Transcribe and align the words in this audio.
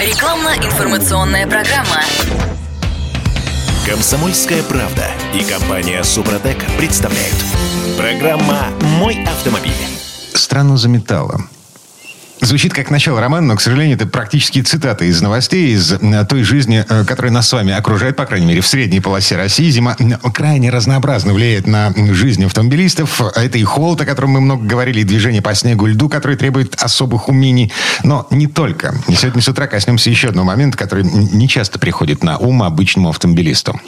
Рекламно-информационная 0.00 1.46
программа. 1.46 2.00
Комсомольская 3.86 4.62
правда 4.62 5.04
и 5.34 5.44
компания 5.44 6.02
Супротек 6.02 6.64
представляют. 6.78 7.36
Программа 7.98 8.68
«Мой 8.98 9.22
автомобиль». 9.24 9.72
Страну 10.32 10.76
заметало. 10.78 11.42
Звучит 12.42 12.74
как 12.74 12.90
начало 12.90 13.20
романа, 13.20 13.46
но, 13.46 13.56
к 13.56 13.60
сожалению, 13.60 13.94
это 13.94 14.04
практически 14.08 14.60
цитаты 14.62 15.06
из 15.06 15.22
новостей, 15.22 15.74
из 15.74 15.92
э, 15.92 16.26
той 16.28 16.42
жизни, 16.42 16.84
э, 16.88 17.04
которая 17.04 17.30
нас 17.30 17.48
с 17.48 17.52
вами 17.52 17.72
окружает, 17.72 18.16
по 18.16 18.26
крайней 18.26 18.46
мере, 18.46 18.60
в 18.60 18.66
средней 18.66 18.98
полосе 18.98 19.36
России. 19.36 19.70
Зима 19.70 19.94
э, 19.96 20.30
крайне 20.34 20.70
разнообразно 20.70 21.34
влияет 21.34 21.68
на 21.68 21.94
жизнь 22.12 22.44
автомобилистов. 22.44 23.20
Это 23.36 23.58
и 23.58 23.62
холод, 23.62 24.00
о 24.00 24.06
котором 24.06 24.30
мы 24.30 24.40
много 24.40 24.66
говорили, 24.66 25.02
и 25.02 25.04
движение 25.04 25.40
по 25.40 25.54
снегу 25.54 25.86
и 25.86 25.92
льду, 25.92 26.08
которое 26.08 26.36
требует 26.36 26.74
особых 26.82 27.28
умений. 27.28 27.70
Но 28.02 28.26
не 28.30 28.48
только. 28.48 28.92
Сегодня 29.06 29.40
с 29.40 29.46
утра 29.46 29.68
коснемся 29.68 30.10
еще 30.10 30.30
одного 30.30 30.48
момента, 30.48 30.76
который 30.76 31.04
не 31.04 31.48
часто 31.48 31.78
приходит 31.78 32.24
на 32.24 32.38
ум 32.38 32.64
обычному 32.64 33.10
автомобилисту. 33.10 33.80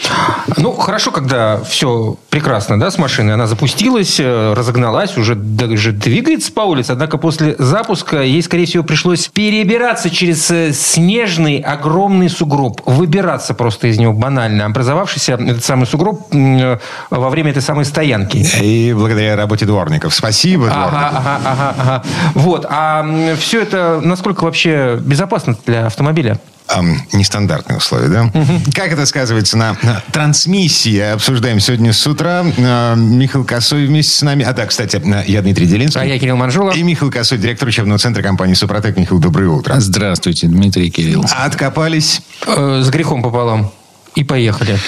Ну, 0.58 0.74
хорошо, 0.74 1.10
когда 1.10 1.60
все 1.64 2.16
прекрасно, 2.30 2.78
да, 2.78 2.92
с 2.92 2.98
машиной. 2.98 3.34
Она 3.34 3.48
запустилась, 3.48 4.20
разогналась, 4.20 5.16
уже 5.16 5.34
даже 5.34 5.90
двигается 5.90 6.52
по 6.52 6.60
улице. 6.60 6.92
Однако 6.92 7.18
после 7.18 7.56
запуска 7.58 8.22
есть 8.22 8.43
скорее 8.44 8.66
всего, 8.66 8.84
пришлось 8.84 9.28
перебираться 9.28 10.10
через 10.10 10.50
э, 10.50 10.72
снежный 10.72 11.58
огромный 11.58 12.28
сугроб. 12.28 12.80
Выбираться 12.86 13.54
просто 13.54 13.88
из 13.88 13.98
него 13.98 14.12
банально. 14.12 14.66
Образовавшийся 14.66 15.32
этот 15.34 15.64
самый 15.64 15.86
сугроб 15.86 16.32
э, 16.32 16.78
во 17.10 17.30
время 17.30 17.50
этой 17.50 17.62
самой 17.62 17.84
стоянки. 17.84 18.46
И 18.62 18.92
благодаря 18.92 19.36
работе 19.36 19.66
дворников. 19.66 20.14
Спасибо, 20.14 20.68
ага, 20.70 20.88
дворников. 20.88 21.20
Ага, 21.24 21.40
ага, 21.44 21.74
ага. 21.78 22.02
Вот. 22.34 22.66
А 22.68 23.34
все 23.38 23.62
это 23.62 24.00
насколько 24.02 24.44
вообще 24.44 24.98
безопасно 25.00 25.56
для 25.66 25.86
автомобиля? 25.86 26.38
Эм, 26.74 27.02
нестандартные 27.12 27.78
условия, 27.78 28.08
да? 28.08 28.30
Как 28.74 28.92
это 28.92 29.06
сказывается 29.06 29.56
на, 29.56 29.76
на 29.82 30.02
трансмиссии? 30.12 30.98
Обсуждаем 30.98 31.60
сегодня 31.60 31.92
с 31.92 32.06
утра. 32.06 32.44
Э, 32.56 32.94
Михаил 32.96 33.44
Косой 33.44 33.86
вместе 33.86 34.16
с 34.16 34.22
нами. 34.22 34.44
А 34.44 34.52
да, 34.52 34.66
кстати, 34.66 35.00
э, 35.04 35.24
я 35.26 35.42
Дмитрий 35.42 35.66
Делинский. 35.66 36.00
А 36.00 36.04
я 36.04 36.18
Кирилл 36.18 36.36
Манжулов. 36.36 36.76
И 36.76 36.82
Михаил 36.82 37.10
Косой, 37.10 37.38
директор 37.38 37.68
учебного 37.68 37.98
центра 37.98 38.22
компании 38.22 38.54
«Супротек». 38.54 38.96
Михаил, 38.96 39.20
доброе 39.20 39.48
утро. 39.48 39.74
Здравствуйте, 39.78 40.46
Дмитрий 40.46 40.90
Кирилл. 40.90 41.24
Откопались. 41.36 42.22
Э, 42.46 42.82
с 42.84 42.90
грехом 42.90 43.22
пополам. 43.22 43.70
И 44.14 44.24
поехали. 44.24 44.78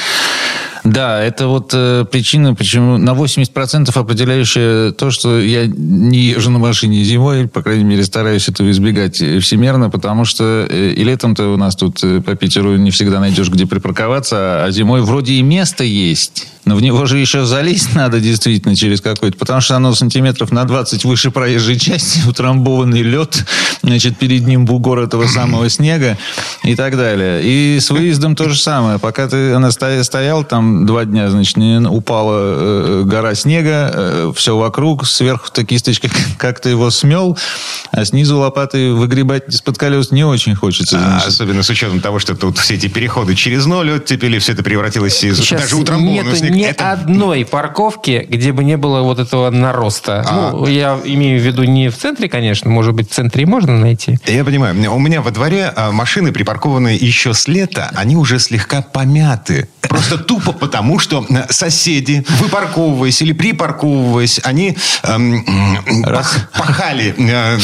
Да, 0.86 1.20
это 1.20 1.48
вот 1.48 1.72
э, 1.74 2.04
причина, 2.10 2.54
почему 2.54 2.96
на 2.96 3.10
80% 3.10 3.90
определяющая 3.92 4.92
то, 4.92 5.10
что 5.10 5.40
я 5.40 5.66
не 5.66 6.18
езжу 6.18 6.50
на 6.50 6.60
машине 6.60 7.02
зимой, 7.02 7.48
по 7.48 7.60
крайней 7.60 7.82
мере, 7.82 8.04
стараюсь 8.04 8.48
этого 8.48 8.70
избегать 8.70 9.16
всемерно, 9.16 9.90
потому 9.90 10.24
что 10.24 10.64
э, 10.70 10.92
и 10.92 11.02
летом-то 11.02 11.52
у 11.52 11.56
нас 11.56 11.74
тут 11.74 12.04
э, 12.04 12.20
по 12.20 12.36
Питеру 12.36 12.76
не 12.76 12.92
всегда 12.92 13.18
найдешь, 13.18 13.50
где 13.50 13.66
припарковаться, 13.66 14.64
а 14.64 14.70
зимой 14.70 15.02
вроде 15.02 15.32
и 15.34 15.42
место 15.42 15.82
есть, 15.82 16.46
но 16.66 16.74
в 16.74 16.82
него 16.82 17.06
же 17.06 17.18
еще 17.18 17.46
залезть 17.46 17.94
надо 17.94 18.20
действительно 18.20 18.74
через 18.74 19.00
какой-то, 19.00 19.38
потому 19.38 19.60
что 19.60 19.76
оно 19.76 19.94
сантиметров 19.94 20.50
на 20.50 20.64
20 20.64 21.04
выше 21.04 21.30
проезжей 21.30 21.78
части, 21.78 22.20
утрамбованный 22.28 23.02
лед, 23.02 23.46
значит, 23.82 24.18
перед 24.18 24.46
ним 24.46 24.64
бугор 24.64 24.98
этого 24.98 25.28
самого 25.28 25.70
снега 25.70 26.18
и 26.64 26.74
так 26.74 26.96
далее. 26.96 27.40
И 27.44 27.78
с 27.80 27.90
выездом 27.90 28.34
то 28.34 28.48
же 28.48 28.58
самое. 28.58 28.98
Пока 28.98 29.28
ты 29.28 29.52
она 29.52 29.70
стоял 29.70 30.42
там 30.42 30.86
два 30.86 31.04
дня, 31.04 31.30
значит, 31.30 31.56
упала 31.56 32.34
э, 32.36 33.02
гора 33.06 33.36
снега, 33.36 33.90
э, 33.94 34.32
все 34.34 34.56
вокруг, 34.56 35.06
сверху 35.06 35.48
ты 35.52 35.64
кисточкой 35.64 36.10
как-то 36.36 36.68
его 36.68 36.90
смел, 36.90 37.38
а 37.92 38.04
снизу 38.04 38.38
лопатой 38.38 38.92
выгребать 38.92 39.48
из-под 39.48 39.78
колес 39.78 40.10
не 40.10 40.24
очень 40.24 40.56
хочется. 40.56 40.98
А, 40.98 41.22
особенно 41.24 41.62
с 41.62 41.70
учетом 41.70 42.00
того, 42.00 42.18
что 42.18 42.34
тут 42.34 42.58
все 42.58 42.74
эти 42.74 42.88
переходы 42.88 43.36
через 43.36 43.66
ноль 43.66 43.92
оттепели, 43.92 44.40
все 44.40 44.52
это 44.52 44.64
превратилось 44.64 45.22
из 45.22 45.38
Сейчас 45.38 45.62
даже 45.62 45.76
утрамбованного 45.76 46.24
нету 46.24 46.36
снега. 46.36 46.55
Ни 46.56 46.64
Это- 46.64 46.92
одной 46.92 47.44
парковки, 47.44 48.26
где 48.28 48.52
бы 48.52 48.64
не 48.64 48.76
было 48.76 49.02
вот 49.02 49.18
этого 49.18 49.50
нароста. 49.50 50.24
А. 50.26 50.50
Ну, 50.52 50.66
я 50.66 50.98
имею 51.04 51.40
в 51.40 51.44
виду 51.44 51.64
не 51.64 51.88
в 51.88 51.96
центре, 51.96 52.28
конечно, 52.28 52.70
может 52.70 52.94
быть, 52.94 53.10
в 53.10 53.14
центре 53.14 53.42
и 53.42 53.46
можно 53.46 53.78
найти. 53.78 54.18
Я 54.26 54.44
понимаю. 54.44 54.74
У 54.92 54.98
меня 54.98 55.20
во 55.20 55.30
дворе 55.30 55.72
а, 55.74 55.92
машины, 55.92 56.32
припаркованные 56.32 56.96
еще 56.96 57.34
с 57.34 57.46
лета, 57.48 57.90
они 57.94 58.16
уже 58.16 58.38
слегка 58.38 58.82
помяты. 58.82 59.68
Просто 59.88 60.18
тупо 60.18 60.52
потому, 60.52 60.98
что 60.98 61.24
э, 61.28 61.46
соседи, 61.50 62.24
выпарковываясь 62.40 63.20
или 63.22 63.32
припарковываясь, 63.32 64.40
они 64.44 64.76
эм, 65.02 65.44
пах- 66.04 66.48
пахали. 66.56 67.14
Э, 67.18 67.58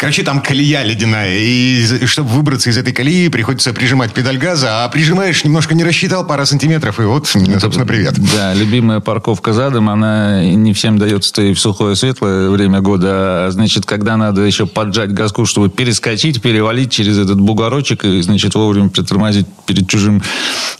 Короче, 0.00 0.22
там 0.22 0.40
колея 0.40 0.84
ледяная. 0.84 1.36
И 1.38 2.06
чтобы 2.06 2.28
выбраться 2.30 2.70
из 2.70 2.78
этой 2.78 2.92
колеи, 2.92 3.28
приходится 3.28 3.72
прижимать 3.72 4.12
педаль 4.12 4.38
газа. 4.38 4.84
А 4.84 4.88
прижимаешь, 4.88 5.42
немножко 5.44 5.74
не 5.74 5.82
рассчитал, 5.82 6.24
пара 6.24 6.44
сантиметров, 6.44 7.00
и 7.00 7.02
вот, 7.02 7.26
собственно, 7.26 7.84
привет. 7.84 8.14
Да, 8.32 8.54
любимая 8.54 9.00
парковка 9.00 9.52
задом, 9.52 9.88
она 9.88 10.44
не 10.44 10.72
всем 10.72 10.98
дается 10.98 11.42
и 11.42 11.52
в 11.52 11.58
сухое 11.58 11.96
светлое 11.96 12.48
время 12.48 12.80
года. 12.80 13.08
А, 13.10 13.48
значит, 13.50 13.86
когда 13.86 14.16
надо 14.16 14.42
еще 14.42 14.66
поджать 14.66 15.12
газку, 15.12 15.44
чтобы 15.46 15.68
перескочить, 15.68 16.40
перевалить 16.40 16.92
через 16.92 17.18
этот 17.18 17.40
бугорочек 17.40 18.04
и, 18.04 18.20
значит, 18.22 18.54
вовремя 18.54 18.90
притормозить 18.90 19.46
перед 19.66 19.88
чужим 19.88 20.22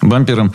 бампером. 0.01 0.53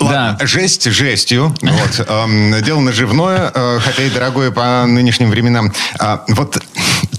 Ладно, 0.00 0.36
Да. 0.38 0.46
жесть 0.46 0.84
жестью. 0.90 1.54
Вот. 1.62 2.06
Эм, 2.08 2.62
Дело 2.62 2.80
наживное, 2.80 3.50
э, 3.54 3.78
хотя 3.82 4.02
и 4.04 4.10
дорогое 4.10 4.50
по 4.50 4.84
нынешним 4.86 5.30
временам. 5.30 5.72
А, 5.98 6.24
Вот 6.28 6.62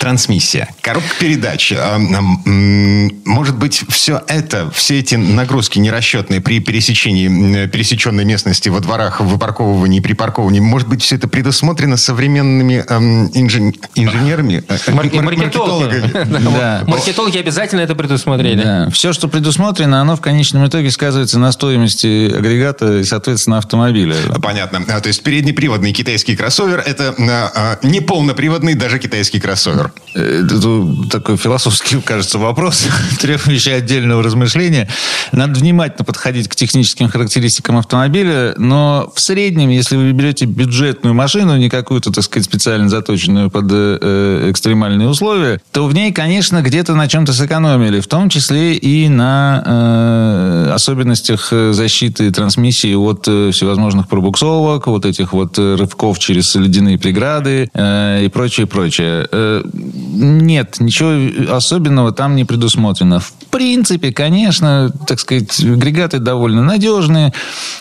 трансмиссия, 0.04 0.68
коробка 0.82 1.08
передач. 1.18 1.72
м, 1.72 3.12
Может 3.26 3.58
быть, 3.58 3.84
все 3.90 4.22
это, 4.28 4.70
все 4.72 5.00
эти 5.00 5.16
нагрузки 5.16 5.80
нерасчетные 5.80 6.42
при 6.42 6.60
пересечении 6.60 7.68
пересеченной 7.68 8.26
местности 8.26 8.68
во 8.68 8.82
дворах, 8.82 9.22
в 9.22 9.26
выпарковывании, 9.28 10.02
припарковании, 10.02 10.60
может 10.60 10.90
быть, 10.90 11.02
все 11.02 11.16
это 11.16 11.30
предусмотрено 11.30 11.96
современными 11.96 12.84
эм, 12.90 13.28
инжен- 13.28 13.74
инженерами, 13.96 14.62
э, 14.68 14.92
Марки- 14.92 15.16
мар- 15.16 15.24
маркетологи. 15.26 16.00
маркетологами? 16.02 16.54
Да. 16.54 16.84
Маркетологи 16.86 17.38
обязательно 17.38 17.80
это 17.82 17.96
предусмотрели. 17.96 18.62
Да. 18.62 18.90
Все, 18.92 19.14
что 19.14 19.30
предусмотрено, 19.30 20.02
оно 20.02 20.18
в 20.18 20.22
конечном 20.22 20.68
итоге 20.68 20.92
сказывается 20.92 21.40
на 21.40 21.52
стоимости 21.54 22.30
агрегата 22.36 23.00
и, 23.00 23.04
соответственно, 23.06 23.58
автомобиля. 23.60 24.16
Понятно. 24.42 24.84
А, 24.90 25.00
То 25.00 25.08
есть 25.08 25.24
переднеприводный 25.24 25.94
китайский 25.94 26.36
кроссовер– 26.36 26.84
это 26.86 27.16
а, 27.18 27.52
а, 27.82 27.88
неполноприводный 27.88 28.74
даже 28.74 29.00
китайский 29.00 29.40
кроссовер. 29.40 29.93
Э, 30.16 30.44
Это 30.44 31.10
такой 31.10 31.38
философский, 31.38 32.00
кажется, 32.02 32.38
вопрос, 32.38 32.88
требующий 33.20 33.72
отдельного 33.72 34.24
размышления. 34.24 34.88
Надо 35.32 35.60
внимательно 35.60 36.06
подходить 36.06 36.48
к 36.48 36.56
техническим 36.56 37.10
характеристикам 37.10 37.78
автомобиля, 37.78 38.54
но 38.58 39.12
в 39.16 39.20
среднем, 39.20 39.70
если 39.70 39.96
вы 39.96 40.12
берете 40.12 40.46
бюджетную 40.46 41.14
машину, 41.14 41.58
не 41.58 41.70
какую-то, 41.70 42.12
так 42.12 42.24
сказать, 42.24 42.46
специально 42.46 42.90
заточенную 42.90 43.50
под 43.50 43.66
э, 43.70 44.50
экстремальные 44.52 45.08
условия, 45.08 45.62
то 45.72 45.86
в 45.86 45.94
ней, 45.94 46.12
конечно, 46.12 46.62
где-то 46.62 46.96
на 46.96 47.08
чем-то 47.08 47.34
сэкономили, 47.34 48.00
в 48.00 48.08
том 48.08 48.30
числе 48.30 48.76
и 48.76 49.10
на 49.10 49.64
э, 49.66 50.72
особенностях 50.74 51.50
э, 51.52 51.74
защиты 51.74 52.32
трансмиссии 52.32 52.94
от 52.94 53.28
э, 53.28 53.52
всевозможных 53.52 54.08
пробуксовок, 54.08 54.88
вот 54.88 55.06
этих 55.06 55.34
вот 55.34 55.58
э, 55.58 55.76
рывков 55.76 56.20
через 56.20 56.54
ледяные 56.56 56.98
преграды 56.98 57.70
э, 57.74 58.26
и 58.26 58.28
прочее, 58.30 58.68
прочее. 58.68 59.28
Э, 59.32 59.64
нет, 59.74 60.80
ничего 60.80 61.56
особенного 61.56 62.12
там 62.12 62.36
не 62.36 62.46
предусмотрено. 62.46 63.20
В 63.20 63.34
принципе, 63.50 64.12
конечно, 64.14 64.92
так 65.08 65.20
сказать, 65.20 65.60
агрегаты 65.60 66.20
довольно 66.20 66.64
надежные, 66.64 67.34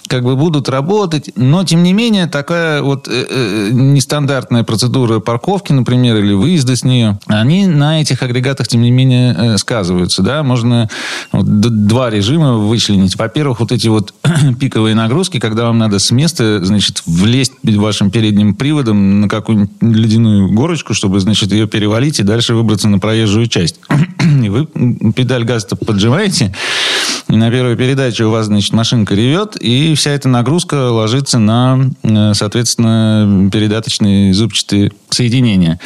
как 0.07 0.25
бы 0.25 0.37
будут 0.37 0.69
работать, 0.69 1.31
но, 1.37 1.65
тем 1.65 1.83
не 1.83 1.93
менее, 1.93 2.27
такая 2.27 2.83
вот 2.83 3.09
э, 3.09 3.27
э, 3.29 3.69
нестандартная 3.73 4.65
процедура 4.65 5.21
парковки, 5.21 5.73
например, 5.73 6.17
или 6.17 6.33
выезда 6.33 6.77
с 6.77 6.85
нее, 6.85 7.19
они 7.27 7.67
на 7.67 8.01
этих 8.01 8.23
агрегатах, 8.23 8.69
тем 8.69 8.83
не 8.83 8.91
менее, 8.91 9.37
э, 9.39 9.59
сказываются, 9.59 10.23
да, 10.23 10.43
можно 10.43 10.89
вот 11.33 11.47
два 11.47 12.11
режима 12.11 12.55
вычленить. 12.55 13.17
Во-первых, 13.17 13.61
вот 13.61 13.73
эти 13.73 13.89
вот 13.89 14.15
пиковые 14.61 14.95
нагрузки, 14.95 15.39
когда 15.39 15.65
вам 15.65 15.79
надо 15.79 15.99
с 15.99 16.11
места, 16.11 16.65
значит, 16.65 17.03
влезть 17.07 17.53
вашим 17.63 18.11
передним 18.11 18.55
приводом 18.55 19.21
на 19.21 19.29
какую-нибудь 19.29 19.71
ледяную 19.81 20.51
горочку, 20.53 20.95
чтобы, 20.95 21.21
значит, 21.21 21.53
ее 21.53 21.67
перевалить 21.67 22.21
и 22.21 22.23
дальше 22.23 22.55
выбраться 22.55 22.89
на 22.89 22.99
проезжую 22.99 23.47
часть. 23.47 23.81
И 24.43 24.49
вы 24.49 24.67
педаль 25.13 25.45
газа 25.45 25.77
поджимаете, 25.77 26.55
и 27.29 27.37
на 27.37 27.51
первой 27.51 27.77
передаче 27.77 28.25
у 28.25 28.31
вас, 28.31 28.47
значит, 28.47 28.73
машинка 28.73 29.15
ревет, 29.15 29.57
и 29.57 29.95
вся 29.95 30.11
эта 30.11 30.29
нагрузка 30.29 30.91
ложится 30.91 31.39
на, 31.39 31.91
э, 32.03 32.33
соответственно, 32.35 33.49
передаточные 33.51 34.35
зубчатые 34.35 34.93
соединения. 35.15 35.81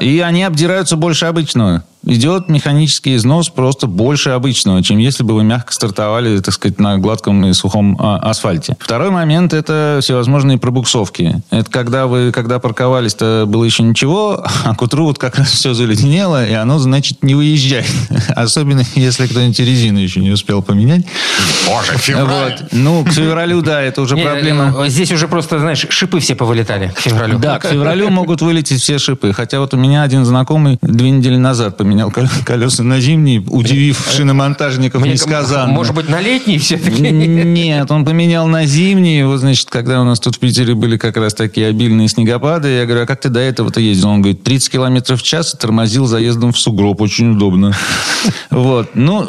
И 0.00 0.20
они 0.20 0.42
обдираются 0.44 0.96
больше 0.96 1.26
обычного 1.26 1.84
идет 2.04 2.48
механический 2.48 3.16
износ 3.16 3.48
просто 3.48 3.86
больше 3.86 4.30
обычного, 4.30 4.82
чем 4.82 4.98
если 4.98 5.22
бы 5.22 5.34
вы 5.34 5.44
мягко 5.44 5.72
стартовали, 5.72 6.38
так 6.40 6.54
сказать, 6.54 6.78
на 6.78 6.98
гладком 6.98 7.46
и 7.46 7.52
сухом 7.52 7.96
а, 8.00 8.18
асфальте. 8.18 8.76
Второй 8.80 9.10
момент– 9.10 9.52
это 9.54 10.00
всевозможные 10.02 10.58
пробуксовки. 10.58 11.42
Это 11.50 11.70
когда 11.70 12.06
вы, 12.06 12.32
когда 12.32 12.58
парковались-то 12.58 13.44
было 13.46 13.64
еще 13.64 13.82
ничего, 13.82 14.44
а 14.64 14.74
к 14.74 14.82
утру 14.82 15.06
вот 15.06 15.18
как 15.18 15.38
раз 15.38 15.50
все 15.50 15.74
заледенело, 15.74 16.44
и 16.44 16.52
оно, 16.52 16.78
значит, 16.78 17.22
не 17.22 17.34
выезжает. 17.34 17.86
Особенно, 18.28 18.82
если 18.94 19.26
кто-нибудь 19.26 19.58
резину 19.60 19.98
еще 19.98 20.20
не 20.20 20.30
успел 20.30 20.62
поменять. 20.62 21.06
Боже, 21.66 21.96
февраль. 21.98 22.58
Вот. 22.60 22.72
Ну, 22.72 23.04
к 23.04 23.12
февралю, 23.12 23.62
да, 23.62 23.80
это 23.80 24.02
уже 24.02 24.16
проблема. 24.16 24.84
э, 24.84 24.88
Здесь 24.88 25.12
уже 25.12 25.28
просто, 25.28 25.58
знаешь, 25.60 25.86
шипы 25.88 26.20
все 26.20 26.34
повылетали 26.34 26.88
к 26.88 26.98
февралю. 26.98 27.38
Да, 27.38 27.58
к 27.58 27.66
февралю 27.66 28.10
могут 28.10 28.42
вылететь 28.42 28.71
все 28.80 28.98
шипы. 28.98 29.32
Хотя 29.32 29.60
вот 29.60 29.74
у 29.74 29.76
меня 29.76 30.02
один 30.02 30.24
знакомый 30.24 30.78
две 30.82 31.10
недели 31.10 31.36
назад 31.36 31.76
поменял 31.76 32.10
кол- 32.10 32.24
колеса 32.44 32.82
на 32.82 33.00
зимние, 33.00 33.40
удивив 33.40 34.08
шиномонтажников 34.16 35.02
Мне, 35.02 35.12
несказанно. 35.12 35.72
Может 35.72 35.94
быть, 35.94 36.08
на 36.08 36.20
летний 36.20 36.58
все-таки? 36.58 37.02
Нет, 37.02 37.90
он 37.90 38.04
поменял 38.04 38.46
на 38.46 38.64
зимние. 38.66 39.26
Вот, 39.26 39.38
значит, 39.40 39.68
когда 39.70 40.00
у 40.00 40.04
нас 40.04 40.20
тут 40.20 40.36
в 40.36 40.38
Питере 40.38 40.74
были 40.74 40.96
как 40.96 41.16
раз 41.16 41.34
такие 41.34 41.66
обильные 41.66 42.08
снегопады, 42.08 42.68
я 42.68 42.86
говорю, 42.86 43.04
а 43.04 43.06
как 43.06 43.20
ты 43.20 43.28
до 43.28 43.40
этого-то 43.40 43.80
ездил? 43.80 44.08
Он 44.10 44.22
говорит, 44.22 44.42
30 44.42 44.70
километров 44.72 45.20
в 45.20 45.22
час 45.24 45.54
и 45.54 45.56
тормозил 45.56 46.06
заездом 46.06 46.52
в 46.52 46.58
сугроб. 46.58 47.00
Очень 47.00 47.32
удобно. 47.32 47.72
Вот. 48.50 48.90
Ну, 48.94 49.26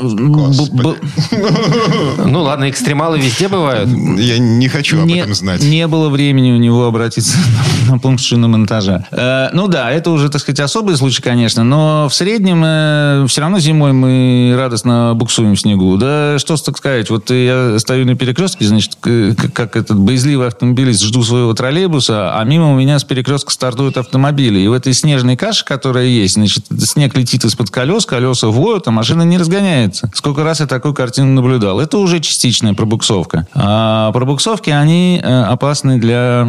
Ну 2.26 2.42
ладно, 2.44 2.70
экстремалы 2.70 3.20
везде 3.20 3.48
бывают. 3.48 3.90
Я 3.90 4.38
не 4.38 4.68
хочу 4.68 5.02
об 5.02 5.10
этом 5.10 5.34
знать. 5.34 5.64
не 5.64 5.88
было 5.88 6.10
времени 6.10 6.52
у 6.52 6.58
него 6.58 6.86
обратиться 6.86 7.38
на 7.90 7.98
пункт 8.00 8.24
шиномонтажа. 8.24 9.08
Э, 9.34 9.50
ну 9.54 9.68
да, 9.68 9.92
это 9.92 10.12
уже, 10.12 10.30
так 10.30 10.42
сказать, 10.42 10.60
особый 10.60 10.96
случай, 10.98 11.22
конечно, 11.22 11.64
но 11.64 12.08
в 12.10 12.14
среднем 12.14 12.64
э, 12.66 13.26
все 13.28 13.42
равно 13.42 13.60
зимой 13.60 13.94
мы 13.94 14.54
радостно 14.58 15.14
буксуем 15.16 15.56
в 15.56 15.60
снегу. 15.60 15.98
Да 15.98 16.38
что 16.40 16.58
так 16.58 16.78
сказать, 16.78 17.10
вот 17.10 17.30
я 17.32 17.78
стою 17.80 18.06
на 18.06 18.16
перекрестке, 18.16 18.66
значит, 18.66 18.98
как 19.02 19.76
этот 19.76 19.98
боязливый 19.98 20.48
автомобилист, 20.48 21.02
жду 21.02 21.24
своего 21.24 21.54
троллейбуса, 21.54 22.38
а 22.38 22.44
мимо 22.44 22.72
у 22.72 22.76
меня 22.76 23.00
с 23.00 23.04
перекрестка 23.04 23.52
стартуют 23.52 23.98
автомобили. 23.98 24.60
И 24.60 24.68
в 24.68 24.74
этой 24.74 24.94
снежной 24.94 25.36
каше, 25.36 25.66
которая 25.66 26.06
есть, 26.06 26.36
значит, 26.36 26.66
снег 26.80 27.16
летит 27.16 27.44
из-под 27.46 27.70
колес, 27.70 28.06
колеса 28.06 28.48
воют, 28.48 28.88
а 28.88 28.92
машина 28.92 29.24
не 29.24 29.38
разгоняется. 29.38 30.12
Сколько 30.14 30.44
раз 30.44 30.60
я 30.60 30.68
такую 30.68 30.94
картину 30.94 31.34
наблюдал. 31.34 31.80
Это 31.80 31.98
уже 31.98 32.20
частичная 32.20 32.74
пробуксовка. 32.74 33.48
А 33.54 34.12
пробуксовки, 34.12 34.70
они 34.70 35.20
э, 35.24 35.44
опасны 35.44 35.98
для 35.98 36.48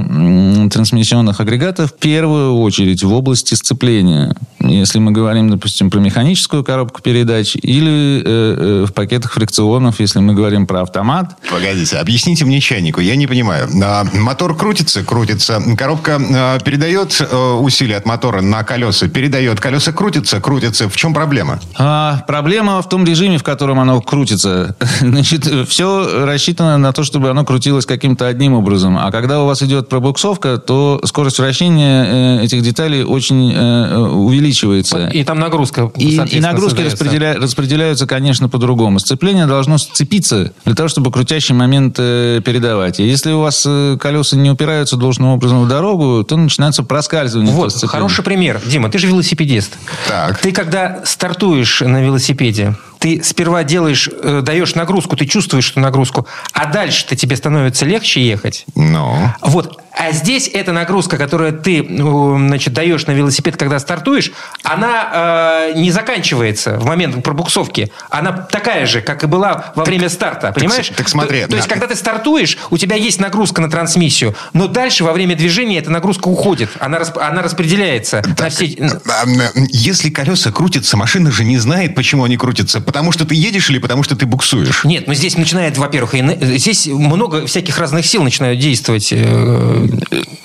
трансмиссионных 0.71 1.41
агрегатов 1.41 1.93
в 1.93 1.95
первую 1.95 2.57
очередь 2.57 2.74
в 2.79 3.13
области 3.13 3.55
сцепления. 3.55 4.35
Если 4.61 4.99
мы 4.99 5.13
говорим, 5.13 5.51
допустим, 5.51 5.91
про 5.91 6.01
механическую 6.01 6.65
коробку 6.65 7.03
передач 7.03 7.57
или 7.57 8.23
э, 8.23 8.23
э, 8.25 8.85
в 8.89 8.93
пакетах 8.93 9.33
фрикционов, 9.33 10.01
если 10.01 10.21
мы 10.21 10.35
говорим 10.35 10.67
про 10.67 10.83
автомат. 10.83 11.37
Погодите, 11.51 11.97
объясните 11.97 12.45
мне 12.45 12.61
чайнику, 12.61 13.01
я 13.01 13.17
не 13.17 13.27
понимаю. 13.27 13.69
А, 13.83 14.05
Мотор 14.15 14.57
крутится, 14.57 15.05
крутится, 15.05 15.63
коробка 15.77 16.19
а, 16.19 16.59
передает 16.61 17.21
э, 17.21 17.53
усилие 17.61 17.99
от 17.99 18.07
мотора 18.07 18.41
на 18.41 18.65
колеса, 18.65 19.09
передает, 19.09 19.61
колеса 19.61 19.93
крутятся, 19.93 20.41
крутятся. 20.41 20.89
В 20.89 20.97
чем 20.97 21.13
проблема? 21.13 21.61
А, 21.77 22.25
проблема 22.27 22.81
в 22.81 22.89
том 22.89 23.05
режиме, 23.05 23.39
в 23.39 23.43
котором 23.43 23.79
оно 23.81 24.01
крутится. 24.01 24.77
Значит, 25.01 25.47
все 25.69 26.25
рассчитано 26.25 26.79
на 26.79 26.93
то, 26.93 27.05
чтобы 27.05 27.31
оно 27.31 27.45
крутилось 27.45 27.87
каким-то 27.87 28.27
одним 28.27 28.55
образом. 28.55 28.99
А 28.99 29.11
когда 29.13 29.43
у 29.43 29.47
вас 29.47 29.63
идет 29.63 29.89
пробуксовка, 29.89 30.59
то 30.59 31.01
скорость 31.05 31.39
вращения 31.39 32.05
э, 32.05 32.45
этих 32.45 32.63
деталей 32.65 33.05
очень 33.05 33.53
э, 33.55 33.97
увеличивается. 33.99 35.07
И 35.09 35.23
там 35.25 35.39
нагрузка, 35.39 35.91
И, 35.97 36.17
и 36.17 36.41
нагрузки 36.41 36.81
распределя- 36.83 37.39
распределяются, 37.41 38.07
конечно, 38.07 38.49
по-другому. 38.49 38.99
Сцепление 38.99 39.47
должно 39.47 39.79
сцепиться 39.79 40.53
для 40.65 40.75
того, 40.75 40.89
чтобы 40.89 41.11
крутящий 41.13 41.55
момент 41.55 41.97
э, 41.99 42.41
передавать. 42.45 43.01
И 43.01 43.05
если 43.07 43.33
у 43.33 43.41
вас 43.41 43.65
э, 43.67 43.97
колеса 44.01 44.37
не 44.37 44.51
упираются 44.51 44.97
должным 44.97 45.29
образом 45.29 45.63
в 45.63 45.69
дорогу, 45.69 46.25
то 46.25 46.37
начинается 46.37 46.83
проскальзывание. 46.83 47.55
Вот, 47.55 47.73
хороший 47.87 48.25
пример. 48.25 48.61
Дима, 48.67 48.91
ты 48.91 48.99
же 48.99 49.07
велосипедист. 49.07 49.79
Так. 50.09 50.39
Ты 50.39 50.53
когда 50.53 51.01
стартуешь 51.05 51.81
на 51.81 52.03
велосипеде, 52.03 52.75
ты 53.05 53.23
сперва 53.23 53.65
делаешь, 53.65 54.09
э, 54.11 54.41
даешь 54.43 54.75
нагрузку, 54.77 55.15
ты 55.15 55.27
чувствуешь 55.27 55.71
эту 55.73 55.81
нагрузку, 55.81 56.27
а 56.55 56.65
дальше-то 56.65 57.15
тебе 57.15 57.37
становится 57.37 57.85
легче 57.85 58.23
ехать. 58.27 58.65
Ну, 58.75 59.15
Вот. 59.43 59.79
А 59.97 60.11
здесь 60.11 60.51
эта 60.53 60.73
нагрузка, 60.73 61.19
которую 61.19 61.53
ты 61.53 61.81
э, 61.81 61.87
значит, 61.87 62.73
даешь 62.73 63.07
на 63.07 63.13
велосипед, 63.13 63.57
когда 63.57 63.79
стартуешь, 63.79 64.33
она 64.65 65.69
э, 65.71 65.73
не 65.77 65.93
заканчивается 65.93 66.79
в 66.79 66.87
момент 66.87 67.23
пробуксовки. 67.23 67.93
Она 68.11 68.33
такая 68.33 68.87
же, 68.87 69.03
как 69.03 69.23
и 69.23 69.27
была 69.27 69.73
во 69.77 69.85
время 69.85 70.09
старта. 70.09 70.51
Понимаешь? 70.53 70.91
так 70.97 71.09
смотри, 71.09 71.43
То, 71.43 71.51
то 71.51 71.57
есть, 71.57 71.69
да. 71.69 71.75
когда 71.75 71.87
ты 71.87 71.95
стартуешь, 71.95 72.59
у 72.71 72.79
тебя 72.79 72.97
есть 72.97 73.21
нагрузка 73.21 73.61
на 73.61 73.71
трансмиссию, 73.71 74.35
но 74.53 74.67
дальше 74.67 75.05
во 75.05 75.13
время 75.13 75.37
движения 75.37 75.79
эта 75.79 75.91
нагрузка 75.91 76.27
уходит. 76.29 76.71
Она, 76.81 76.99
расп- 76.99 77.21
она 77.21 77.43
распределяется 77.43 78.23
на 78.39 78.49
все... 78.49 78.77
а, 79.07 79.25
м, 79.25 79.41
если 79.71 80.11
колеса 80.11 80.51
крутятся, 80.51 80.97
машина 80.97 81.31
же 81.31 81.45
не 81.45 81.59
знает, 81.59 81.95
почему 81.95 82.25
они 82.25 82.37
крутятся. 82.37 82.81
Потому 82.95 83.11
что 83.11 83.25
ты 83.25 83.35
едешь 83.35 83.69
или 83.71 83.79
потому 83.79 84.05
что 84.05 84.15
ты 84.15 84.25
буксуешь? 84.25 84.85
Нет, 84.85 85.09
ну 85.09 85.15
здесь 85.15 85.37
начинает, 85.37 85.77
во-первых, 85.77 86.15
здесь 86.41 86.87
много 86.87 87.45
всяких 87.45 87.77
разных 87.77 88.07
сил 88.07 88.23
начинают 88.23 88.61
действовать, 88.61 89.09
э, 89.11 89.89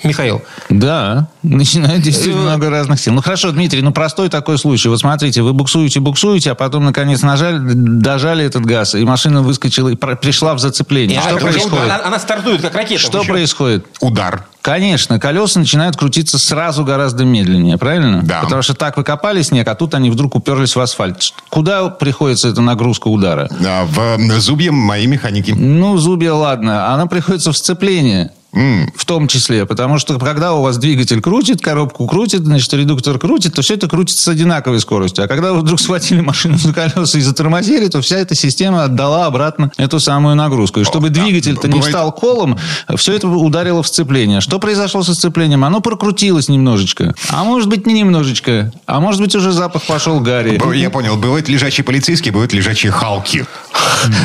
Михаил. 0.02 0.42
Да, 0.68 1.28
начинает 1.44 2.02
действовать 2.02 2.40
много 2.40 2.68
разных 2.68 2.98
сил. 2.98 3.12
Ну 3.12 3.22
хорошо, 3.22 3.52
Дмитрий, 3.52 3.82
ну 3.82 3.92
простой 3.92 4.28
такой 4.30 4.58
случай. 4.58 4.88
Вот 4.88 4.98
смотрите, 4.98 5.42
вы 5.42 5.52
буксуете, 5.52 6.00
буксуете, 6.00 6.50
а 6.50 6.54
потом 6.56 6.84
наконец 6.84 7.22
нажали, 7.22 7.60
дожали 7.60 8.44
этот 8.44 8.66
газ, 8.66 8.96
и 8.96 9.04
машина 9.04 9.42
выскочила 9.42 9.90
и 9.90 9.94
пришла 9.94 10.54
в 10.54 10.58
зацепление. 10.58 11.20
Что 11.20 11.30
она, 11.30 11.38
происходит? 11.38 11.84
она- 11.84 12.02
она 12.04 12.18
стартует 12.18 12.62
как 12.62 12.74
ракета. 12.74 13.00
Что 13.00 13.22
происходит? 13.22 13.86
Удар. 14.00 14.44
Конечно, 14.62 15.18
колеса 15.18 15.58
начинают 15.58 15.96
крутиться 15.96 16.38
сразу 16.38 16.84
гораздо 16.84 17.24
медленнее, 17.24 17.78
правильно? 17.78 18.22
Да. 18.22 18.42
Потому 18.42 18.62
что 18.62 18.74
так 18.74 18.96
вы 18.96 19.04
копали 19.04 19.42
снег, 19.42 19.66
а 19.68 19.74
тут 19.74 19.94
они 19.94 20.10
вдруг 20.10 20.34
уперлись 20.34 20.76
в 20.76 20.80
асфальт. 20.80 21.32
Куда 21.48 21.88
приходится 21.88 22.48
эта 22.48 22.60
нагрузка 22.60 23.08
удара? 23.08 23.48
А, 23.66 23.84
В 23.86 24.40
зубья 24.40 24.70
моей 24.72 25.06
механики. 25.06 25.52
Ну, 25.52 25.96
зубья, 25.96 26.34
ладно. 26.34 26.92
Она 26.92 27.06
приходится 27.06 27.52
в 27.52 27.56
сцепление. 27.56 28.32
В 28.52 29.04
том 29.06 29.28
числе, 29.28 29.64
потому 29.64 29.98
что 29.98 30.18
когда 30.18 30.54
у 30.54 30.62
вас 30.62 30.76
двигатель 30.76 31.20
крутит, 31.20 31.60
коробку 31.60 32.06
крутит, 32.08 32.40
значит, 32.40 32.72
редуктор 32.74 33.16
крутит, 33.18 33.54
то 33.54 33.62
все 33.62 33.74
это 33.74 33.88
крутится 33.88 34.22
с 34.24 34.28
одинаковой 34.28 34.80
скоростью. 34.80 35.24
А 35.24 35.28
когда 35.28 35.52
вы 35.52 35.60
вдруг 35.60 35.80
схватили 35.80 36.20
машину 36.20 36.58
за 36.58 36.72
колеса 36.72 37.18
и 37.18 37.20
затормозили, 37.20 37.86
то 37.86 38.00
вся 38.00 38.18
эта 38.18 38.34
система 38.34 38.84
отдала 38.84 39.26
обратно 39.26 39.70
эту 39.76 40.00
самую 40.00 40.34
нагрузку. 40.34 40.80
И 40.80 40.84
чтобы 40.84 41.10
да. 41.10 41.22
двигатель-то 41.22 41.68
не 41.68 41.74
Бывает- 41.74 41.86
встал 41.94 42.12
колом, 42.12 42.58
все 42.96 43.12
это 43.12 43.28
ударило 43.28 43.82
в 43.84 43.86
сцепление. 43.86 44.40
Что 44.40 44.58
произошло 44.58 45.04
со 45.04 45.14
сцеплением? 45.14 45.64
Оно 45.64 45.80
прокрутилось 45.80 46.48
немножечко. 46.48 47.14
А 47.28 47.44
может 47.44 47.68
быть, 47.68 47.86
не 47.86 47.94
немножечко. 47.94 48.72
А 48.86 48.98
может 49.00 49.20
быть, 49.20 49.34
уже 49.36 49.52
запах 49.52 49.82
пошел 49.84 50.18
Гарри. 50.20 50.58
Б- 50.58 50.76
Я 50.76 50.90
понял, 50.90 51.16
бывают 51.16 51.48
лежачие 51.48 51.84
полицейские, 51.84 52.32
бывают 52.32 52.52
лежачие 52.52 52.90
халки. 52.90 53.46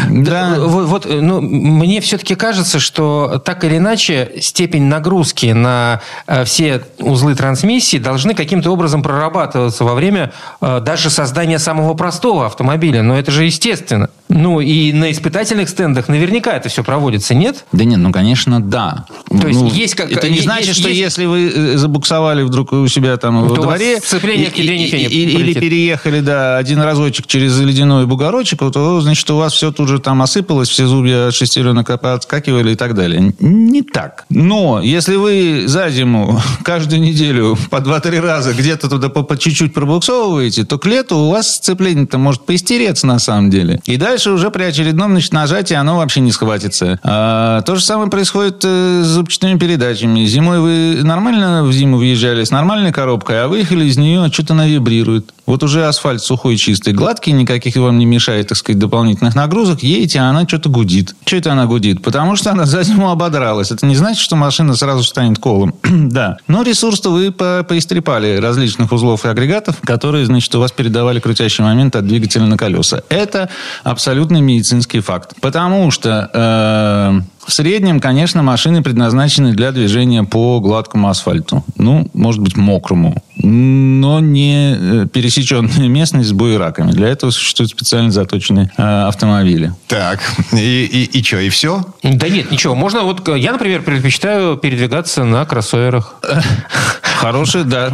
Да. 0.10 0.56
Вот, 0.58 0.88
вот, 0.88 1.06
э, 1.06 1.20
ну, 1.22 1.42
мне 1.42 2.02
все-таки 2.02 2.36
кажется, 2.36 2.80
что 2.80 3.42
так 3.46 3.64
или 3.64 3.78
иначе 3.78 4.15
степень 4.42 4.84
нагрузки 4.84 5.48
на 5.48 6.02
э, 6.28 6.44
все 6.46 6.82
узлы 7.00 7.36
трансмиссии 7.36 7.98
должны 7.98 8.34
каким-то 8.34 8.72
образом 8.72 9.02
прорабатываться 9.04 9.84
во 9.84 9.94
время 9.96 10.32
э, 10.62 10.80
даже 10.82 11.10
создания 11.10 11.60
самого 11.60 11.94
простого 11.94 12.46
автомобиля. 12.46 13.02
Но 13.04 13.18
это 13.18 13.32
же 13.32 13.46
естественно. 13.46 14.10
Ну 14.28 14.60
и 14.60 14.92
на 14.92 15.12
испытательных 15.12 15.70
стендах 15.70 16.08
наверняка 16.08 16.54
это 16.54 16.70
все 16.70 16.84
проводится, 16.84 17.36
нет? 17.36 17.66
Да 17.72 17.84
нет, 17.84 18.00
ну, 18.00 18.12
конечно, 18.12 18.60
да. 18.62 19.06
То 19.30 19.48
есть 19.48 19.60
Ну, 19.62 19.68
есть 19.68 19.96
как- 19.96 20.12
Это 20.12 20.28
не 20.28 20.36
есть- 20.36 20.46
значит, 20.46 20.68
есть- 20.70 20.80
что 20.80 20.90
есть- 20.90 21.00
если 21.02 21.26
вы 21.26 21.52
э, 21.56 21.78
забуксовали 21.78 22.42
вдруг 22.44 22.74
у 22.74 22.88
себя 22.88 23.18
там 23.18 23.48
То 23.48 23.54
во 23.56 23.62
дворе... 23.62 24.00
сцепление 24.00 24.50
и- 24.50 24.62
и- 24.62 25.08
и- 25.08 25.36
Или 25.38 25.54
переехали, 25.54 26.22
да, 26.22 26.58
один 26.58 26.82
разочек 26.82 27.28
через 27.28 27.60
ледяной 27.60 28.06
бугорочек, 28.08 28.60
то, 28.60 29.02
значит, 29.02 29.30
у 29.30 29.38
вас 29.38 29.54
все 29.54 29.72
тут 29.72 29.90
же 29.90 30.00
там 30.00 30.22
осыпалось, 30.22 30.70
все 30.70 30.88
зубья 30.88 31.28
от 31.28 31.36
шестеренок 31.36 31.90
отскакивали 31.90 32.72
и 32.72 32.76
так 32.76 32.96
далее. 32.96 33.34
Не 33.40 33.82
так. 33.84 34.05
Но 34.30 34.82
если 34.82 35.16
вы 35.16 35.64
за 35.68 35.90
зиму 35.90 36.40
каждую 36.64 37.02
неделю 37.02 37.58
по 37.70 37.78
2-3 37.78 38.20
раза 38.20 38.54
где-то 38.54 38.90
туда 38.90 39.10
по, 39.10 39.38
чуть-чуть 39.38 39.74
пробуксовываете, 39.74 40.66
то 40.66 40.78
к 40.78 40.86
лету 40.86 41.18
у 41.18 41.32
вас 41.32 41.56
сцепление-то 41.56 42.18
может 42.18 42.46
поистереться 42.46 43.08
на 43.08 43.20
самом 43.20 43.50
деле. 43.50 43.80
И 43.86 43.98
дальше 43.98 44.32
уже 44.32 44.52
при 44.52 44.64
очередном 44.64 45.12
значит, 45.12 45.34
нажатии 45.34 45.76
оно 45.76 45.98
вообще 45.98 46.22
не 46.22 46.32
схватится. 46.32 47.00
А, 47.04 47.62
то 47.62 47.76
же 47.76 47.82
самое 47.84 48.10
происходит 48.10 48.64
э, 48.64 49.02
с 49.04 49.08
зубчатыми 49.08 49.58
передачами. 49.58 50.26
Зимой 50.26 50.60
вы 50.60 51.04
нормально 51.04 51.64
в 51.64 51.72
зиму 51.72 51.98
въезжали 51.98 52.44
с 52.44 52.52
нормальной 52.52 52.92
коробкой, 52.92 53.44
а 53.44 53.48
выехали 53.48 53.86
из 53.86 53.98
нее, 53.98 54.30
что-то 54.32 54.54
она 54.54 54.68
вибрирует. 54.68 55.35
Вот 55.46 55.62
уже 55.64 55.86
асфальт 55.86 56.22
сухой, 56.22 56.58
чистый, 56.58 56.94
гладкий, 56.94 57.32
никаких 57.32 57.76
вам 57.76 58.00
не 58.00 58.06
мешает, 58.06 58.48
так 58.48 58.58
сказать, 58.58 58.80
дополнительных 58.80 59.36
нагрузок. 59.36 59.84
Едете, 59.84 60.20
а 60.20 60.30
она 60.30 60.48
что-то 60.48 60.70
гудит. 60.70 61.16
Что 61.26 61.38
это 61.38 61.52
она 61.52 61.66
гудит? 61.66 62.02
Потому 62.02 62.36
что 62.36 62.52
она 62.52 62.66
за 62.66 62.84
зиму 62.84 63.12
ободралась. 63.12 63.72
Это 63.72 63.86
не 63.86 63.96
значит, 63.96 64.22
что 64.22 64.36
машина 64.36 64.76
сразу 64.76 65.04
станет 65.04 65.40
колом. 65.40 65.76
да. 65.84 66.38
Но 66.48 66.64
ресурс-то 66.64 67.12
вы 67.12 67.32
по 67.32 67.66
поистрепали 67.68 68.38
различных 68.38 68.92
узлов 68.92 69.26
и 69.26 69.28
агрегатов, 69.28 69.82
которые, 69.82 70.26
значит, 70.26 70.54
у 70.56 70.60
вас 70.60 70.72
передавали 70.72 71.20
крутящий 71.20 71.64
момент 71.64 71.96
от 71.96 72.08
двигателя 72.08 72.46
на 72.46 72.58
колеса. 72.58 73.04
Это 73.10 73.50
абсолютно 73.84 74.38
медицинский 74.38 75.00
факт. 75.00 75.34
Потому 75.42 75.92
что 75.92 76.30
э, 76.34 77.22
в 77.46 77.54
среднем, 77.54 78.00
конечно, 78.00 78.42
машины 78.42 78.82
предназначены 78.82 79.54
для 79.54 79.72
движения 79.72 80.24
по 80.24 80.60
гладкому 80.60 81.10
асфальту. 81.10 81.64
Ну, 81.78 82.10
может 82.14 82.42
быть, 82.42 82.58
мокрому. 82.58 83.24
Но 83.38 84.20
не 84.20 84.76
э, 84.76 85.08
пересеченная 85.12 85.88
местность 85.88 86.30
с 86.30 86.32
буераками. 86.32 86.92
Для 86.92 87.10
этого 87.10 87.30
существуют 87.30 87.72
специально 87.72 88.12
заточенные 88.12 88.72
э, 88.78 88.82
автомобили. 88.82 89.74
Так, 89.88 90.22
и, 90.54 90.86
и, 90.86 91.20
и 91.20 91.24
что, 91.24 91.40
и 91.40 91.50
все? 91.50 91.86
Да 92.02 92.30
нет, 92.30 92.50
ничего. 92.52 92.74
Можно 92.74 93.04
вот... 93.04 93.28
Я, 93.38 93.52
например, 93.52 93.84
предпочитаю 93.84 94.58
передвигаться 94.58 95.24
на 95.24 95.46
кроссоверах. 95.46 96.16
Хороший, 97.16 97.64
да. 97.64 97.92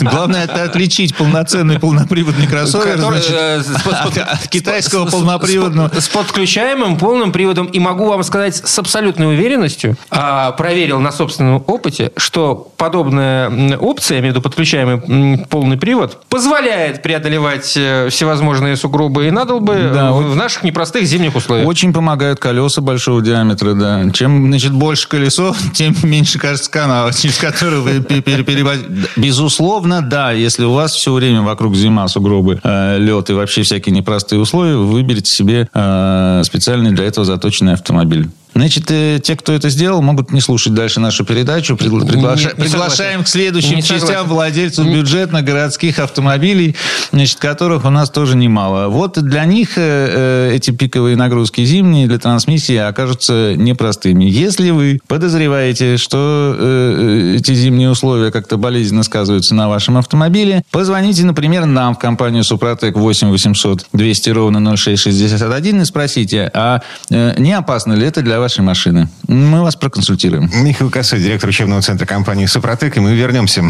Главное 0.00 0.44
это 0.44 0.64
отличить 0.64 1.16
полноценный 1.16 1.78
полноприводный 1.78 2.46
кроссовер 2.46 2.98
э, 3.30 3.62
от, 3.90 4.48
китайского 4.48 5.06
полноприводного. 5.06 5.90
С, 5.98 6.08
подключаемым 6.08 6.98
полным 6.98 7.32
приводом. 7.32 7.66
И 7.66 7.78
могу 7.78 8.06
вам 8.06 8.22
сказать 8.22 8.56
с 8.56 8.78
абсолютной 8.78 9.34
уверенностью, 9.34 9.96
а, 10.10 10.52
проверил 10.52 11.00
на 11.00 11.12
собственном 11.12 11.64
опыте, 11.66 12.12
что 12.16 12.72
подобная 12.76 13.76
опция 13.78 14.20
между 14.20 14.42
подключаемый 14.42 15.46
полный 15.48 15.76
привод 15.76 16.24
позволяет 16.28 17.02
преодолевать 17.02 17.74
э, 17.76 18.08
всевозможные 18.10 18.76
сугробы 18.76 19.28
и 19.28 19.30
надолбы 19.30 19.90
Да, 19.92 20.12
в 20.12 20.36
наших 20.36 20.62
непростых 20.62 21.04
зимних 21.04 21.36
условиях. 21.36 21.66
Очень 21.66 21.92
помогают 21.92 22.38
колеса 22.38 22.80
большого 22.80 23.22
диаметра, 23.22 23.74
да. 23.74 24.10
Чем, 24.12 24.48
значит, 24.48 24.72
больше 24.72 25.08
колесо, 25.08 25.54
тем 25.74 25.94
меньше, 26.02 26.38
кажется, 26.38 26.70
канал, 26.70 27.10
через 27.12 27.38
который 27.38 27.80
вы 27.80 28.00
пе- 28.44 28.52
пе- 28.52 28.52
перебиваете. 28.52 28.84
Безусловно, 29.16 30.02
да, 30.02 30.32
если 30.32 30.64
у 30.64 30.72
вас 30.72 30.94
все 30.94 31.12
время 31.12 31.42
вокруг 31.42 31.74
зима, 31.76 32.06
сугробы, 32.08 32.60
э, 32.62 32.98
лед 32.98 33.30
и 33.30 33.32
вообще 33.32 33.62
всякие 33.62 33.94
непростые 33.94 34.40
условия, 34.40 34.76
вы 34.76 34.86
выберете 34.86 35.30
себе 35.30 35.68
э, 35.72 36.42
специальный 36.44 36.92
для 36.92 37.04
этого 37.04 37.24
заточенный 37.24 37.74
автомобиль. 37.74 38.28
Значит, 38.54 38.90
э, 38.90 39.20
те, 39.22 39.36
кто 39.36 39.52
это 39.52 39.70
сделал, 39.70 40.02
могут 40.02 40.32
не 40.32 40.40
слушать 40.40 40.74
дальше 40.74 41.00
нашу 41.00 41.24
передачу. 41.24 41.74
Пригла- 41.74 42.06
приглаша- 42.06 42.52
Не- 42.56 42.64
не 42.64 42.68
Приглашаем 42.68 42.98
согласен. 43.20 43.24
к 43.24 43.28
следующим 43.28 43.76
Не 43.76 43.82
частям 43.82 44.00
согласен. 44.00 44.28
владельцев 44.28 44.86
бюджетных 44.86 45.44
городских 45.44 45.98
автомобилей, 45.98 46.76
значит, 47.12 47.38
которых 47.38 47.84
у 47.84 47.90
нас 47.90 48.10
тоже 48.10 48.36
немало. 48.36 48.88
Вот 48.88 49.20
для 49.22 49.44
них 49.44 49.76
э, 49.76 50.48
э, 50.50 50.56
эти 50.56 50.70
пиковые 50.72 51.16
нагрузки 51.16 51.64
зимние 51.64 52.06
для 52.08 52.18
трансмиссии 52.18 52.76
окажутся 52.76 53.54
непростыми. 53.56 54.24
Если 54.24 54.70
вы 54.70 55.00
подозреваете, 55.06 55.96
что 55.96 56.56
э, 56.58 57.32
э, 57.34 57.36
эти 57.38 57.54
зимние 57.54 57.90
условия 57.90 58.30
как-то 58.32 58.56
болезненно 58.56 59.02
сказываются 59.02 59.54
на 59.54 59.68
вашем 59.68 59.96
автомобиле, 59.96 60.62
позвоните, 60.70 61.24
например, 61.24 61.66
нам 61.66 61.94
в 61.94 61.98
компанию 61.98 62.42
Супротек 62.44 62.96
8 62.96 63.28
800 63.30 63.86
200 63.92 64.30
ровно 64.30 64.58
0661 64.60 65.82
и 65.82 65.84
спросите, 65.84 66.50
а 66.54 66.80
э, 67.10 67.34
не 67.38 67.52
опасно 67.52 67.92
ли 67.92 68.06
это 68.06 68.22
для 68.22 68.39
вашей 68.40 68.62
машины? 68.62 69.08
Мы 69.28 69.62
вас 69.62 69.76
проконсультируем. 69.76 70.50
Михаил 70.52 70.90
Косой, 70.90 71.20
директор 71.20 71.48
учебного 71.48 71.80
центра 71.82 72.06
компании 72.06 72.46
«Супротек», 72.46 72.96
и 72.96 73.00
мы 73.00 73.14
вернемся. 73.14 73.62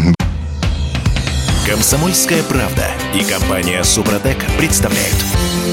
Комсомольская 1.67 2.43
правда 2.43 2.87
и 3.13 3.23
компания 3.23 3.83
Супротек 3.83 4.37
представляют. 4.57 5.15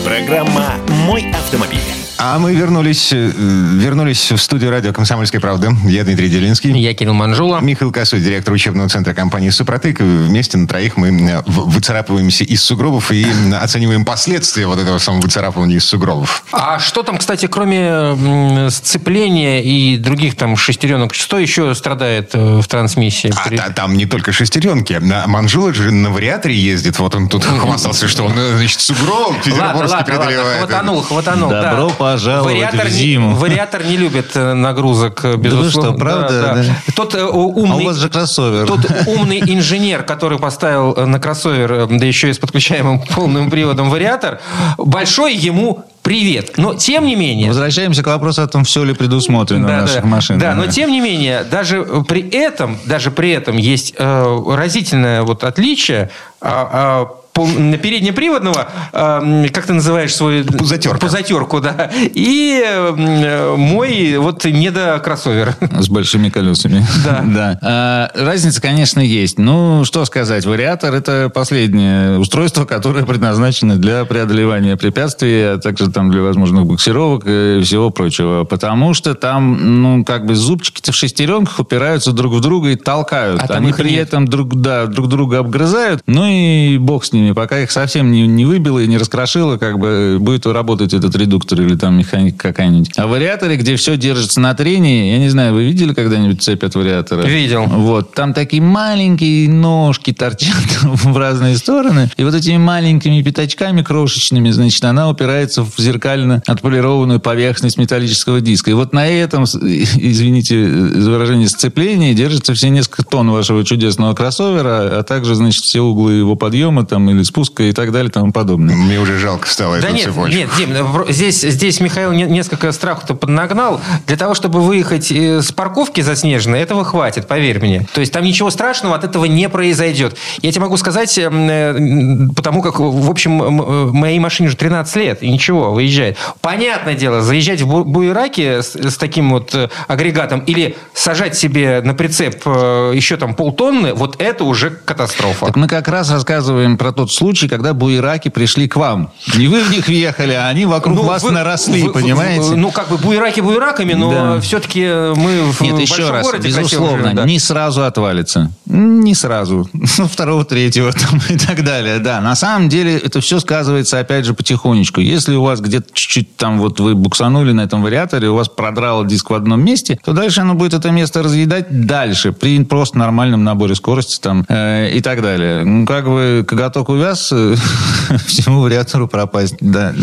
Программа 0.04 0.74
«Мой 1.06 1.30
автомобиль». 1.32 1.97
А 2.20 2.40
мы 2.40 2.52
вернулись, 2.52 3.12
э, 3.12 3.30
вернулись 3.34 4.32
в 4.32 4.38
студию 4.38 4.72
радио 4.72 4.92
«Комсомольская 4.92 5.40
правда». 5.40 5.70
Я 5.84 6.02
Дмитрий 6.02 6.28
Делинский. 6.28 6.72
Я 6.76 6.92
Кирилл 6.92 7.14
Манжула. 7.14 7.60
Михаил 7.60 7.92
Косой, 7.92 8.20
директор 8.20 8.52
учебного 8.52 8.88
центра 8.88 9.14
компании 9.14 9.50
«Супротек». 9.50 10.00
Вместе 10.00 10.58
на 10.58 10.66
троих 10.66 10.96
мы 10.96 11.08
э, 11.10 11.42
выцарапываемся 11.46 12.42
из 12.42 12.64
сугробов 12.64 13.12
и 13.12 13.22
м, 13.22 13.54
оцениваем 13.54 14.04
последствия 14.04 14.66
вот 14.66 14.80
этого 14.80 14.98
самого 14.98 15.20
выцарапывания 15.22 15.76
из 15.76 15.84
сугробов. 15.84 16.42
А 16.50 16.80
что 16.80 17.04
там, 17.04 17.18
кстати, 17.18 17.46
кроме 17.46 18.68
сцепления 18.70 19.62
и 19.62 19.96
других 19.96 20.34
там 20.36 20.56
шестеренок, 20.56 21.14
что 21.14 21.38
еще 21.38 21.72
страдает 21.76 22.30
э, 22.34 22.60
в 22.60 22.66
трансмиссии? 22.66 23.32
А 23.36 23.48
При- 23.48 23.56
та- 23.58 23.70
там 23.70 23.96
не 23.96 24.06
только 24.06 24.32
шестеренки. 24.32 24.94
А 24.94 25.28
Манжула 25.28 25.72
же 25.72 25.92
на 25.92 26.10
вариаторе 26.10 26.56
ездит. 26.56 26.98
Вот 26.98 27.14
он 27.14 27.28
тут 27.28 27.44
хвастался, 27.44 28.08
что 28.08 28.24
он, 28.24 28.32
э, 28.36 28.56
значит, 28.56 28.80
сугроб 28.80 29.28
Ладно, 29.28 29.42
петербургский 29.44 29.60
ладно, 29.60 29.88
ладно, 29.88 30.04
преодолевает. 30.04 30.58
хватанул, 30.58 31.02
хватанул. 31.02 31.50
Добро 31.50 31.88
да. 31.90 31.94
Пожаловать 32.12 32.54
вариатор, 32.54 32.80
в 32.80 32.84
не- 32.84 32.90
зиму. 32.90 33.34
Вариатор 33.34 33.84
не 33.84 33.96
любит 33.96 34.30
э, 34.34 34.54
нагрузок, 34.54 35.24
э, 35.24 35.36
безусловно. 35.36 35.90
что, 35.90 35.98
правда? 35.98 36.64
Да. 36.66 36.92
Тот 36.94 37.14
э, 37.14 37.24
у- 37.24 37.28
А 37.28 37.60
умный... 37.60 37.84
у 37.84 37.86
вас 37.86 37.96
же 37.96 38.08
кроссовер. 38.08 38.66
Тот 38.66 38.80
умный 39.06 39.40
инженер, 39.40 40.02
который 40.02 40.38
поставил 40.38 40.94
на 41.06 41.18
кроссовер, 41.18 41.86
да 41.86 42.04
еще 42.06 42.30
и 42.30 42.32
с 42.32 42.38
подключаемым 42.38 43.00
полным 43.14 43.50
приводом 43.50 43.90
вариатор, 43.90 44.40
большой 44.76 45.34
ему 45.34 45.84
привет. 46.02 46.56
Но 46.56 46.74
тем 46.74 47.04
не 47.04 47.16
менее... 47.16 47.48
Возвращаемся 47.48 48.02
к 48.02 48.06
вопросу 48.06 48.42
о 48.42 48.46
том, 48.46 48.64
все 48.64 48.82
ли 48.82 48.94
предусмотрено 48.94 49.66
в 49.66 49.70
наших 49.70 50.04
машинах. 50.04 50.40
Да, 50.40 50.54
но 50.54 50.66
тем 50.66 50.90
не 50.90 51.00
менее, 51.00 51.44
даже 51.44 51.84
при 52.08 52.26
этом, 52.30 52.78
даже 52.86 53.10
при 53.10 53.30
этом 53.30 53.58
есть 53.58 53.94
э, 53.98 54.38
разительное 54.48 55.22
вот 55.22 55.44
отличие 55.44 56.10
а, 56.40 56.70
а, 56.72 57.17
переднеприводного, 57.46 58.68
э, 58.92 59.48
как 59.52 59.66
ты 59.66 59.72
называешь 59.72 60.14
свой... 60.14 60.44
Пузатерка. 60.44 60.98
Пузатерку, 60.98 61.60
да. 61.60 61.90
И 62.14 62.62
э, 62.64 63.54
мой 63.56 64.16
вот 64.18 64.44
недокроссовер. 64.44 65.54
С 65.78 65.88
большими 65.88 66.28
колесами. 66.28 66.86
Да. 67.28 67.58
А, 67.62 68.10
разница, 68.14 68.60
конечно, 68.60 69.00
есть. 69.00 69.38
Ну, 69.38 69.84
что 69.84 70.04
сказать. 70.04 70.46
Вариатор– 70.46 70.94
это 70.94 71.30
последнее 71.32 72.18
устройство, 72.18 72.64
которое 72.64 73.04
предназначено 73.04 73.76
для 73.76 74.04
преодолевания 74.04 74.76
препятствий, 74.76 75.54
а 75.54 75.58
также 75.58 75.90
там 75.90 76.10
для 76.10 76.22
возможных 76.22 76.66
буксировок 76.66 77.24
и 77.26 77.60
всего 77.62 77.90
прочего. 77.90 78.44
Потому 78.44 78.94
что 78.94 79.14
там, 79.14 79.82
ну, 79.82 80.04
как 80.04 80.26
бы 80.26 80.34
зубчики-то 80.34 80.92
в 80.92 80.94
шестеренках 80.96 81.58
упираются 81.58 82.12
друг 82.12 82.34
в 82.34 82.40
друга 82.40 82.70
и 82.70 82.76
толкают. 82.76 83.42
А 83.42 83.54
Они 83.54 83.72
при 83.72 83.90
нет. 83.90 84.08
этом 84.08 84.26
друг, 84.26 84.54
да, 84.60 84.86
друг 84.86 85.08
друга 85.08 85.38
обгрызают. 85.38 86.02
Ну 86.06 86.26
и 86.26 86.78
бог 86.78 87.04
с 87.04 87.12
ними. 87.12 87.27
Пока 87.34 87.60
их 87.60 87.70
совсем 87.70 88.10
не, 88.10 88.26
не 88.26 88.44
выбило 88.44 88.78
и 88.78 88.86
не 88.86 88.98
раскрошило, 88.98 89.56
как 89.56 89.78
бы 89.78 90.18
будет 90.20 90.46
работать 90.46 90.94
этот 90.94 91.14
редуктор 91.16 91.60
или 91.60 91.76
там 91.76 91.98
механика 91.98 92.48
какая-нибудь. 92.48 92.92
А 92.96 93.06
в 93.06 93.10
вариаторе, 93.10 93.56
где 93.56 93.76
все 93.76 93.96
держится 93.96 94.40
на 94.40 94.54
трении, 94.54 95.12
я 95.12 95.18
не 95.18 95.28
знаю, 95.28 95.54
вы 95.54 95.64
видели 95.64 95.92
когда-нибудь 95.94 96.42
цепь 96.42 96.64
от 96.64 96.74
вариатора? 96.74 97.22
Видел. 97.26 97.64
Вот. 97.64 98.14
Там 98.14 98.34
такие 98.34 98.62
маленькие 98.62 99.48
ножки 99.48 100.12
торчат 100.12 100.54
в 100.82 101.16
разные 101.16 101.56
стороны. 101.56 102.10
И 102.16 102.24
вот 102.24 102.34
этими 102.34 102.56
маленькими 102.56 103.22
пятачками 103.22 103.82
крошечными, 103.82 104.50
значит, 104.50 104.84
она 104.84 105.08
упирается 105.10 105.62
в 105.64 105.74
зеркально 105.78 106.42
отполированную 106.46 107.20
поверхность 107.20 107.78
металлического 107.78 108.40
диска. 108.40 108.70
И 108.70 108.74
вот 108.74 108.92
на 108.92 109.06
этом, 109.06 109.46
с- 109.46 109.54
извините 109.62 110.68
за 110.68 111.10
выражение, 111.10 111.48
сцепление 111.48 112.14
держится 112.14 112.54
все 112.54 112.68
несколько 112.70 113.02
тонн 113.04 113.30
вашего 113.30 113.64
чудесного 113.64 114.14
кроссовера, 114.14 114.98
а 114.98 115.02
также, 115.02 115.34
значит, 115.34 115.62
все 115.64 115.80
углы 115.80 116.14
его 116.14 116.36
подъема 116.36 116.84
там 116.84 117.08
или 117.10 117.17
спуска 117.24 117.62
и 117.64 117.72
так 117.72 117.92
далее 117.92 118.08
и 118.08 118.12
тому 118.12 118.32
подобное. 118.32 118.74
Мне 118.74 118.98
уже 119.00 119.18
жалко 119.18 119.48
стало 119.48 119.78
Да 119.80 119.88
эту 119.88 119.96
нет, 119.96 120.04
цепочку. 120.06 120.36
нет, 120.36 120.48
Дим, 120.56 120.72
ну, 120.72 121.04
здесь, 121.08 121.40
здесь 121.40 121.80
Михаил 121.80 122.12
не- 122.12 122.24
несколько 122.24 122.72
страху-то 122.72 123.14
поднагнал. 123.14 123.80
Для 124.06 124.16
того, 124.16 124.34
чтобы 124.34 124.60
выехать 124.60 125.10
э, 125.10 125.42
с 125.42 125.52
парковки 125.52 126.00
заснеженной, 126.00 126.60
этого 126.60 126.84
хватит, 126.84 127.26
поверь 127.28 127.60
мне. 127.60 127.86
То 127.94 128.00
есть 128.00 128.12
там 128.12 128.24
ничего 128.24 128.50
страшного 128.50 128.94
от 128.96 129.04
этого 129.04 129.24
не 129.26 129.48
произойдет. 129.48 130.16
Я 130.42 130.50
тебе 130.52 130.62
могу 130.62 130.76
сказать, 130.76 131.16
э, 131.18 131.22
м, 131.24 132.30
потому 132.34 132.62
как, 132.62 132.78
в 132.80 133.10
общем, 133.10 133.42
э, 133.42 133.86
моей 133.92 134.18
машине 134.18 134.48
уже 134.48 134.56
13 134.56 134.96
лет, 134.96 135.22
и 135.22 135.30
ничего, 135.30 135.72
выезжает. 135.72 136.16
Понятное 136.40 136.94
дело, 136.94 137.22
заезжать 137.22 137.60
в 137.62 137.66
Бу- 137.68 137.84
Буераки 137.84 138.60
с, 138.60 138.74
с 138.74 138.96
таким 138.96 139.30
вот 139.30 139.54
э, 139.54 139.68
агрегатом 139.86 140.40
или 140.40 140.76
сажать 140.94 141.36
себе 141.36 141.80
на 141.82 141.94
прицеп 141.94 142.42
э, 142.46 142.92
еще 142.94 143.16
там 143.16 143.34
полтонны, 143.34 143.94
вот 143.94 144.20
это 144.20 144.44
уже 144.44 144.70
катастрофа. 144.70 145.46
Так 145.46 145.56
мы 145.56 145.66
как 145.68 145.88
раз 145.88 146.10
рассказываем 146.10 146.76
про 146.76 146.92
тот 146.98 147.12
случай, 147.12 147.48
когда 147.48 147.72
буераки 147.74 148.28
пришли 148.28 148.66
к 148.68 148.76
вам. 148.76 149.10
Не 149.36 149.46
вы 149.48 149.62
в 149.62 149.70
них 149.70 149.86
въехали, 149.86 150.32
а 150.32 150.48
они 150.48 150.66
вокруг 150.66 150.96
Ну, 150.96 151.02
вас 151.04 151.22
вы- 151.22 151.30
наросли, 151.30 151.82
вы- 151.82 151.88
вы- 151.88 152.00
понимаете? 152.00 152.54
Ну, 152.56 152.70
как 152.72 152.88
бы 152.88 152.98
буераки 152.98 153.40
буераками, 153.40 153.92
но 153.94 154.10
Да. 154.10 154.40
все-таки 154.40 154.80
мы 154.84 155.52
в 155.52 155.60
Нет, 155.60 155.78
еще 155.78 156.10
раз, 156.10 156.24
городе 156.26 156.48
безусловно, 156.48 157.02
живем, 157.04 157.14
да. 157.16 157.24
не 157.24 157.38
сразу 157.38 157.84
отвалится. 157.84 158.50
Не 158.66 159.14
сразу. 159.14 159.68
Ну, 159.72 160.06
второго, 160.12 160.44
третьего 160.44 160.92
там, 160.92 161.20
и 161.28 161.36
так 161.38 161.64
далее. 161.64 161.98
Да, 162.00 162.20
на 162.20 162.34
самом 162.34 162.68
деле 162.68 162.98
это 162.98 163.20
все 163.20 163.38
сказывается, 163.40 163.98
опять 164.00 164.24
же, 164.24 164.34
потихонечку. 164.34 165.00
Если 165.00 165.36
у 165.36 165.42
вас 165.42 165.60
где-то 165.60 165.86
чуть-чуть 165.92 166.36
там 166.36 166.58
вот 166.58 166.80
вы 166.80 166.94
буксанули 166.94 167.52
на 167.52 167.60
этом 167.62 167.82
вариаторе, 167.82 168.28
у 168.28 168.34
вас 168.34 168.48
продрало 168.48 169.04
диск 169.06 169.30
в 169.30 169.34
одном 169.34 169.64
месте, 169.64 169.98
то 170.04 170.12
дальше 170.12 170.40
оно 170.40 170.54
будет 170.54 170.74
это 170.74 170.90
место 170.90 171.22
разъедать 171.22 171.86
дальше 171.86 172.32
при 172.32 172.62
просто 172.64 172.98
нормальном 172.98 173.44
наборе 173.44 173.74
скорости 173.76 174.18
там 174.20 174.44
э, 174.48 174.90
и 174.90 175.00
так 175.00 175.22
далее. 175.22 175.64
Ну, 175.64 175.86
как 175.86 176.06
бы 176.06 176.44
коготок 176.46 176.87
увяз, 176.88 177.30
э, 177.32 177.54
всему 178.26 178.60
вариатору 178.62 179.06
пропасть. 179.08 179.54
Да, 179.60 179.94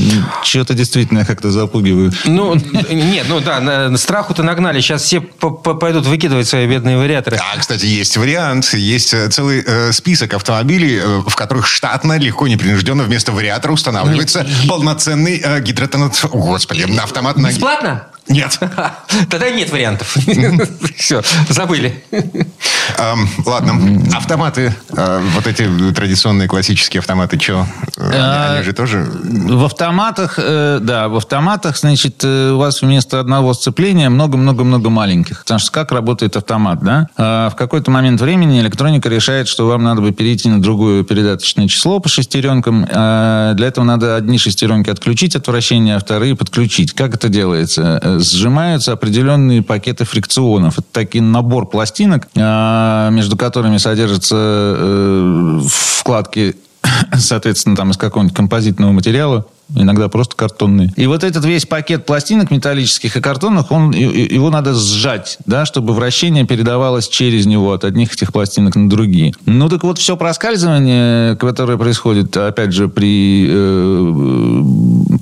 что-то 0.43 0.73
действительно 0.73 1.19
я 1.19 1.25
как-то 1.25 1.51
запугиваю. 1.51 2.11
Ну, 2.25 2.55
нет, 2.89 3.25
ну 3.27 3.39
да, 3.39 3.59
на- 3.59 3.97
страху-то 3.97 4.43
нагнали. 4.43 4.79
Сейчас 4.81 5.03
все 5.03 5.19
по- 5.21 5.49
по- 5.51 5.73
пойдут 5.73 6.05
выкидывать 6.05 6.47
свои 6.47 6.67
бедные 6.67 6.97
вариаторы. 6.97 7.37
А, 7.37 7.57
кстати, 7.59 7.85
есть 7.85 8.15
вариант. 8.17 8.73
Есть 8.73 9.13
э, 9.13 9.27
целый 9.29 9.63
э, 9.65 9.91
список 9.91 10.33
автомобилей, 10.33 10.97
э, 10.97 11.21
в 11.27 11.35
которых 11.35 11.67
штатно, 11.67 12.17
легко, 12.17 12.47
непринужденно 12.47 13.03
вместо 13.03 13.31
вариатора 13.31 13.73
устанавливается 13.73 14.45
полноценный 14.67 15.41
э, 15.43 15.59
гидротонат... 15.61 16.13
О, 16.23 16.27
Господи, 16.37 16.85
автомат 16.99 17.37
на... 17.37 17.47
Бесплатно? 17.49 18.07
Нет. 18.27 18.59
Тогда 19.29 19.49
нет 19.51 19.71
вариантов. 19.71 20.15
Все, 20.97 21.21
забыли. 21.49 22.03
Эм, 22.11 23.29
ладно. 23.45 24.01
Автоматы, 24.15 24.73
э, 24.89 25.21
вот 25.35 25.45
эти 25.45 25.69
традиционные 25.93 26.47
классические 26.47 26.99
автоматы, 26.99 27.39
что? 27.39 27.67
А, 27.97 28.55
Они 28.55 28.63
же 28.63 28.73
тоже... 28.73 29.05
В 29.23 29.63
автоматах, 29.65 30.35
э, 30.37 30.79
да, 30.81 31.07
в 31.07 31.15
автоматах, 31.17 31.77
значит, 31.77 32.23
э, 32.23 32.51
у 32.51 32.57
вас 32.57 32.81
вместо 32.81 33.19
одного 33.19 33.53
сцепления 33.53 34.09
много-много-много 34.09 34.89
маленьких. 34.89 35.41
Потому 35.41 35.59
что 35.59 35.71
как 35.71 35.91
работает 35.91 36.35
автомат, 36.35 36.79
да? 36.81 37.07
А 37.17 37.49
в 37.49 37.55
какой-то 37.55 37.91
момент 37.91 38.21
времени 38.21 38.59
электроника 38.59 39.07
решает, 39.07 39.47
что 39.47 39.67
вам 39.67 39.83
надо 39.83 40.01
бы 40.01 40.11
перейти 40.11 40.49
на 40.49 40.61
другое 40.61 41.03
передаточное 41.03 41.67
число 41.67 41.99
по 41.99 42.09
шестеренкам. 42.09 42.87
А 42.91 43.53
Для 43.53 43.67
этого 43.67 43.85
надо 43.85 44.15
одни 44.15 44.39
шестеренки 44.39 44.89
отключить 44.89 45.35
от 45.35 45.47
вращения, 45.47 45.95
а 45.95 45.99
вторые 45.99 46.35
подключить. 46.35 46.93
Как 46.93 47.13
это 47.13 47.29
делается? 47.29 48.14
Сжимаются 48.19 48.93
определенные 48.93 49.61
пакеты 49.61 50.05
фрикционов. 50.05 50.79
Это 50.79 50.87
такой 50.91 51.21
набор 51.21 51.67
пластинок, 51.67 52.27
а, 52.35 53.09
между 53.09 53.37
которыми 53.37 53.77
содержатся 53.77 54.35
э, 54.37 55.61
вкладки 55.69 56.55
соответственно, 57.17 57.75
там 57.75 57.91
из 57.91 57.97
какого-нибудь 57.97 58.35
композитного 58.35 58.91
материала, 58.91 59.45
иногда 59.75 60.07
просто 60.09 60.35
картонные. 60.35 60.91
И 60.95 61.07
вот 61.07 61.23
этот 61.23 61.43
весь 61.45 61.65
пакет 61.65 62.05
пластинок 62.05 62.51
металлических 62.51 63.17
и 63.17 63.21
картонных, 63.21 63.71
он, 63.71 63.91
его 63.91 64.49
надо 64.49 64.73
сжать, 64.73 65.37
да, 65.45 65.65
чтобы 65.65 65.93
вращение 65.93 66.45
передавалось 66.45 67.07
через 67.07 67.45
него 67.45 67.73
от 67.73 67.83
одних 67.83 68.13
этих 68.13 68.31
пластинок 68.31 68.75
на 68.75 68.89
другие. 68.89 69.33
Ну, 69.45 69.69
так 69.69 69.83
вот, 69.83 69.97
все 69.97 70.17
проскальзывание, 70.17 71.35
которое 71.37 71.77
происходит, 71.77 72.35
опять 72.37 72.73
же, 72.73 72.87
при 72.87 73.47
э, 73.49 74.61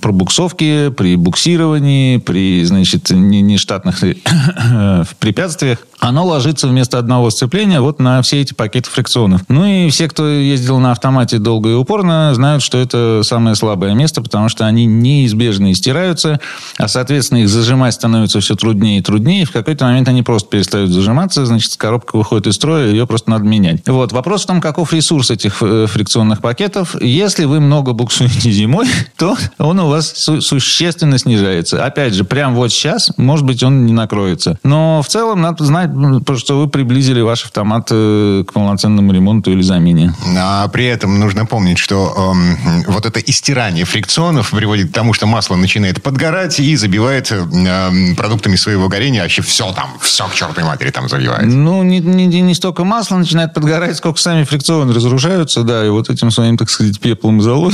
пробуксовке, 0.03 0.91
при 0.91 1.15
буксировании, 1.15 2.17
при, 2.17 2.63
значит, 2.65 3.09
не- 3.09 3.41
нештатных 3.41 4.01
препятствиях, 5.19 5.79
оно 5.99 6.25
ложится 6.25 6.67
вместо 6.67 6.99
одного 6.99 7.29
сцепления 7.29 7.79
вот 7.79 7.99
на 7.99 8.21
все 8.21 8.41
эти 8.41 8.53
пакеты 8.53 8.89
фрикционов. 8.89 9.41
Ну 9.47 9.65
и 9.65 9.89
все, 9.89 10.09
кто 10.09 10.27
ездил 10.27 10.79
на 10.79 10.91
автомате 10.91 11.39
долго 11.39 11.69
и 11.69 11.73
упорно, 11.73 12.33
знают, 12.33 12.61
что 12.61 12.77
это 12.77 13.21
самое 13.23 13.55
слабое 13.55 13.93
место, 13.93 14.21
потому 14.21 14.49
что 14.49 14.65
они 14.65 14.85
неизбежно 14.85 15.73
стираются, 15.73 16.41
а, 16.77 16.89
соответственно, 16.89 17.39
их 17.39 17.49
зажимать 17.49 17.93
становится 17.93 18.41
все 18.41 18.55
труднее 18.55 18.99
и 18.99 19.01
труднее, 19.01 19.43
и 19.43 19.45
в 19.45 19.51
какой-то 19.51 19.85
момент 19.85 20.09
они 20.09 20.23
просто 20.23 20.49
перестают 20.49 20.89
зажиматься, 20.89 21.45
значит, 21.45 21.73
коробка 21.77 22.17
выходит 22.17 22.47
из 22.47 22.55
строя, 22.55 22.87
ее 22.87 23.07
просто 23.07 23.29
надо 23.29 23.45
менять. 23.45 23.87
Вот. 23.87 24.11
Вопрос 24.11 24.43
в 24.43 24.47
том, 24.47 24.59
каков 24.59 24.91
ресурс 24.91 25.31
этих 25.31 25.61
э, 25.61 25.87
фрикционных 25.87 26.41
пакетов. 26.41 27.01
Если 27.01 27.45
вы 27.45 27.61
много 27.61 27.93
буксуете 27.93 28.51
зимой, 28.51 28.87
то 29.17 29.37
он 29.57 29.79
у 29.79 29.87
вас 29.87 29.92
су- 30.01 30.41
существенно 30.41 31.17
снижается. 31.17 31.85
Опять 31.85 32.13
же, 32.13 32.23
прямо 32.23 32.55
вот 32.55 32.71
сейчас, 32.71 33.11
может 33.17 33.45
быть, 33.45 33.63
он 33.63 33.85
не 33.85 33.93
накроется. 33.93 34.57
Но 34.63 35.01
в 35.01 35.07
целом 35.07 35.41
надо 35.41 35.63
знать, 35.65 35.91
что 36.37 36.59
вы 36.59 36.67
приблизили 36.67 37.21
ваш 37.21 37.45
автомат 37.45 37.87
э, 37.91 38.43
к 38.47 38.53
полноценному 38.53 39.11
ремонту 39.13 39.51
или 39.51 39.61
замене. 39.61 40.13
А 40.37 40.67
при 40.67 40.85
этом 40.85 41.19
нужно 41.19 41.45
помнить, 41.45 41.77
что 41.77 42.31
эм, 42.33 42.83
вот 42.87 43.05
это 43.05 43.19
истирание 43.19 43.85
фрикционов 43.85 44.51
приводит 44.51 44.89
к 44.91 44.93
тому, 44.93 45.13
что 45.13 45.25
масло 45.27 45.55
начинает 45.55 46.01
подгорать 46.01 46.59
и 46.59 46.75
забивает 46.75 47.31
эм, 47.31 48.15
продуктами 48.15 48.55
своего 48.55 48.87
горения 48.89 49.21
вообще 49.21 49.41
все 49.41 49.71
там, 49.73 49.89
все 50.01 50.27
к 50.27 50.33
чертовой 50.33 50.63
матери 50.69 50.89
там 50.91 51.09
забивает. 51.09 51.45
Ну, 51.45 51.83
не, 51.83 51.99
не, 51.99 52.25
не- 52.41 52.53
столько 52.55 52.83
масла 52.83 53.17
начинает 53.17 53.53
подгорать, 53.53 53.97
сколько 53.97 54.19
сами 54.19 54.43
фрикционы 54.43 54.93
разрушаются, 54.93 55.63
да, 55.63 55.85
и 55.85 55.89
вот 55.89 56.09
этим 56.09 56.31
своим, 56.31 56.57
так 56.57 56.69
сказать, 56.69 56.99
пеплом 56.99 57.39
и 57.39 57.41
золой. 57.41 57.73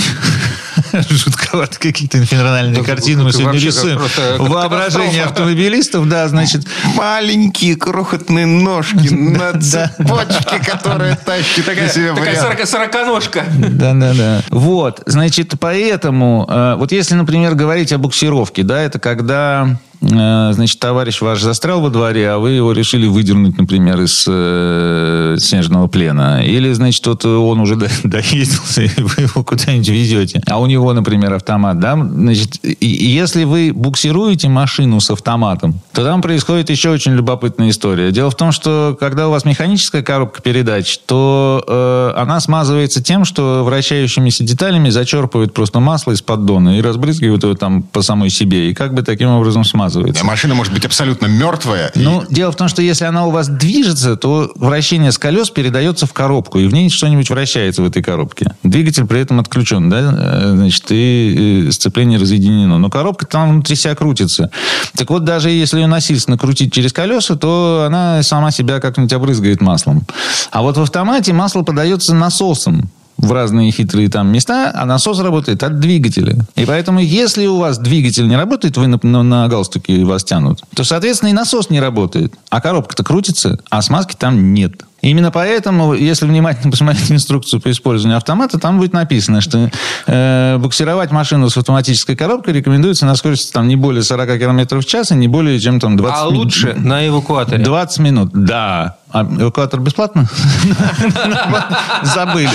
Жутковато 1.10 1.78
какие-то 2.00 2.18
инфернальные 2.20 2.76
Да, 2.76 2.84
картины 2.84 3.24
мы 3.24 3.30
это 3.30 3.40
сегодня 3.40 3.60
рисуем. 3.60 4.00
Воображение 4.38 5.24
автомобилистов, 5.26 6.08
да, 6.08 6.28
значит, 6.30 6.66
Маленькие 6.96 7.76
крохотные 7.76 8.46
ножки 8.46 9.10
на 9.14 9.60
цепочке, 9.60 10.60
которая 10.64 11.16
тащит 11.16 11.68
на 11.68 11.90
себе 11.90 12.14
Такая 12.14 12.66
сороконожка. 12.66 13.44
Да, 13.50 13.94
да, 13.94 14.14
да. 14.14 14.42
Вот, 14.50 15.02
значит, 15.06 15.54
поэтому, 15.60 16.46
э, 16.50 16.76
вот 16.78 16.92
если, 16.92 17.16
например, 17.16 17.56
говорить 17.56 17.92
о 17.92 17.98
буксировке, 17.98 18.64
да, 18.64 18.80
это 18.82 19.00
когда, 19.00 19.78
значит, 20.02 20.80
товарищ 20.80 21.22
ваш 21.22 21.42
застрял 21.42 21.82
во 21.82 21.90
дворе, 21.90 22.30
а 22.32 22.38
вы 22.38 22.52
его 22.52 22.72
решили 22.72 23.06
выдернуть, 23.08 23.58
например, 23.58 24.00
из 24.02 24.26
э, 24.28 25.36
снежного 25.40 25.88
плена. 25.88 26.42
Или, 26.46 26.72
значит, 26.72 27.06
вот 27.08 27.26
он 27.26 27.60
уже 27.60 27.76
до- 27.78 27.90
доездился, 28.04 28.84
и 28.84 28.90
вы 29.02 29.24
его 29.24 29.44
куда-нибудь 29.44 29.90
везете. 29.90 30.42
А 30.48 30.60
у 30.60 30.66
него, 30.68 30.94
например, 30.94 31.34
автомат, 31.34 31.80
да, 31.80 31.96
значит, 31.96 32.60
и- 32.64 32.78
если 32.86 33.44
вы 33.44 33.72
буксируете 33.74 34.48
машину 34.48 35.00
с 35.02 35.10
автоматом, 35.12 35.80
то 35.94 36.04
там 36.04 36.22
происходит 36.22 36.70
еще 36.70 36.90
очень 36.92 37.14
любопытная 37.14 37.70
история. 37.70 38.12
Дело 38.12 38.30
в 38.32 38.36
том, 38.36 38.52
что 38.52 38.96
когда 39.00 39.28
у 39.28 39.32
вас 39.32 39.44
механическая 39.46 40.02
коробка 40.02 40.42
передач, 40.42 40.98
то 41.06 41.64
э, 41.68 42.14
она 42.22 42.40
смазывается 42.40 43.04
тем, 43.04 43.26
что 43.26 43.64
вращающимися 43.66 44.44
деталями 44.44 44.90
зачерпывают 44.90 45.54
просто 45.54 45.80
масло 45.80 46.12
из 46.14 46.22
поддона 46.22 46.78
и 46.78 46.82
разбрызгивают 46.82 47.44
его 47.44 47.54
там 47.56 47.82
по 47.84 48.02
самой 48.02 48.30
себе. 48.30 48.70
И 48.70 48.74
как 48.74 48.94
бы 48.94 49.02
таким 49.02 49.30
образом 49.30 49.64
смазывается. 49.90 50.26
Машина 50.26 50.56
может 50.56 50.74
быть 50.74 50.86
абсолютно 50.86 51.28
мертвая. 51.28 51.88
и- 51.96 52.00
Ну, 52.00 52.24
дело 52.30 52.52
в 52.52 52.56
том, 52.56 52.68
что 52.68 52.82
если 52.82 53.06
она 53.06 53.26
у 53.26 53.32
вас 53.32 53.48
движется, 53.48 54.16
то 54.16 54.52
вращение 54.56 55.12
с 55.12 55.18
колес 55.18 55.50
передается 55.50 56.06
в 56.06 56.14
коробку, 56.14 56.60
и 56.60 56.68
в 56.68 56.74
ней 56.74 56.90
что-нибудь 56.90 57.30
вращается 57.30 57.82
в 57.82 57.86
этой 57.88 58.02
коробке. 58.04 58.54
Двигатель 58.64 59.06
при 59.06 59.20
этом 59.22 59.40
отключен, 59.40 59.90
да, 59.90 60.00
Э, 60.00 60.52
значит, 60.56 60.86
и 60.90 61.66
э, 61.68 61.72
сцепление 61.72 62.20
разъединено. 62.20 62.78
Но 62.78 62.90
коробка 62.90 63.26
там 63.26 63.50
внутри 63.52 63.76
себя 63.76 63.96
крутится. 63.96 64.50
Так 64.96 65.10
вот, 65.10 65.24
даже 65.24 65.50
если 65.50 65.80
ее 65.80 65.88
насильственно 65.88 66.38
крутить 66.38 66.74
через 66.74 66.94
колеса, 66.94 67.36
то 67.36 67.84
она 67.88 68.22
сама 68.24 68.52
себя 68.52 68.80
как-нибудь 68.80 69.14
обрызгает 69.14 69.62
маслом. 69.62 70.04
А 70.52 70.62
вот 70.62 70.78
в 70.78 70.82
автомате 70.82 71.34
масло 71.34 71.64
подается 71.64 72.14
насосом 72.14 72.90
в 73.20 73.32
разные 73.32 73.72
хитрые 73.72 74.10
там 74.10 74.32
места, 74.32 74.72
а 74.74 74.86
насос 74.86 75.20
работает 75.20 75.62
от 75.64 75.80
двигателя. 75.80 76.38
И 76.56 76.66
поэтому, 76.66 77.00
если 77.00 77.46
у 77.48 77.58
вас 77.58 77.78
двигатель 77.78 78.28
не 78.28 78.36
работает, 78.38 78.78
вы 78.78 78.88
на, 78.88 79.00
на- 79.04 79.24
на 79.24 79.48
галстуке 79.48 80.04
вас 80.06 80.24
тянут, 80.24 80.62
то, 80.74 80.84
соответственно, 80.84 81.30
и 81.30 81.34
насос 81.34 81.70
не 81.70 81.80
работает. 81.80 82.34
А 82.50 82.62
коробка-то 82.62 83.04
крутится, 83.04 83.60
а 83.70 83.82
смазки 83.82 84.16
там 84.18 84.54
нет. 84.54 84.84
Именно 85.02 85.32
поэтому, 85.32 85.94
если 85.94 86.26
внимательно 86.26 86.72
посмотреть 86.72 87.12
инструкцию 87.12 87.62
по 87.62 87.72
использованию 87.72 88.18
автомата, 88.18 88.60
там 88.60 88.78
будет 88.78 88.94
написано, 88.94 89.42
что 89.42 89.70
э, 90.08 90.58
буксировать 90.60 91.12
машину 91.12 91.50
с 91.50 91.58
автоматической 91.58 92.16
коробкой 92.16 92.54
рекомендуется 92.54 93.06
на 93.06 93.16
скорости 93.16 93.52
там, 93.52 93.68
не 93.68 93.76
более 93.76 94.04
40 94.04 94.40
км 94.40 94.78
в 94.78 94.86
час 94.86 95.12
и 95.12 95.16
не 95.16 95.28
более 95.28 95.60
чем 95.60 95.80
там 95.80 95.98
20 95.98 96.18
А 96.18 96.26
минут. 96.26 96.38
лучше 96.38 96.74
на 96.76 97.08
эвакуаторе. 97.08 97.64
20 97.64 98.00
минут, 98.00 98.30
да. 98.34 98.98
А 99.12 99.24
эвакуатор 99.24 99.80
бесплатно? 99.80 100.30
Забыли. 102.04 102.50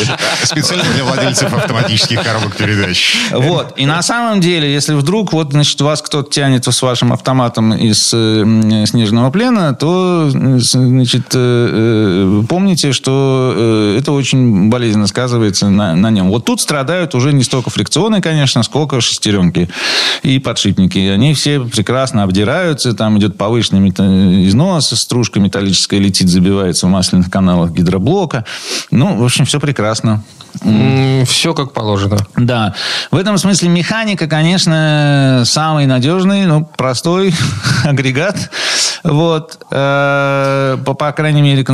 Специально 0.45 0.85
для 0.95 1.05
владельцев 1.05 1.53
автоматических 1.53 2.23
коробок 2.23 2.55
передач. 2.57 3.17
Вот. 3.33 3.73
И 3.77 3.87
на 3.87 4.03
самом 4.03 4.41
деле, 4.41 4.73
если 4.73 4.95
вдруг 4.95 5.33
вот, 5.33 5.51
значит, 5.53 5.81
вас 5.81 6.01
кто-то 6.01 6.31
тянет 6.31 6.65
с 6.65 6.83
вашим 6.83 7.13
автоматом 7.13 7.75
из 7.75 8.11
э, 8.15 8.85
снежного 8.87 9.31
плена, 9.31 9.75
то, 9.75 10.31
э, 10.33 10.59
значит, 10.61 11.33
э, 11.35 12.34
помните, 12.43 12.93
что 12.93 13.53
э, 13.57 13.97
это 13.99 14.13
очень 14.13 14.69
болезненно 14.69 15.07
сказывается 15.07 15.69
на, 15.71 15.95
на 15.95 16.11
нем. 16.11 16.29
Вот 16.29 16.45
тут 16.45 16.61
страдают 16.61 17.15
уже 17.15 17.33
не 17.33 17.45
столько 17.45 17.71
фрикционы, 17.71 18.21
конечно, 18.21 18.63
сколько 18.63 19.01
шестеренки 19.01 19.69
и 20.23 20.39
подшипники. 20.39 20.99
Они 20.99 21.35
все 21.35 21.61
прекрасно 21.61 22.23
обдираются, 22.23 22.95
там 22.95 23.19
идет 23.19 23.37
повышенный 23.37 23.81
мета- 23.81 24.47
износ, 24.47 24.89
стружка 24.89 25.41
металлическая 25.41 26.01
летит, 26.01 26.29
забивается 26.29 26.87
в 26.87 26.91
масляных 26.91 27.31
каналах 27.31 27.71
гидроблока. 27.73 28.45
Ну, 28.91 29.17
в 29.17 29.25
общем, 29.25 29.45
все 29.45 29.61
прекрасно. 29.61 30.23
Все 31.27 31.53
как 31.53 31.73
положено. 31.73 32.19
Да. 32.37 32.75
В 33.11 33.17
этом 33.17 33.39
смысле 33.39 33.69
механика, 33.69 34.27
конечно, 34.27 35.43
самый 35.45 35.87
надежный, 35.87 36.47
ну, 36.47 36.65
простой 36.65 37.35
агрегат. 37.85 38.51
Вот. 39.03 39.59
Э, 39.71 40.79
по, 40.85 40.95
по 40.95 41.13
крайней 41.13 41.43
мере, 41.43 41.65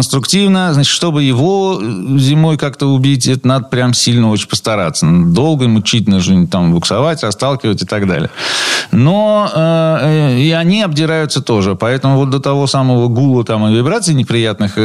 конструктивно. 0.51 0.75
Значит, 0.75 0.93
чтобы 0.93 1.23
его 1.23 1.81
зимой 2.19 2.57
как-то 2.57 2.87
убить, 2.87 3.27
это 3.27 3.47
надо 3.47 3.67
прям 3.67 3.95
сильно 3.95 4.31
очень 4.31 4.49
постараться. 4.49 5.07
Долго 5.07 5.65
и 5.65 5.69
мучительно 5.69 6.21
же 6.21 6.47
там 6.47 6.73
буксовать, 6.73 7.23
расталкивать 7.23 7.83
и 7.83 7.87
так 7.87 8.07
далее. 8.07 8.31
Но 8.93 9.51
э, 9.55 10.39
и 10.39 10.51
они 10.53 10.83
обдираются 10.83 11.41
тоже. 11.41 11.75
Поэтому 11.75 12.17
вот 12.17 12.31
до 12.31 12.41
того 12.41 12.67
самого 12.67 13.09
гула 13.09 13.45
там, 13.45 13.67
и 13.69 13.75
вибраций 13.75 14.15
неприятных, 14.15 14.73
э, 14.77 14.81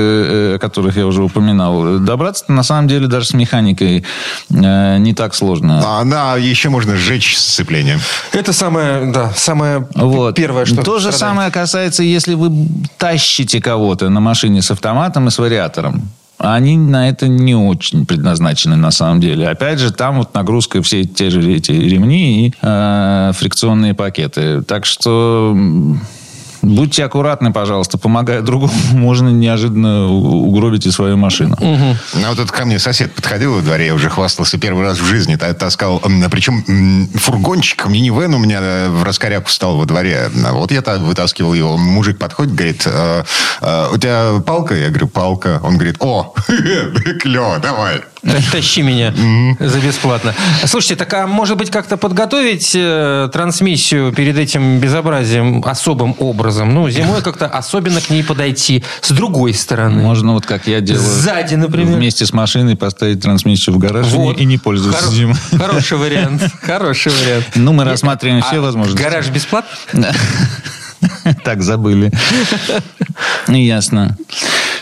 э, 0.53 0.55
о 0.55 0.59
которых 0.59 0.97
я 0.97 1.05
уже 1.05 1.23
упоминал, 1.23 1.99
добраться 1.99 2.45
на 2.47 2.63
самом 2.63 2.87
деле 2.87 3.07
даже 3.07 3.27
с 3.27 3.33
механикой 3.33 4.05
э, 4.49 4.97
не 4.97 5.13
так 5.13 5.33
сложно. 5.35 5.81
А 5.85 6.01
она 6.01 6.35
еще 6.37 6.69
можно 6.69 6.95
сжечь 6.95 7.37
сцепление. 7.37 7.99
Это 8.31 8.53
самое, 8.53 9.11
да, 9.11 9.31
самое 9.35 9.87
Вот. 9.95 10.35
первое, 10.35 10.65
что 10.65 10.83
То 10.83 10.99
же 10.99 11.11
страдает. 11.11 11.19
самое 11.19 11.51
касается, 11.51 12.03
если 12.03 12.35
вы 12.35 12.51
тащите 12.97 13.61
кого-то 13.61 14.09
на 14.09 14.19
машине 14.19 14.61
с 14.61 14.71
автоматом 14.71 15.27
и 15.27 15.31
с 15.31 15.39
вариатором. 15.55 16.09
Они 16.37 16.77
на 16.77 17.09
это 17.09 17.27
не 17.29 17.55
очень 17.55 18.05
предназначены 18.05 18.75
на 18.75 18.91
самом 18.91 19.21
деле. 19.21 19.47
Опять 19.47 19.79
же, 19.79 19.91
там 19.91 20.17
вот 20.17 20.33
нагрузка 20.33 20.81
все 20.81 21.05
те 21.05 21.29
же 21.29 21.53
эти 21.53 21.71
ремни 21.71 22.47
и 22.47 22.53
э, 22.61 23.31
фрикционные 23.33 23.93
пакеты. 23.93 24.61
Так 24.61 24.85
что 24.85 25.55
будьте 26.65 27.05
аккуратны, 27.05 27.51
пожалуйста. 27.53 27.97
Помогая 27.97 28.41
другому, 28.41 28.73
можно 28.93 29.29
неожиданно 29.29 30.07
угробить 30.07 30.85
и 30.85 30.91
свою 30.91 31.17
машину. 31.17 31.55
Ну, 31.61 31.95
вот 32.29 32.37
тут 32.37 32.51
ко 32.51 32.65
мне 32.65 32.79
сосед 32.79 33.13
подходил 33.13 33.53
во 33.55 33.61
дворе, 33.61 33.87
я 33.87 33.93
уже 33.93 34.09
хвастался 34.09 34.57
первый 34.57 34.83
раз 34.83 34.99
в 34.99 35.05
жизни, 35.05 35.35
та- 35.35 35.53
таскал, 35.53 36.01
причем 36.31 37.07
фургончик, 37.15 37.85
минивэн 37.87 38.33
у 38.33 38.37
меня 38.39 38.59
э, 38.61 38.89
в 38.89 39.03
раскоряку 39.03 39.49
стал 39.49 39.77
во 39.77 39.85
дворе. 39.85 40.29
А 40.45 40.53
Вот 40.53 40.71
я 40.71 40.81
та- 40.81 40.97
вытаскивал 40.97 41.53
его, 41.53 41.77
мужик 41.77 42.17
подходит, 42.17 42.53
говорит, 42.55 42.83
«Э, 42.85 43.23
э, 43.61 43.87
у 43.93 43.97
тебя 43.97 44.41
палка? 44.45 44.75
Я 44.75 44.89
говорю, 44.89 45.07
палка. 45.07 45.59
Он 45.63 45.75
говорит, 45.75 45.97
о, 45.99 46.33
клево, 47.19 47.59
давай. 47.59 48.01
Та- 48.25 48.41
Тащи 48.51 48.81
меня 48.81 49.13
за 49.59 49.79
бесплатно. 49.79 50.33
Слушайте, 50.65 50.95
так 50.95 51.13
а 51.13 51.27
может 51.27 51.57
быть 51.57 51.69
как-то 51.69 51.95
подготовить 51.97 52.71
э, 52.75 53.29
трансмиссию 53.31 54.11
перед 54.13 54.37
этим 54.37 54.79
безобразием 54.79 55.63
особым 55.65 56.15
образом? 56.19 56.73
Ну, 56.73 56.89
зимой 56.89 57.21
как-то 57.23 57.45
особенно 57.47 58.01
к 58.01 58.09
ней 58.09 58.23
подойти 58.23 58.83
с 59.01 59.11
другой 59.11 59.53
стороны. 59.53 60.01
Можно 60.01 60.33
вот 60.33 60.45
как 60.45 60.67
я 60.67 60.81
делаю. 60.81 61.03
Сзади, 61.03 61.55
например. 61.55 61.97
Вместе 61.97 62.25
с 62.25 62.33
машиной 62.33 62.75
поставить 62.75 63.21
трансмиссию 63.21 63.75
в 63.75 63.79
гараж 63.79 64.07
и 64.07 64.17
не- 64.17 64.23
Вот. 64.25 64.39
и 64.39 64.45
не 64.45 64.57
пользоваться 64.57 65.05
Хоро- 65.05 65.13
зимой. 65.13 65.35
Хороший 65.57 65.97
вариант. 65.97 66.43
Хороший 66.61 67.11
вариант. 67.11 67.45
Ну, 67.55 67.73
мы 67.73 67.83
рассматриваем 67.83 68.41
все 68.41 68.57
А 68.57 68.61
возможности. 68.61 69.01
Гараж 69.03 69.29
бесплатно? 69.29 70.13
Так, 71.43 71.61
забыли. 71.61 72.11
Ясно. 73.47 74.17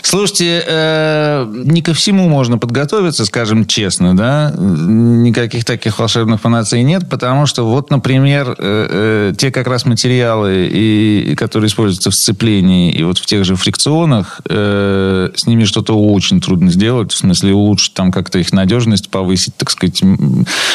Слушайте, 0.06 0.62
э, 0.66 1.46
не 1.64 1.80
ко 1.80 1.94
всему 1.94 2.28
можно 2.28 2.58
подготовиться, 2.58 3.24
скажем 3.24 3.64
честно, 3.66 4.14
да? 4.14 4.52
Никаких 4.54 5.64
таких 5.64 5.98
волшебных 5.98 6.42
панацей 6.42 6.82
нет, 6.82 7.08
потому 7.08 7.46
что 7.46 7.64
вот, 7.64 7.88
например, 7.90 8.54
э, 8.58 9.30
э, 9.30 9.32
те 9.36 9.50
как 9.50 9.66
раз 9.66 9.86
материалы, 9.86 10.68
и, 10.70 11.34
которые 11.36 11.68
используются 11.68 12.10
в 12.10 12.14
сцеплении 12.14 12.92
и 12.92 13.02
вот 13.02 13.16
в 13.16 13.24
тех 13.24 13.46
же 13.46 13.56
фрикционах, 13.56 14.42
с 14.46 15.46
ними 15.46 15.64
что-то 15.64 15.98
очень 15.98 16.40
трудно 16.40 16.70
сделать, 16.70 17.10
в 17.12 17.16
смысле 17.16 17.54
улучшить 17.54 17.94
там 17.94 18.12
как-то 18.12 18.38
их 18.38 18.52
надежность, 18.52 19.08
повысить, 19.08 19.56
так 19.56 19.70
сказать, 19.70 20.02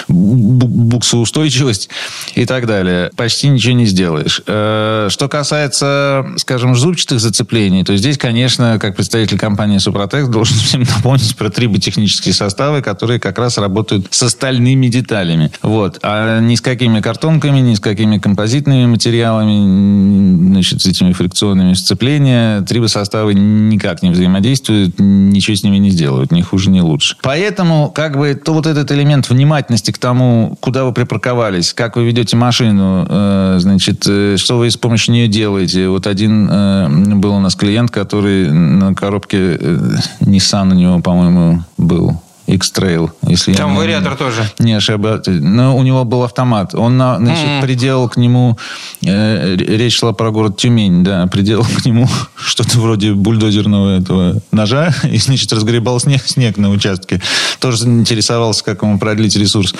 буксоустойчивость 0.07 1.89
и 2.33 2.45
так 2.45 2.65
далее. 2.65 3.11
Почти 3.15 3.47
ничего 3.49 3.73
не 3.73 3.85
сделаешь. 3.85 4.41
Что 4.43 5.27
касается, 5.29 6.25
скажем, 6.37 6.75
зубчатых 6.75 7.19
зацеплений, 7.19 7.83
то 7.83 7.95
здесь, 7.95 8.17
конечно, 8.17 8.79
как 8.79 8.95
представитель 8.95 9.18
компании 9.27 9.77
Супротек 9.77 10.27
должен 10.27 10.57
всем 10.57 10.81
напомнить 10.81 11.35
про 11.35 11.49
триботехнические 11.49 12.33
составы, 12.33 12.81
которые 12.81 13.19
как 13.19 13.37
раз 13.37 13.57
работают 13.57 14.07
с 14.11 14.23
остальными 14.23 14.87
деталями. 14.87 15.51
Вот. 15.61 15.99
А 16.03 16.39
ни 16.39 16.55
с 16.55 16.61
какими 16.61 16.99
картонками, 17.01 17.59
ни 17.59 17.73
с 17.73 17.79
какими 17.79 18.17
композитными 18.17 18.85
материалами, 18.85 20.51
значит, 20.51 20.81
с 20.81 20.85
этими 20.85 21.13
фрикционными 21.13 21.73
сцепления, 21.73 22.61
трибосоставы 22.61 23.33
никак 23.33 24.01
не 24.01 24.11
взаимодействуют, 24.11 24.95
ничего 24.99 25.55
с 25.55 25.63
ними 25.63 25.77
не 25.77 25.89
сделают, 25.89 26.31
ни 26.31 26.41
хуже, 26.41 26.69
ни 26.69 26.79
лучше. 26.79 27.15
Поэтому, 27.21 27.91
как 27.93 28.17
бы, 28.17 28.33
то 28.33 28.53
вот 28.53 28.65
этот 28.65 28.91
элемент 28.91 29.29
внимательности 29.29 29.91
к 29.91 29.97
тому, 29.97 30.57
куда 30.59 30.85
вы 30.85 30.93
припарковались, 30.93 31.73
как 31.73 31.95
вы 31.95 32.05
ведете 32.05 32.35
машину, 32.35 33.05
э, 33.09 33.55
значит, 33.59 34.05
э, 34.07 34.37
что 34.37 34.57
вы 34.57 34.69
с 34.69 34.77
помощью 34.77 35.13
нее 35.13 35.27
делаете. 35.27 35.87
Вот 35.89 36.07
один 36.07 36.47
э, 36.49 36.87
был 37.15 37.35
у 37.35 37.39
нас 37.39 37.55
клиент, 37.55 37.91
который 37.91 38.51
на 38.51 38.93
коробке 39.09 39.57
э, 39.59 39.77
Nissan 40.21 40.71
у 40.71 40.75
него, 40.75 40.99
по-моему, 41.01 41.63
был. 41.77 42.21
X-Trail, 42.49 43.11
если 43.27 43.53
Там 43.53 43.69
я 43.69 43.73
не- 43.73 43.79
вариатор 43.79 44.15
тоже. 44.15 44.41
не 44.59 44.73
ошибаюсь. 44.73 45.23
Но 45.27 45.77
у 45.77 45.83
него 45.83 46.03
был 46.03 46.23
автомат. 46.23 46.73
Он 46.75 46.97
на- 46.97 47.17
значит, 47.17 47.61
приделал 47.61 48.09
к 48.09 48.17
нему... 48.17 48.57
э, 49.03 49.55
речь 49.55 49.97
шла 49.99 50.13
про 50.13 50.31
город 50.31 50.57
Тюмень, 50.57 51.03
да. 51.03 51.27
Приделал 51.27 51.65
к 51.65 51.85
нему 51.85 52.07
что-то 52.35 52.79
вроде 52.79 53.13
бульдозерного 53.13 53.97
этого 53.99 54.41
ножа. 54.51 54.93
И, 55.03 55.17
значит, 55.17 55.51
разгребал 55.53 55.99
снег, 55.99 56.23
снег 56.25 56.57
на 56.57 56.69
участке. 56.71 57.21
Тоже 57.59 57.85
интересовался, 57.85 58.63
как 58.63 58.81
ему 58.81 58.97
продлить 58.99 59.35
ресурс 59.35 59.75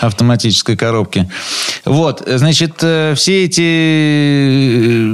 автоматической 0.00 0.76
коробки. 0.76 1.30
Вот. 1.84 2.22
Значит, 2.26 2.74
э, 2.82 3.14
все 3.16 3.44
эти... 3.44 3.60
э, 3.62 5.10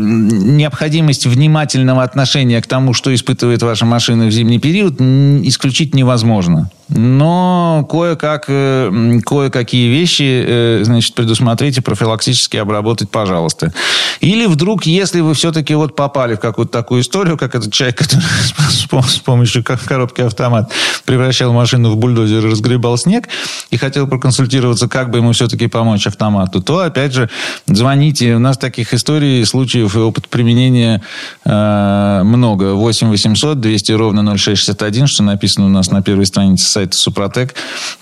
Необходимость 0.57 1.27
внимательного 1.27 2.03
отношения 2.03 2.61
к 2.61 2.67
тому, 2.67 2.93
что 2.95 3.15
испытывает 3.15 3.63
ваша 3.63 3.85
машина 3.85 4.27
в 4.27 4.31
зимний 4.31 4.59
период, 4.59 5.01
исключить 5.01 5.95
невозможно. 5.95 6.71
Но 6.89 7.85
кое-как, 7.91 8.45
э, 8.49 9.19
кое-какие 9.25 9.89
вещи, 9.89 10.45
э, 10.47 10.81
значит, 10.85 11.15
предусмотрите, 11.15 11.83
профилактически 11.83 12.59
обработать, 12.59 13.11
пожалуйста. 13.11 13.73
Или 14.21 14.47
вдруг, 14.47 14.87
если 14.87 15.21
вы 15.21 15.35
все-таки 15.35 15.75
вот 15.75 15.97
попали 15.97 16.37
в 16.37 16.41
какую-то 16.41 16.71
такую 16.71 17.01
историю, 17.01 17.37
как 17.37 17.57
этот 17.57 17.73
человек, 17.73 17.99
который 17.99 18.23
с 18.71 18.87
пом- 18.87 19.07
с 19.07 19.19
помощью 19.19 19.65
ко- 19.65 19.79
коробки 19.79 20.21
автомат 20.21 20.71
превращал 21.05 21.53
машину 21.53 21.91
в 21.91 21.97
бульдозер 21.97 22.47
и 22.47 22.51
разгребал 22.51 22.97
снег, 22.99 23.29
и 23.71 23.77
хотел 23.77 24.07
проконсультироваться, 24.07 24.89
как 24.89 25.11
бы 25.11 25.19
ему 25.19 25.33
все-таки 25.33 25.67
помочь 25.67 26.07
автомату, 26.07 26.63
то, 26.63 26.79
опять 26.79 27.13
же, 27.13 27.29
звоните. 27.67 28.37
У 28.37 28.39
нас 28.39 28.59
таких 28.59 28.95
историй, 28.95 29.45
случаев 29.45 29.97
и 29.97 29.99
опыт 29.99 30.29
применения 30.29 31.03
э, 31.45 32.21
много. 32.23 32.75
8 32.75 33.09
800 33.09 33.61
200 33.61 33.93
ровно 33.93 34.37
0661, 34.37 35.09
что 35.09 35.25
написано 35.25 35.67
у 35.67 35.71
нас 35.71 35.91
на 35.91 36.01
первой 36.01 36.27
странице 36.27 36.76
сайта 36.77 36.97
Супротек. 36.97 37.55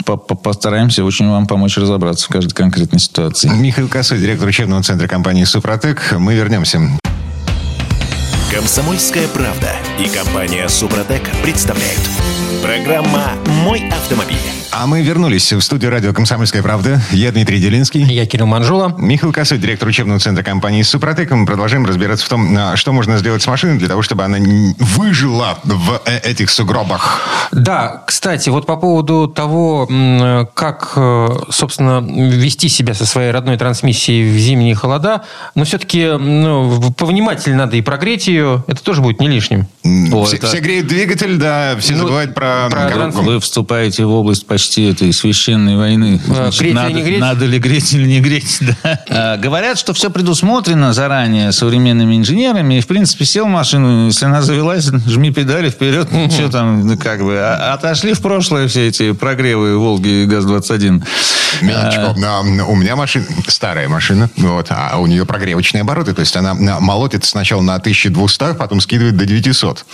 По- 0.05 0.17
по- 0.17 0.35
Постараемся 0.35 1.05
очень 1.05 1.31
вам 1.31 1.47
помочь 1.47 1.77
разобраться 1.77 2.27
в 2.27 2.29
каждой 2.29 2.53
конкретной 2.53 2.99
ситуации. 2.99 3.49
Михаил 3.49 3.89
Косой, 3.89 4.19
директор 4.19 4.49
учебного 4.49 4.83
центра 4.83 5.07
компании 5.07 5.45
«Супротек». 5.45 6.13
Мы 6.19 6.35
вернемся. 6.35 6.81
Комсомольская 8.53 9.29
правда 9.29 9.71
и 9.99 10.09
компания 10.09 10.69
Супротек 10.69 11.23
представляют. 11.43 12.01
Программа 12.63 13.33
«Мой 13.65 13.89
автомобиль». 13.91 14.63
А 14.77 14.89
мы 14.89 15.03
вернулись 15.03 15.53
в 15.53 15.61
студию 15.61 15.93
радио 15.93 16.13
«Комсомольская 16.13 16.61
правда». 16.61 17.01
Я 17.13 17.31
Дмитрий 17.31 17.61
Делинский. 17.61 18.03
Я 18.03 18.27
Кирилл 18.27 18.47
Манжула. 18.47 18.93
Михаил 18.99 19.33
Косой, 19.33 19.59
директор 19.59 19.87
учебного 19.87 20.19
центра 20.19 20.43
компании 20.43 20.83
«Супротек». 20.83 21.31
Мы 21.31 21.47
продолжаем 21.47 21.87
разбираться 21.87 22.27
в 22.27 22.29
том, 22.29 22.53
а, 22.59 22.75
что 22.77 22.93
можно 22.93 23.17
сделать 23.19 23.41
с 23.41 23.47
машиной 23.47 23.79
для 23.79 23.87
того, 23.87 24.03
чтобы 24.03 24.25
она 24.25 24.39
выжила 24.81 25.61
в 25.63 26.03
э, 26.07 26.19
этих 26.19 26.51
сугробах. 26.51 27.21
Да, 27.53 28.03
кстати, 28.05 28.49
вот 28.49 28.67
по 28.67 28.75
поводу 28.75 29.29
того, 29.29 29.89
как, 30.55 30.95
э, 30.97 31.29
собственно, 31.51 32.01
вести 32.01 32.69
себя 32.69 32.95
со 32.95 33.07
своей 33.07 33.31
родной 33.31 33.57
трансмиссией 33.57 34.29
в 34.35 34.37
зимние 34.41 34.75
холода, 34.75 35.23
но 35.55 35.65
все-таки 35.65 36.05
ну, 36.19 36.93
повнимательнее 36.99 37.59
надо 37.59 37.77
и 37.77 37.81
прогреть 37.81 38.27
ее, 38.27 38.65
это 38.67 38.83
тоже 38.83 39.03
будет 39.03 39.21
не 39.21 39.29
лишним. 39.29 39.69
О, 40.13 40.25
все, 40.25 40.39
это- 40.39 40.49
все 40.49 40.59
греют 40.59 40.89
двигатель, 40.89 41.37
да, 41.37 41.77
все 41.79 41.93
Ну, 41.93 41.99
забывают 42.01 42.35
про, 42.35 42.67
про 42.69 42.89
коробку. 42.89 43.23
Вы 43.23 43.39
вступаете 43.39 44.05
в 44.05 44.11
область 44.11 44.45
почти 44.49 44.63
этой 44.72 45.12
священной 45.12 45.77
войны. 45.77 46.20
Значит, 46.24 46.61
греть 46.61 46.70
или 46.72 46.74
надо, 46.74 46.92
не 46.94 47.03
греть? 47.03 47.20
надо 47.20 47.46
ли 47.46 47.59
греть 47.59 47.92
или 47.92 48.07
не 48.07 48.20
греть, 48.20 48.59
да. 48.83 49.00
А, 49.09 49.37
Говорят, 49.37 49.79
что 49.79 49.92
все 49.94 50.11
предусмотрено 50.11 50.92
заранее 50.92 51.53
современными 51.53 52.16
инженерами. 52.16 52.79
И, 52.79 52.81
в 52.81 52.87
принципе, 52.87 53.24
сел 53.24 53.46
в 53.46 53.50
машину, 53.50 54.07
если 54.07 54.27
она 54.27 54.42
завелась, 54.42 54.85
жми 55.07 55.31
педали 55.33 55.70
вперед. 55.70 56.09
Что 56.33 56.48
там, 56.50 56.87
ну, 56.87 56.96
как 56.98 57.22
бы. 57.22 57.37
а- 57.38 57.74
Отошли 57.74 58.12
в 58.14 58.20
прошлое 58.20 58.68
все 58.68 58.88
эти 58.88 59.12
прогревы 59.12 59.79
Волги 59.79 60.22
и 60.22 60.27
ГАЗ-21. 60.27 61.03
Минуточку. 61.62 62.03
А. 62.24 62.40
А, 62.40 62.40
У 62.40 62.74
меня 62.74 62.96
машина, 62.96 63.27
старая 63.46 63.88
машина, 63.88 64.29
вот, 64.37 64.66
а 64.70 64.98
у 64.98 65.07
нее 65.07 65.24
прогревочные 65.24 65.83
обороты. 65.83 66.12
То 66.14 66.20
есть 66.20 66.37
она 66.37 66.50
а, 66.53 66.81
молотит 66.81 67.24
сначала 67.24 67.61
на 67.62 67.74
1200, 67.77 68.55
потом 68.55 68.81
скидывает 68.81 69.16
до 69.16 69.24
900. 69.27 69.85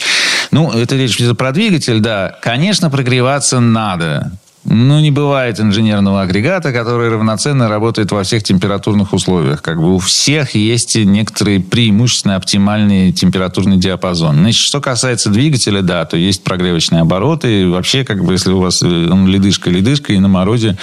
Ну, 0.53 0.71
это 0.71 0.97
речь 0.97 1.17
идет 1.21 1.37
про 1.39 1.53
двигатель, 1.53 2.01
да. 2.01 2.37
Конечно, 2.43 2.91
прогреваться 2.91 3.61
надо. 3.61 4.33
Ну, 4.65 5.01
не 5.01 5.11
бывает 5.11 5.59
инженерного 5.59 6.21
агрегата, 6.21 6.71
который 6.73 7.09
равноценно 7.09 7.69
работает 7.69 8.13
во 8.13 8.23
всех 8.23 8.43
температурных 8.43 9.15
условиях. 9.15 9.63
Как 9.63 9.81
бы 9.81 9.95
у 9.95 9.99
всех 9.99 10.55
есть 10.55 10.97
некоторые 10.97 11.61
преимущественно 11.61 12.37
оптимальный 12.37 13.11
температурный 13.11 13.79
диапазон. 13.79 14.37
Значит, 14.37 14.61
что 14.61 14.83
касается 14.83 15.31
двигателя, 15.31 15.81
да, 15.81 16.05
то 16.05 16.19
есть 16.19 16.45
прогревочные 16.45 17.01
обороты. 17.01 17.63
И 17.63 17.67
вообще, 17.67 18.05
как 18.05 18.23
бы, 18.23 18.35
если 18.35 18.53
у 18.53 18.61
вас 18.61 18.83
э, 18.83 19.09
он 19.11 19.27
ледышка-ледышка 19.27 20.13
и 20.13 20.19
на 20.19 20.29
морозе, 20.29 20.77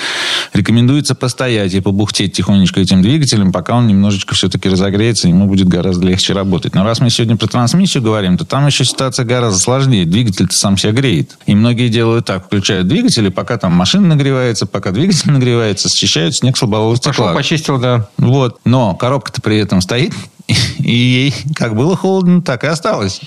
рекомендуется 0.53 1.13
постоять 1.13 1.75
и 1.75 1.79
побухтеть 1.79 2.33
тихонечко 2.33 2.79
этим 2.79 3.03
двигателем, 3.03 3.51
пока 3.51 3.75
он 3.75 3.85
немножечко 3.85 4.33
все-таки 4.33 4.69
разогреется, 4.69 5.27
ему 5.27 5.45
будет 5.45 5.67
гораздо 5.67 6.07
легче 6.07 6.33
работать. 6.33 6.73
Но 6.73 6.83
раз 6.83 6.99
мы 6.99 7.11
сегодня 7.11 7.37
про 7.37 7.47
трансмиссию 7.47 8.01
говорим, 8.01 8.39
то 8.39 8.45
там 8.45 8.65
еще 8.65 8.85
ситуация 8.85 9.23
гораздо 9.23 9.59
сложнее. 9.59 10.05
Двигатель-то 10.05 10.55
сам 10.55 10.77
себя 10.77 10.93
греет. 10.93 11.37
И 11.45 11.53
многие 11.53 11.89
делают 11.89 12.25
так, 12.25 12.47
включают 12.47 12.87
двигатель, 12.87 13.27
и 13.27 13.29
пока 13.29 13.57
там 13.57 13.66
там 13.67 13.73
машина 13.75 14.07
нагревается, 14.07 14.65
пока 14.65 14.91
двигатель 14.91 15.29
нагревается, 15.31 15.89
счищают 15.89 16.33
снег 16.33 16.55
с 16.55 16.61
лобового 16.61 16.95
стекла. 16.95 17.33
Пошел, 17.33 17.35
почистил, 17.35 17.77
да. 17.77 18.07
Вот. 18.17 18.59
Но 18.63 18.95
коробка-то 18.95 19.41
при 19.41 19.57
этом 19.57 19.81
стоит, 19.81 20.13
и 20.79 20.89
ей 20.89 21.35
как 21.53 21.75
было 21.75 21.97
холодно, 21.97 22.41
так 22.41 22.63
и 22.63 22.67
осталось. 22.67 23.19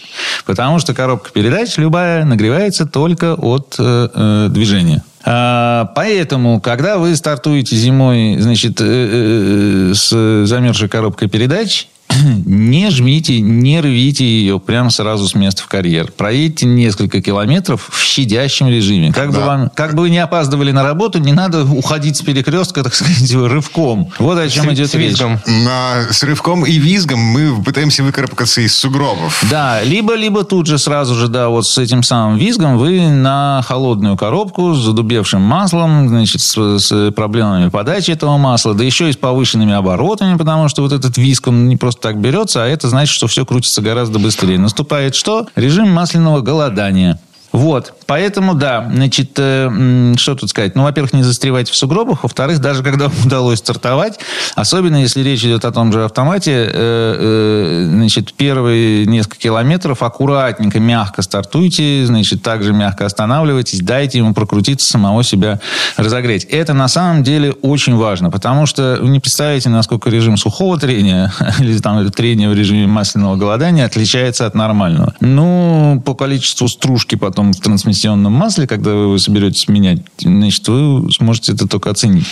Потому 0.47 0.79
что 0.79 0.95
коробка 0.95 1.31
передач 1.31 1.77
любая 1.77 2.25
нагревается 2.25 2.87
только 2.87 3.35
от 3.35 3.77
э, 3.79 4.09
э, 4.15 4.47
движения. 4.49 5.05
А, 5.27 5.93
поэтому, 5.95 6.59
когда 6.63 6.97
вы 6.97 7.15
стартуете 7.17 7.77
зимой, 7.77 8.39
значит, 8.41 8.81
э, 8.81 8.85
э, 8.87 9.91
э 9.91 9.95
с 9.95 10.47
замерзшей 10.47 10.89
коробкой 10.89 11.29
передач, 11.29 11.89
не 12.47 12.91
жмите, 12.91 13.41
не 13.41 13.81
рвите 13.81 14.25
ее 14.25 14.59
прямо 14.59 14.91
сразу 14.91 15.29
с 15.29 15.35
места 15.35 15.63
в 15.63 15.67
карьер. 15.69 16.13
Проедьте 16.17 16.67
несколько 16.67 17.21
километров 17.21 17.89
в 17.91 18.03
щадящем 18.03 18.69
режиме. 18.69 19.13
Как, 19.13 19.33
да. 19.33 19.39
бы, 19.39 19.45
вам, 19.45 19.71
как 19.71 19.95
бы 19.95 20.03
вы 20.03 20.11
не 20.11 20.19
опаздывали 20.19 20.73
на 20.73 20.83
работу, 20.83 21.19
не 21.19 21.33
надо 21.33 21.65
уходить 21.65 22.17
с 22.17 22.23
перекрестка, 22.23 22.83
так 22.85 22.95
сказать, 22.95 23.33
рывком. 23.33 24.11
Вот 24.19 24.39
о 24.39 24.49
чем 24.49 24.71
с, 24.71 24.75
идет 24.75 24.91
с 24.91 24.95
речь. 24.95 25.11
Визгом. 25.11 25.41
На, 25.47 26.07
с 26.11 26.23
рывком 26.23 26.65
и 26.65 26.73
визгом 26.73 27.21
мы 27.21 27.63
пытаемся 27.63 28.03
выкарабкаться 28.03 28.61
из 28.61 28.77
сугробов. 28.77 29.45
Да, 29.51 29.83
либо, 29.83 30.15
либо 30.15 30.45
тут 30.45 30.67
же 30.67 30.79
сразу 30.79 31.15
же, 31.15 31.29
да, 31.29 31.49
вот 31.49 31.67
с 31.67 31.79
этим 31.79 32.03
самым 32.03 32.39
визгом 32.39 32.79
вы 32.79 33.09
на 33.09 33.63
холодную 33.67 34.17
коробку 34.17 34.75
с 34.75 34.79
задубевшим 34.79 35.43
маслом, 35.43 36.09
значит, 36.09 36.41
с, 36.41 36.79
с 36.79 37.11
проблемами 37.13 37.69
подачи 37.69 38.11
этого 38.11 38.37
масла, 38.37 38.75
да 38.75 38.85
еще 38.85 39.09
и 39.09 39.13
с 39.13 39.17
повышенными 39.17 39.73
оборотами, 39.73 40.37
потому 40.37 40.69
что 40.69 40.83
вот 40.83 40.93
этот 40.93 41.17
визг, 41.17 41.49
он 41.49 41.69
не 41.69 41.77
просто 41.77 42.00
так 42.01 42.19
берется, 42.19 42.65
а 42.65 42.67
это 42.67 42.89
значит, 42.89 43.15
что 43.15 43.27
все 43.27 43.45
крутится 43.47 43.83
гораздо 43.83 44.19
быстрее. 44.19 44.59
Наступает 44.59 45.15
что? 45.15 45.47
Режим 45.55 45.91
масляного 45.91 46.41
голодания. 46.41 47.19
Вот, 47.53 47.95
поэтому, 48.07 48.55
да, 48.55 48.89
значит, 48.93 49.33
э, 49.37 50.15
что 50.17 50.37
тут 50.37 50.51
сказать? 50.51 50.77
Ну, 50.77 50.85
во-первых, 50.85 51.13
не 51.13 51.25
застревайте 51.25 51.73
в 51.73 51.77
сугробах, 51.77 52.23
во-вторых, 52.23 52.61
даже 52.61 52.85
когда 52.85 53.09
вам 53.09 53.17
удалось 53.27 53.59
стартовать, 53.59 54.21
особенно 54.55 54.97
если 54.97 55.23
речь 55.23 55.45
идет 55.45 55.65
о 55.65 55.73
том 55.73 55.93
же 55.93 56.05
автомате, 56.05 56.53
э, 56.53 56.69
э, 56.73 57.87
значит, 57.91 58.35
первые 58.35 59.05
несколько 59.07 59.39
километров 59.39 60.03
аккуратненько, 60.03 60.79
мягко 60.79 61.23
стартуйте, 61.23 62.05
значит, 62.07 62.43
также 62.43 62.73
мягко 62.73 63.05
останавливайтесь, 63.05 63.81
дайте 63.81 64.19
ему 64.19 64.33
прокрутиться, 64.33 64.89
самого 64.89 65.25
себя 65.25 65.59
разогреть. 65.97 66.45
Это 66.45 66.73
на 66.73 66.87
самом 66.87 67.25
деле 67.25 67.51
очень 67.63 67.97
важно, 67.97 68.31
потому 68.31 68.67
что 68.67 68.99
вы 69.01 69.09
не 69.09 69.19
представляете, 69.19 69.71
насколько 69.71 70.09
режим 70.09 70.37
сухого 70.37 70.79
трения 70.79 71.33
или 71.59 71.77
там 71.79 72.09
трения 72.11 72.49
в 72.49 72.55
режиме 72.55 72.87
масляного 72.87 73.35
голодания 73.35 73.85
отличается 73.85 74.47
от 74.47 74.55
нормального. 74.55 75.15
Ну, 75.21 76.01
по 76.05 76.15
количеству 76.15 76.69
стружки 76.69 77.17
потом 77.17 77.40
потом 77.41 77.53
в 77.53 77.61
трансмиссионном 77.61 78.33
масле, 78.33 78.67
когда 78.67 78.91
вы 78.91 79.03
его 79.05 79.19
соберетесь 79.19 79.69
менять, 79.69 80.01
значит, 80.19 80.69
вы 80.69 81.11
сможете 81.11 81.53
это 81.53 81.67
только 81.67 81.91
оценить. 81.91 82.27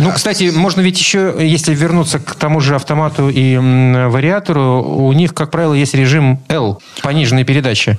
Ну, 0.00 0.10
кстати, 0.12 0.50
можно 0.54 0.80
ведь 0.80 0.98
еще, 0.98 1.34
если 1.38 1.74
вернуться 1.74 2.18
к 2.18 2.34
тому 2.34 2.60
же 2.60 2.74
автомату 2.74 3.28
и 3.28 3.56
вариатору, 3.56 4.82
у 4.82 5.12
них, 5.12 5.34
как 5.34 5.50
правило, 5.50 5.74
есть 5.74 5.94
режим 5.94 6.40
L, 6.48 6.80
пониженной 7.02 7.44
передачи. 7.44 7.98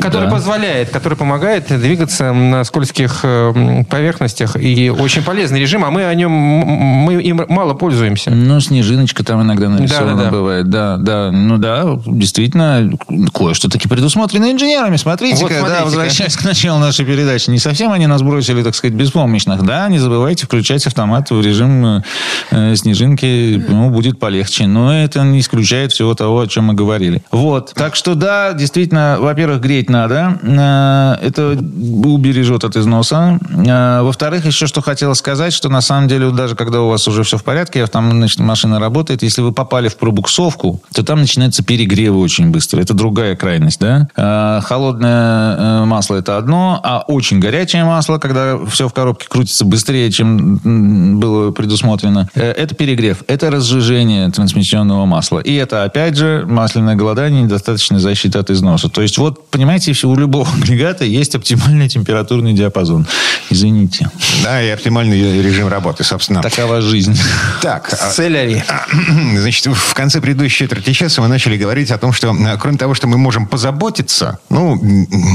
Который 0.00 0.26
да. 0.26 0.30
позволяет, 0.30 0.90
который 0.90 1.16
помогает 1.16 1.66
двигаться 1.68 2.32
на 2.32 2.64
скользких 2.64 3.20
э, 3.22 3.84
поверхностях. 3.88 4.56
И 4.56 4.90
очень 4.90 5.22
полезный 5.22 5.60
режим, 5.60 5.84
а 5.84 5.90
мы 5.90 6.04
о 6.04 6.14
нем 6.14 6.30
мы 6.30 7.22
им 7.22 7.44
мало 7.48 7.74
пользуемся. 7.74 8.30
Ну, 8.30 8.60
снежиночка 8.60 9.24
там 9.24 9.42
иногда 9.42 9.68
нарисована 9.68 10.16
да, 10.16 10.16
да, 10.16 10.24
да. 10.24 10.30
бывает. 10.30 10.70
Да, 10.70 10.96
да. 10.96 11.30
Ну 11.32 11.58
да, 11.58 11.98
действительно, 12.06 12.90
кое-что 13.32 13.68
таки 13.68 13.88
предусмотрено 13.88 14.50
инженерами. 14.50 14.96
Смотрите-ка, 14.96 15.42
вот 15.42 15.52
смотрите 15.52 15.78
да, 15.78 15.84
возвращаясь 15.84 16.36
к 16.36 16.44
началу 16.44 16.78
нашей 16.78 17.04
передачи, 17.04 17.50
не 17.50 17.58
совсем 17.58 17.92
они 17.92 18.06
нас 18.06 18.22
бросили, 18.22 18.62
так 18.62 18.74
сказать, 18.74 18.94
беспомощных. 18.94 19.64
Да, 19.64 19.88
не 19.88 19.98
забывайте 19.98 20.46
включать 20.46 20.86
автомат 20.86 21.30
в 21.30 21.40
режим 21.40 22.02
э, 22.50 22.74
снежинки, 22.76 23.62
ну, 23.68 23.90
будет 23.90 24.18
полегче. 24.18 24.66
Но 24.66 24.94
это 24.94 25.22
не 25.22 25.40
исключает 25.40 25.92
всего 25.92 26.14
того, 26.14 26.40
о 26.40 26.46
чем 26.46 26.66
мы 26.66 26.74
говорили. 26.74 27.22
Вот. 27.30 27.72
Так 27.74 27.96
что 27.96 28.14
да, 28.14 28.52
действительно, 28.52 29.18
во-первых, 29.30 29.60
греть 29.60 29.88
надо. 29.88 30.38
Э, 30.42 31.24
это 31.24 31.50
убережет 31.52 32.64
от 32.64 32.76
износа. 32.76 33.38
Э, 33.50 34.02
во-вторых, 34.02 34.44
еще 34.44 34.66
что 34.66 34.80
хотела 34.82 35.14
сказать, 35.14 35.52
что 35.52 35.68
на 35.68 35.80
самом 35.80 36.08
деле 36.08 36.30
даже 36.30 36.56
когда 36.56 36.82
у 36.82 36.88
вас 36.88 37.06
уже 37.06 37.22
все 37.22 37.38
в 37.38 37.44
порядке, 37.44 37.86
значит, 37.86 38.40
машина 38.40 38.80
работает, 38.80 39.22
если 39.22 39.42
вы 39.42 39.52
попали 39.52 39.88
в 39.88 39.96
пробуксовку, 39.96 40.82
то 40.92 41.04
там 41.04 41.20
начинается 41.20 41.62
перегрев 41.62 42.14
очень 42.14 42.50
быстро. 42.50 42.80
Это 42.80 42.92
другая 42.92 43.36
крайность, 43.36 43.80
да? 43.80 44.08
Э, 44.16 44.60
холодное 44.62 45.84
масло 45.84 46.16
это 46.16 46.36
одно, 46.36 46.80
а 46.82 47.04
очень 47.06 47.38
горячее 47.38 47.84
масло, 47.84 48.18
когда 48.18 48.58
все 48.66 48.88
в 48.88 48.92
коробке 48.92 49.26
крутится 49.28 49.64
быстрее, 49.64 50.10
чем 50.10 51.18
было 51.20 51.52
предусмотрено, 51.52 52.28
это 52.34 52.74
перегрев, 52.74 53.22
это 53.28 53.50
разжижение 53.50 54.30
трансмиссионного 54.30 55.06
масла. 55.06 55.38
И 55.38 55.54
это, 55.54 55.84
опять 55.84 56.16
же, 56.16 56.44
масляное 56.48 56.96
голодание, 56.96 57.42
недостаточная 57.42 58.00
защита 58.00 58.40
от 58.40 58.50
износа. 58.50 58.88
То 58.88 59.02
есть 59.02 59.18
вот, 59.20 59.50
понимаете, 59.50 59.92
у 60.06 60.16
любого 60.16 60.48
агрегата 60.62 61.04
есть 61.04 61.34
оптимальный 61.34 61.88
температурный 61.88 62.54
диапазон. 62.54 63.06
Извините. 63.50 64.10
Да, 64.42 64.62
и 64.62 64.68
оптимальный 64.70 65.42
режим 65.42 65.68
работы, 65.68 66.04
собственно. 66.04 66.40
Такова 66.40 66.80
жизнь. 66.80 67.18
Так. 67.60 67.88
Целяри. 68.14 68.64
Значит, 69.36 69.66
в 69.66 69.94
конце 69.94 70.20
предыдущей 70.20 70.64
четверти 70.64 70.92
часа 70.92 71.20
мы 71.20 71.28
начали 71.28 71.58
говорить 71.58 71.90
о 71.90 71.98
том, 71.98 72.12
что 72.12 72.34
кроме 72.58 72.78
того, 72.78 72.94
что 72.94 73.08
мы 73.08 73.18
можем 73.18 73.46
позаботиться, 73.46 74.38
ну, 74.48 74.80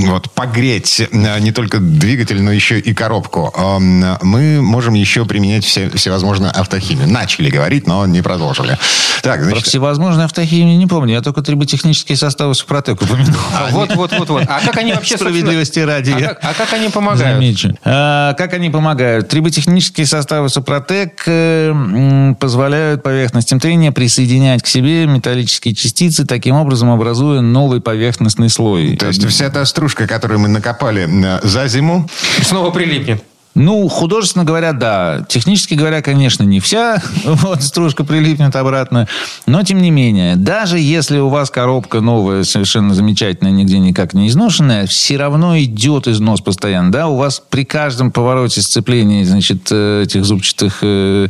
вот, 0.07 0.31
погреть 0.31 1.03
не 1.11 1.51
только 1.51 1.79
двигатель, 1.79 2.41
но 2.41 2.51
еще 2.51 2.79
и 2.79 2.93
коробку, 2.93 3.53
мы 3.59 4.61
можем 4.61 4.95
еще 4.95 5.25
применять 5.25 5.63
все, 5.63 5.89
всевозможные 5.89 6.51
автохимии. 6.51 7.05
Начали 7.05 7.51
говорить, 7.51 7.85
но 7.85 8.05
не 8.07 8.21
продолжили. 8.21 8.79
Так, 9.21 9.43
значит... 9.43 9.61
Про 9.61 9.69
всевозможные 9.69 10.25
автохимии 10.25 10.75
не 10.75 10.87
помню. 10.87 11.13
Я 11.13 11.21
только 11.21 11.41
триботехнические 11.41 12.17
составы 12.17 12.55
Супротек 12.55 13.01
упомянул. 13.01 13.35
А, 13.53 13.74
вот, 13.75 13.95
вот, 13.95 14.11
вот, 14.17 14.29
вот. 14.29 14.43
А 14.47 14.59
как 14.59 14.77
они 14.77 14.93
вообще... 14.93 15.17
Справедливости 15.17 15.79
ради. 15.79 16.11
А 16.11 16.19
как, 16.19 16.39
а 16.41 16.53
как 16.53 16.73
они 16.73 16.89
помогают? 16.89 17.35
Замечу. 17.35 17.77
А, 17.83 18.33
как 18.33 18.53
они 18.53 18.69
помогают? 18.69 19.27
Триботехнические 19.29 20.05
составы 20.05 20.49
Супротек 20.49 21.23
э, 21.27 22.33
позволяют 22.39 23.03
поверхностям 23.03 23.59
трения 23.59 23.91
присоединять 23.91 24.63
к 24.63 24.67
себе 24.67 25.05
металлические 25.05 25.75
частицы, 25.75 26.25
таким 26.25 26.55
образом 26.55 26.89
образуя 26.89 27.41
новый 27.41 27.81
поверхностный 27.81 28.49
слой. 28.49 28.95
То 28.97 29.07
есть 29.07 29.25
вся 29.27 29.49
та 29.49 29.65
стружка, 29.65 30.07
которую 30.07 30.39
мы 30.39 30.47
накопали 30.47 31.07
э, 31.07 31.39
за 31.43 31.67
зиму... 31.67 32.09
Снова 32.41 32.71
прилипнет. 32.71 33.23
Ну, 33.55 33.87
художественно 33.87 34.43
говоря, 34.43 34.73
да. 34.73 35.25
Технически 35.29 35.75
говоря, 35.75 36.01
конечно, 36.01 36.43
не 36.43 36.59
вся 36.59 37.01
вот, 37.23 37.63
стружка 37.63 38.03
прилипнет 38.03 38.53
обратно. 38.55 39.07
Но, 39.45 39.63
тем 39.63 39.81
не 39.81 39.91
менее, 39.91 40.35
даже 40.35 40.77
если 40.77 41.19
у 41.19 41.29
вас 41.29 41.49
коробка 41.49 42.01
новая, 42.01 42.43
совершенно 42.43 42.93
замечательная, 42.93 43.53
нигде 43.53 43.79
никак 43.79 44.13
не 44.13 44.27
изношенная, 44.27 44.87
все 44.87 45.15
равно 45.15 45.57
идет 45.57 46.07
износ 46.07 46.41
постоянно. 46.41 46.91
Да? 46.91 47.07
У 47.07 47.15
вас 47.15 47.41
при 47.49 47.63
каждом 47.63 48.11
повороте 48.11 48.61
сцепления 48.61 49.23
значит, 49.23 49.69
э, 49.71 50.03
этих 50.03 50.25
зубчатых 50.25 50.79
э, 50.81 51.29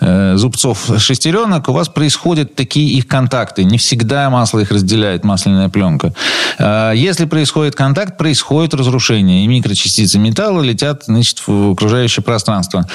э, 0.00 0.36
зубцов 0.36 0.90
шестеренок 0.98 1.70
у 1.70 1.72
вас 1.72 1.88
происходят 1.88 2.54
такие 2.54 2.98
их 2.98 3.06
контакты. 3.08 3.64
Не 3.64 3.78
всегда 3.78 4.28
масло 4.28 4.60
их 4.60 4.70
разделяет, 4.70 5.24
масляная 5.24 5.70
пленка. 5.70 6.12
Э, 6.58 6.92
если 6.94 7.24
происходит 7.24 7.74
контакт, 7.74 8.18
происходит 8.18 8.74
разрушение. 8.74 9.44
И 9.44 9.46
микрочастицы 9.46 10.18
металла 10.18 10.60
летят 10.60 11.04
значит, 11.06 11.42
в 11.46 11.61
окружающее 11.70 12.22
пространство. 12.22 12.86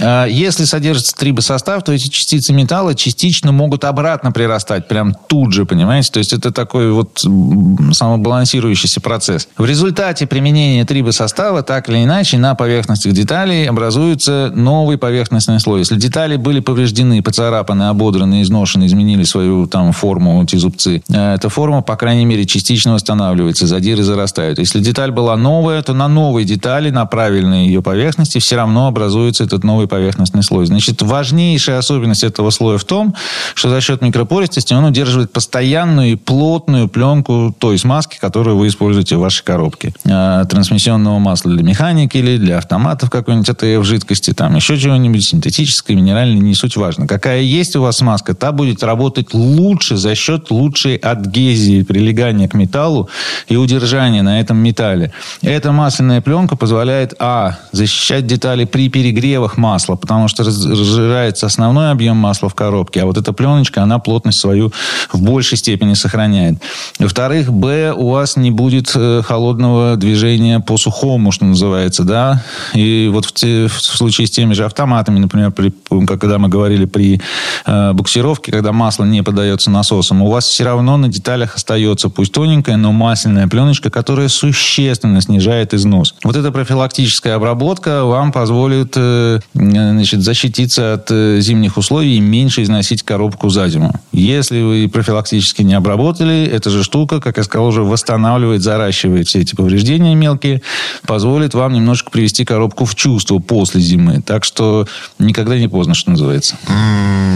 А, 0.00 0.26
если 0.26 0.64
содержится 0.64 1.16
трибосостав, 1.16 1.82
то 1.82 1.92
эти 1.92 2.08
частицы 2.08 2.52
металла 2.52 2.94
частично 2.94 3.52
могут 3.52 3.84
обратно 3.84 4.32
прирастать, 4.32 4.88
прям 4.88 5.14
тут 5.14 5.52
же, 5.52 5.66
понимаете? 5.66 6.10
То 6.12 6.18
есть 6.18 6.32
это 6.32 6.52
такой 6.52 6.92
вот 6.92 7.18
самобалансирующийся 7.18 9.00
процесс. 9.00 9.48
В 9.56 9.64
результате 9.64 10.26
применения 10.26 10.84
трибосостава, 10.84 11.62
так 11.62 11.88
или 11.88 12.04
иначе, 12.04 12.38
на 12.38 12.54
поверхностях 12.54 13.12
деталей 13.12 13.66
образуется 13.66 14.52
новый 14.54 14.98
поверхностный 14.98 15.60
слой. 15.60 15.80
Если 15.80 15.96
детали 15.96 16.36
были 16.36 16.60
повреждены, 16.60 17.22
поцарапаны, 17.22 17.84
ободраны, 17.84 18.42
изношены, 18.42 18.86
изменили 18.86 19.24
свою 19.24 19.66
там 19.66 19.92
форму, 19.92 20.42
эти 20.42 20.56
зубцы, 20.56 21.02
э, 21.08 21.34
эта 21.34 21.48
форма, 21.48 21.82
по 21.82 21.96
крайней 21.96 22.24
мере, 22.24 22.44
частично 22.44 22.94
восстанавливается, 22.94 23.66
задиры 23.66 24.02
зарастают. 24.02 24.58
Если 24.58 24.80
деталь 24.80 25.10
была 25.10 25.36
новая, 25.36 25.82
то 25.82 25.94
на 25.94 26.08
новой 26.08 26.44
детали, 26.44 26.90
на 26.90 27.06
правильной 27.06 27.66
ее 27.66 27.82
поверхности 27.82 28.11
поверхности 28.12 28.38
все 28.40 28.56
равно 28.56 28.88
образуется 28.88 29.44
этот 29.44 29.64
новый 29.64 29.88
поверхностный 29.88 30.42
слой. 30.42 30.66
Значит, 30.66 31.00
важнейшая 31.00 31.78
особенность 31.78 32.24
этого 32.24 32.50
слоя 32.50 32.76
в 32.76 32.84
том, 32.84 33.14
что 33.54 33.70
за 33.70 33.80
счет 33.80 34.02
микропористости 34.02 34.74
он 34.74 34.84
удерживает 34.84 35.32
постоянную 35.32 36.12
и 36.12 36.16
плотную 36.16 36.88
пленку 36.88 37.54
той 37.58 37.78
смазки, 37.78 38.18
которую 38.20 38.58
вы 38.58 38.66
используете 38.66 39.16
в 39.16 39.20
вашей 39.20 39.44
коробке. 39.44 39.94
Э, 40.04 40.44
трансмиссионного 40.46 41.18
масла 41.18 41.52
для 41.52 41.62
механики 41.62 42.18
или 42.18 42.36
для 42.36 42.58
автоматов 42.58 43.08
какой-нибудь 43.08 43.48
АТФ 43.48 43.82
жидкости, 43.82 44.34
там 44.34 44.56
еще 44.56 44.76
чего-нибудь 44.76 45.24
синтетической, 45.24 45.96
минеральной, 45.96 46.40
не 46.40 46.54
суть 46.54 46.76
важно. 46.76 47.06
Какая 47.06 47.40
есть 47.40 47.76
у 47.76 47.82
вас 47.82 47.96
смазка, 47.96 48.34
та 48.34 48.52
будет 48.52 48.82
работать 48.82 49.32
лучше 49.32 49.96
за 49.96 50.14
счет 50.14 50.50
лучшей 50.50 50.96
адгезии, 50.96 51.82
прилегания 51.82 52.46
к 52.46 52.54
металлу 52.54 53.08
и 53.48 53.56
удержания 53.56 54.22
на 54.22 54.38
этом 54.38 54.58
металле. 54.58 55.12
Эта 55.40 55.72
масляная 55.72 56.20
пленка 56.20 56.56
позволяет, 56.56 57.14
а, 57.18 57.56
защищать 58.02 58.26
детали 58.26 58.64
при 58.64 58.88
перегревах 58.88 59.56
масла, 59.56 59.94
потому 59.94 60.26
что 60.26 60.42
разжирается 60.42 61.46
основной 61.46 61.92
объем 61.92 62.16
масла 62.16 62.48
в 62.48 62.54
коробке, 62.54 63.02
а 63.02 63.06
вот 63.06 63.16
эта 63.16 63.32
пленочка, 63.32 63.82
она 63.82 64.00
плотность 64.00 64.40
свою 64.40 64.72
в 65.12 65.22
большей 65.22 65.56
степени 65.56 65.94
сохраняет. 65.94 66.58
Во-вторых, 66.98 67.52
б, 67.52 67.92
у 67.96 68.10
вас 68.10 68.36
не 68.36 68.50
будет 68.50 68.90
э, 68.96 69.22
холодного 69.24 69.96
движения 69.96 70.58
по 70.58 70.76
сухому, 70.78 71.30
что 71.30 71.44
называется, 71.44 72.02
да, 72.02 72.42
и 72.74 73.08
вот 73.12 73.24
в, 73.24 73.32
те, 73.32 73.68
в 73.68 73.80
случае 73.80 74.26
с 74.26 74.32
теми 74.32 74.52
же 74.54 74.64
автоматами, 74.64 75.20
например, 75.20 75.52
при, 75.52 75.72
когда 76.06 76.38
мы 76.38 76.48
говорили 76.48 76.86
при 76.86 77.20
э, 77.66 77.92
буксировке, 77.92 78.50
когда 78.50 78.72
масло 78.72 79.04
не 79.04 79.22
подается 79.22 79.70
насосом, 79.70 80.22
у 80.22 80.30
вас 80.30 80.46
все 80.46 80.64
равно 80.64 80.96
на 80.96 81.06
деталях 81.06 81.54
остается, 81.54 82.08
пусть 82.08 82.32
тоненькая, 82.32 82.76
но 82.76 82.90
масляная 82.90 83.46
пленочка, 83.46 83.90
которая 83.90 84.28
существенно 84.28 85.20
снижает 85.20 85.72
износ. 85.72 86.16
Вот 86.24 86.34
эта 86.34 86.50
профилактическая 86.50 87.36
обработка 87.36 87.91
вам 88.00 88.32
позволит 88.32 88.94
э, 88.96 89.40
значит, 89.54 90.22
защититься 90.22 90.94
от 90.94 91.10
э, 91.10 91.38
зимних 91.40 91.76
условий 91.76 92.16
и 92.16 92.20
меньше 92.20 92.62
износить 92.62 93.02
коробку 93.02 93.48
за 93.48 93.68
зиму. 93.68 93.92
Если 94.12 94.62
вы 94.62 94.88
профилактически 94.88 95.62
не 95.62 95.74
обработали, 95.74 96.44
эта 96.44 96.70
же 96.70 96.82
штука, 96.82 97.20
как 97.20 97.36
я 97.36 97.44
сказал, 97.44 97.66
уже 97.66 97.82
восстанавливает, 97.82 98.62
заращивает 98.62 99.28
все 99.28 99.40
эти 99.40 99.54
повреждения 99.54 100.14
мелкие, 100.14 100.62
позволит 101.06 101.54
вам 101.54 101.72
немножко 101.72 102.10
привести 102.10 102.44
коробку 102.44 102.84
в 102.84 102.94
чувство 102.94 103.38
после 103.38 103.80
зимы. 103.80 104.22
Так 104.22 104.44
что 104.44 104.86
никогда 105.18 105.58
не 105.58 105.68
поздно, 105.68 105.94
что 105.94 106.10
называется. 106.10 106.56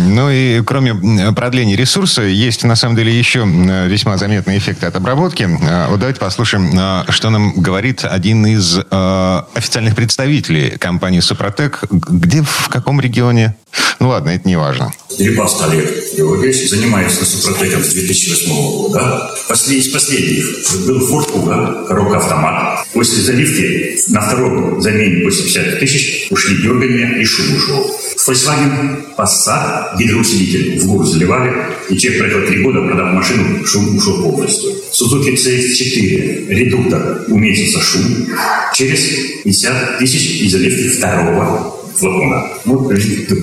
Ну 0.08 0.30
и 0.30 0.62
кроме 0.62 1.32
продления 1.32 1.76
ресурса, 1.76 2.22
есть 2.22 2.64
на 2.64 2.76
самом 2.76 2.96
деле 2.96 3.16
еще 3.16 3.44
весьма 3.86 4.16
заметные 4.16 4.58
эффекты 4.58 4.86
от 4.86 4.96
обработки. 4.96 5.44
Э, 5.44 5.88
вот 5.88 5.98
давайте 5.98 6.20
послушаем, 6.20 6.70
э, 6.78 7.04
что 7.10 7.30
нам 7.30 7.52
говорит 7.60 8.04
один 8.04 8.46
из 8.46 8.78
э, 8.78 9.42
официальных 9.54 9.94
представителей 9.94 10.35
компании 10.78 11.20
«Супротек». 11.20 11.84
Где, 11.90 12.42
в 12.42 12.68
каком 12.68 13.00
регионе? 13.00 13.54
Ну 14.00 14.08
ладно, 14.08 14.30
это 14.30 14.46
не 14.46 14.56
важно. 14.56 14.92
Дерипас 15.18 15.60
Олег 15.62 16.14
Георгиевич 16.16 16.68
занимается 16.68 17.24
супротеком 17.24 17.82
с 17.82 17.92
2008 17.92 18.48
года. 18.52 19.30
Послед, 19.48 19.78
из 19.78 19.88
последних 19.88 20.44
был 20.86 21.08
Ford 21.08 21.32
Kuga, 21.32 21.86
коробка 21.86 22.18
автомат. 22.18 22.86
После 22.92 23.22
заливки 23.22 23.98
на 24.12 24.20
втором 24.20 24.80
замене 24.80 25.24
80 25.24 25.80
тысяч 25.80 26.28
ушли 26.30 26.62
дергания 26.62 27.18
и 27.20 27.24
шум 27.24 27.56
ушел. 27.56 27.96
Volkswagen 28.26 29.14
Passat 29.16 29.96
гидроусилитель 29.98 30.80
в 30.80 30.86
гору 30.86 31.04
заливали, 31.04 31.52
и 31.88 31.96
человек 31.96 32.22
проехал 32.22 32.46
три 32.48 32.62
года, 32.62 32.82
продав 32.82 33.14
машину, 33.14 33.64
шум 33.64 33.96
ушел 33.96 34.22
полностью. 34.22 34.70
Suzuki 34.92 35.34
CX-4 35.34 36.48
редуктор 36.48 37.24
уменьшился 37.28 37.80
шум 37.80 38.26
через 38.74 39.00
50 39.44 39.98
тысяч 39.98 40.42
из 40.42 40.52
заливки 40.52 40.88
второго 40.88 41.75
флакона. 41.98 42.44
Вот 42.64 42.88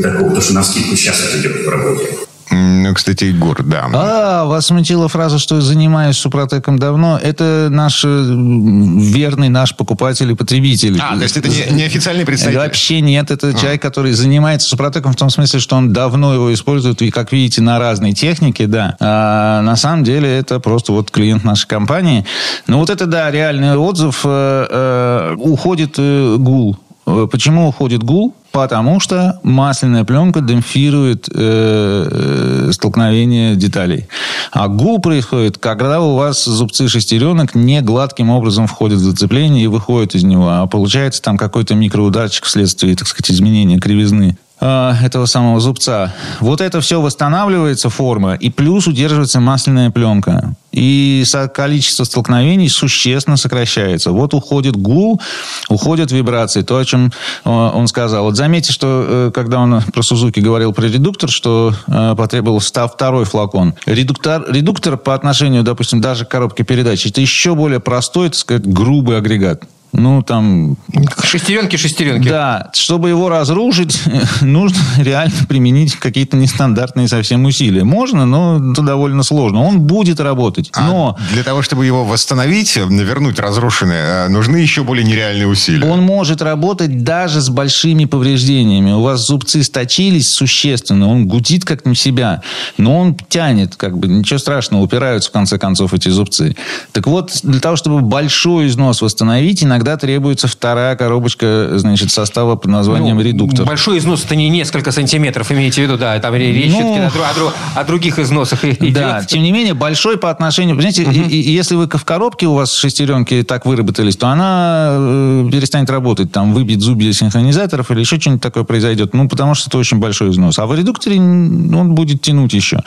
такого, 0.02 0.32
то, 0.32 0.42
что 0.42 0.54
на 0.54 0.63
скидку 0.63 0.96
сейчас 0.96 1.22
это 1.22 1.39
идет 1.39 1.66
в 1.66 1.70
работе. 1.70 2.08
Ну, 2.56 2.94
кстати, 2.94 3.26
Егор, 3.26 3.63
да. 3.63 3.89
А, 3.94 4.46
вас 4.46 4.68
смутила 4.68 5.08
фраза, 5.08 5.39
что 5.39 5.56
я 5.56 5.62
занимаюсь 5.62 6.18
Супротеком 6.18 6.78
давно. 6.78 7.20
Это 7.22 7.70
наш 7.72 8.04
верный 8.04 9.50
наш 9.50 9.76
покупатель 9.76 10.32
и 10.32 10.36
потребитель. 10.36 11.00
А, 11.02 11.16
то 11.16 11.24
есть 11.24 11.38
это 11.38 11.50
не, 11.50 11.66
не 11.72 11.84
официальный 11.84 12.26
представитель? 12.26 12.60
Вообще 12.60 13.02
нет. 13.02 13.32
Это 13.32 13.48
а. 13.48 13.54
человек, 13.54 13.82
который 13.82 14.12
занимается 14.12 14.68
Супротеком 14.68 15.13
в 15.13 15.16
том 15.16 15.30
смысле, 15.30 15.60
что 15.60 15.76
он 15.76 15.94
давно 15.94 16.34
его 16.34 16.54
использует, 16.54 17.02
и, 17.02 17.10
как 17.10 17.32
видите, 17.32 17.62
на 17.62 17.80
разной 17.80 18.13
технике, 18.13 18.68
да. 18.68 18.98
А 19.00 19.62
на 19.62 19.76
самом 19.76 20.04
деле 20.04 20.30
это 20.30 20.60
просто 20.60 20.92
вот 20.92 21.10
клиент 21.10 21.44
нашей 21.44 21.68
компании. 21.68 22.26
Ну, 22.68 22.80
вот 22.80 22.89
это, 22.89 23.06
да, 23.06 23.32
реальный 23.32 23.76
отзыв. 23.76 24.22
Э, 24.26 24.68
э, 24.70 25.36
уходит 25.38 25.96
э, 25.98 26.36
гул. 26.38 26.78
Почему 27.06 27.68
уходит 27.68 28.04
гул? 28.04 28.36
Потому 28.54 29.00
что 29.00 29.39
масляная 29.42 30.04
пленка 30.04 30.39
демпфирует 30.39 31.28
э, 31.28 32.68
э, 32.68 32.72
столкновение 32.72 33.56
деталей. 33.56 34.08
А 34.52 34.68
гул 34.68 35.02
происходит, 35.02 35.58
когда 35.58 36.00
у 36.02 36.16
вас 36.16 36.46
зубцы 36.46 36.88
шестеренок 36.88 37.56
не 37.56 37.82
гладким 37.82 38.30
образом 38.30 38.68
входят 38.68 39.00
в 39.00 39.04
зацепление 39.04 39.63
и 39.63 39.68
выходят 39.68 40.13
из 40.13 40.24
него, 40.24 40.50
а 40.50 40.68
получается 40.68 41.20
там 41.24 41.36
какой-то 41.36 41.74
микроударчик 41.74 42.46
вследствие, 42.46 42.96
так 42.96 43.08
сказать, 43.08 43.32
изменения 43.32 43.80
кривизны. 43.80 44.38
Э, 44.65 44.93
этого 45.04 45.26
самого 45.26 45.60
зубца. 45.60 46.13
Вот 46.39 46.62
это 46.62 46.80
все 46.80 47.02
восстанавливается, 47.02 47.89
форма, 47.89 48.36
и 48.36 48.49
плюс 48.49 48.88
удерживается 48.88 49.41
масляная 49.41 49.91
пленка. 49.91 50.56
И 50.71 51.26
количество 51.54 52.06
столкновений 52.06 52.69
существенно 52.69 53.36
сокращается. 53.36 54.12
Вот 54.12 54.34
уходит 54.34 54.78
гул, 54.78 55.21
уходят 55.67 56.13
вибрации. 56.13 56.62
То, 56.62 56.78
о 56.78 56.86
чем 56.86 57.12
э, 57.43 57.49
он 57.49 57.89
сказал. 57.89 58.23
Вот 58.23 58.38
заметьте, 58.38 58.71
что 58.71 59.06
э, 59.06 59.32
когда 59.34 59.60
он 59.60 59.82
про 59.82 60.02
Сузуки 60.02 60.39
говорил 60.39 60.71
про 60.71 60.86
редуктор, 60.86 61.30
что 61.30 61.73
потребовался 62.17 62.88
второй 62.88 63.26
флакон. 63.26 63.73
Редуктор, 63.86 64.45
редуктор 64.49 64.95
по 64.95 65.13
отношению, 65.13 65.63
допустим, 65.63 65.99
даже 65.99 66.23
к 66.23 66.30
коробке 66.30 66.63
передач, 66.63 67.06
это 67.06 67.19
еще 67.19 67.54
более 67.54 67.82
простой, 67.82 68.30
так 68.30 68.38
сказать, 68.38 68.65
грубый 68.65 69.17
агрегат. 69.17 69.63
Ну, 69.93 70.23
там... 70.23 70.75
Шестеренки, 71.23 71.75
шестеренки. 71.75 72.27
Да. 72.27 72.71
Чтобы 72.73 73.10
его 73.10 73.29
разрушить, 73.29 74.01
нужно 74.41 74.79
реально 74.97 75.45
применить 75.47 75.95
какие-то 75.95 76.36
нестандартные 76.36 77.08
совсем 77.08 77.45
усилия. 77.45 77.84
Можно, 77.84 78.25
но 78.25 78.71
это 78.71 78.82
довольно 78.82 79.21
сложно. 79.21 79.62
Он 79.62 79.82
будет 79.82 80.19
работать, 80.19 80.71
а 80.73 80.88
но... 80.88 81.17
Для 81.32 81.43
того, 81.43 81.62
чтобы 81.62 81.86
его 81.86 82.03
восстановить, 82.03 82.75
вернуть 82.75 83.39
разрушенное, 83.39 84.29
нужны 84.29 84.58
еще 84.58 84.84
более 84.84 85.06
нереальные 85.06 85.47
усилия. 85.47 85.88
Он 85.88 86.01
может 86.01 86.41
работать 86.41 87.03
даже 87.03 87.39
с 87.39 87.49
большими 87.49 88.06
повреждениями. 88.06 88.91
У 88.91 89.01
вас 89.01 89.27
зубцы 89.27 89.63
сточились 89.63 90.32
существенно, 90.32 91.08
он 91.08 91.27
гудит 91.27 91.65
как 91.65 91.86
не 91.86 91.95
себя, 91.95 92.41
но 92.77 92.99
он 92.99 93.15
тянет, 93.29 93.75
как 93.75 93.97
бы, 93.97 94.08
ничего 94.08 94.39
страшного, 94.39 94.82
упираются 94.82 95.29
в 95.29 95.34
конце 95.34 95.60
концов 95.60 95.93
эти 95.93 96.10
зубцы. 96.10 96.56
Так 96.91 97.06
вот, 97.06 97.39
для 97.43 97.60
того, 97.60 97.75
чтобы 97.75 98.01
большой 98.01 98.67
износ 98.67 99.01
восстановить, 99.01 99.63
иногда 99.63 99.83
иногда 99.84 99.98
требуется 99.98 100.48
вторая 100.48 100.96
коробочка, 100.96 101.72
значит, 101.78 102.10
состава 102.10 102.56
под 102.56 102.72
названием 102.72 103.17
ну, 103.17 103.22
редуктор. 103.22 103.65
Большой 103.65 103.98
износ 103.98 104.24
это 104.24 104.36
не 104.36 104.48
несколько 104.48 104.91
сантиметров, 104.91 105.52
имеете 105.52 105.82
в 105.82 105.84
виду, 105.84 105.98
да, 105.98 106.17
там 106.19 106.34
речь 106.36 106.72
ну, 106.72 106.96
о, 106.96 107.08
о, 107.08 107.80
о 107.82 107.84
других 107.84 108.17
износах 108.19 108.63
идет. 108.63 108.93
Да, 109.04 109.24
тем 109.24 109.41
не 109.41 109.52
менее, 109.52 109.74
большой 109.74 110.17
по 110.17 110.30
отношению... 110.30 110.80
Знаете, 110.80 111.04
угу. 111.04 111.12
и, 111.12 111.41
и, 111.41 111.52
если 111.52 111.76
вы 111.76 111.88
в 111.88 112.06
коробке 112.06 112.46
у 112.46 112.54
вас 112.54 112.74
шестеренки 112.74 113.43
так 113.43 113.65
выработались, 113.65 114.15
то 114.15 114.28
она 114.28 114.89
э, 114.91 115.50
перестанет 115.52 115.89
работать, 115.89 116.32
там, 116.32 116.54
выбьет 116.54 116.82
зубья 116.82 117.12
синхронизаторов 117.12 117.91
или 117.91 118.00
еще 118.00 118.19
что-нибудь 118.19 118.41
такое 118.41 118.63
произойдет, 118.63 119.13
ну, 119.13 119.28
потому 119.28 119.56
что 119.56 119.69
это 119.69 119.78
очень 119.78 119.98
большой 119.98 120.30
износ. 120.30 120.60
А 120.60 120.67
в 120.67 120.76
редукторе 120.76 121.17
он 121.17 121.96
будет 121.96 122.22
тянуть 122.22 122.54
еще. 122.54 122.82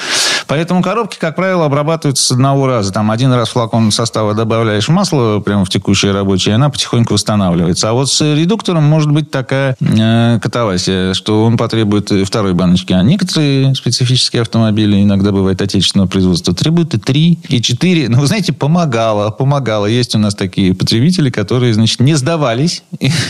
Поэтому 0.46 0.80
коробки, 0.80 1.18
как 1.18 1.36
правило, 1.36 1.66
обрабатываются 1.66 2.24
с 2.24 2.30
одного 2.30 2.66
раза. 2.66 2.92
Там 2.92 3.10
один 3.10 3.32
раз 3.32 3.50
флакон 3.50 3.90
состава 3.90 4.32
добавляешь 4.34 4.88
масло 4.88 5.40
прямо 5.40 5.64
в 5.64 5.68
текущее 5.68 6.12
рабочее, 6.12 6.52
и 6.52 6.54
она 6.54 6.70
потихоньку 6.70 6.85
потихоньку 6.86 7.14
восстанавливается. 7.14 7.90
А 7.90 7.92
вот 7.92 8.08
с 8.08 8.20
редуктором 8.34 8.84
может 8.84 9.10
быть 9.10 9.30
такая 9.30 9.76
э, 9.80 10.38
катавасия, 10.40 11.14
что 11.14 11.44
он 11.44 11.56
потребует 11.56 12.10
второй 12.24 12.54
баночки. 12.54 12.92
А 12.92 13.02
некоторые 13.02 13.74
специфические 13.74 14.42
автомобили, 14.42 15.02
иногда 15.02 15.32
бывает 15.32 15.60
отечественного 15.60 16.08
производства, 16.08 16.54
требуют 16.54 16.94
и 16.94 16.98
три, 16.98 17.38
и 17.48 17.60
четыре. 17.60 18.08
Но, 18.08 18.20
вы 18.20 18.26
знаете, 18.28 18.52
помогало, 18.52 19.30
помогало. 19.30 19.86
Есть 19.86 20.14
у 20.14 20.18
нас 20.18 20.34
такие 20.34 20.74
потребители, 20.74 21.30
которые, 21.30 21.74
значит, 21.74 22.00
не 22.00 22.14
сдавались. 22.14 22.82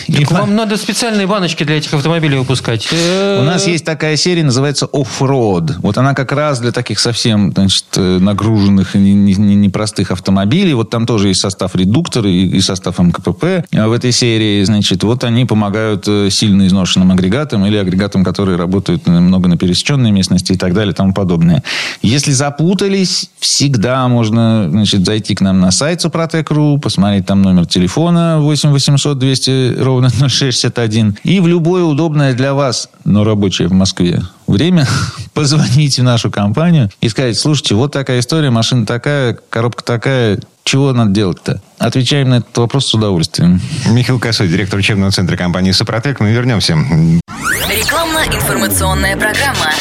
Так 0.06 0.30
вам 0.30 0.54
надо 0.54 0.76
специальные 0.76 1.26
баночки 1.26 1.64
для 1.64 1.78
этих 1.78 1.94
автомобилей 1.94 2.36
выпускать. 2.36 2.88
У 2.92 3.44
нас 3.44 3.66
есть 3.66 3.84
такая 3.84 4.16
серия, 4.16 4.44
называется 4.44 4.86
Offroad. 4.92 5.76
Вот 5.78 5.98
она 5.98 6.14
как 6.14 6.32
раз 6.32 6.60
для 6.60 6.72
таких 6.72 6.98
совсем 6.98 7.52
значит, 7.52 7.84
э, 7.96 8.18
нагруженных 8.18 8.96
и 8.96 8.98
непростых 8.98 10.10
автомобилей. 10.10 10.74
Вот 10.74 10.90
там 10.90 11.06
тоже 11.06 11.28
есть 11.28 11.40
состав 11.40 11.74
редуктора 11.74 12.28
и 12.30 12.60
состав 12.60 12.98
МКПП 12.98 13.45
в 13.72 13.92
этой 13.92 14.12
серии. 14.12 14.64
Значит, 14.64 15.02
вот 15.04 15.24
они 15.24 15.44
помогают 15.44 16.08
сильно 16.30 16.66
изношенным 16.66 17.12
агрегатам 17.12 17.64
или 17.66 17.76
агрегатам, 17.76 18.24
которые 18.24 18.56
работают 18.56 19.06
много 19.06 19.48
на 19.48 19.56
пересеченной 19.56 20.10
местности 20.10 20.52
и 20.52 20.56
так 20.56 20.74
далее 20.74 20.92
и 20.92 20.94
тому 20.94 21.12
подобное. 21.12 21.62
Если 22.02 22.32
запутались, 22.32 23.30
всегда 23.38 24.08
можно 24.08 24.68
значит, 24.70 25.04
зайти 25.04 25.34
к 25.34 25.40
нам 25.40 25.60
на 25.60 25.70
сайт 25.70 26.00
Супротек.ру, 26.00 26.78
посмотреть 26.78 27.26
там 27.26 27.42
номер 27.42 27.66
телефона 27.66 28.38
8 28.40 28.70
800 28.70 29.18
200 29.18 29.80
ровно 29.80 30.08
0661 30.08 31.18
и 31.24 31.40
в 31.40 31.46
любое 31.46 31.84
удобное 31.84 32.34
для 32.34 32.54
вас, 32.54 32.88
но 33.04 33.24
рабочее 33.24 33.68
в 33.68 33.72
Москве 33.72 34.22
время 34.46 34.86
позвонить 35.34 35.98
в 35.98 36.02
нашу 36.02 36.30
компанию 36.30 36.90
и 37.00 37.08
сказать, 37.08 37.38
слушайте, 37.38 37.74
вот 37.74 37.92
такая 37.92 38.20
история, 38.20 38.50
машина 38.50 38.86
такая, 38.86 39.38
коробка 39.50 39.84
такая, 39.84 40.40
чего 40.64 40.92
надо 40.92 41.12
делать-то? 41.12 41.60
Отвечаем 41.78 42.30
на 42.30 42.38
этот 42.38 42.56
вопрос 42.56 42.86
с 42.86 42.94
удовольствием. 42.94 43.60
Михаил 43.90 44.18
Косой, 44.18 44.48
директор 44.48 44.78
учебного 44.78 45.12
центра 45.12 45.36
компании 45.36 45.72
«Супротек». 45.72 46.20
Мы 46.20 46.32
вернемся. 46.32 46.74
Рекламно-информационная 47.68 49.16
программа. 49.16 49.72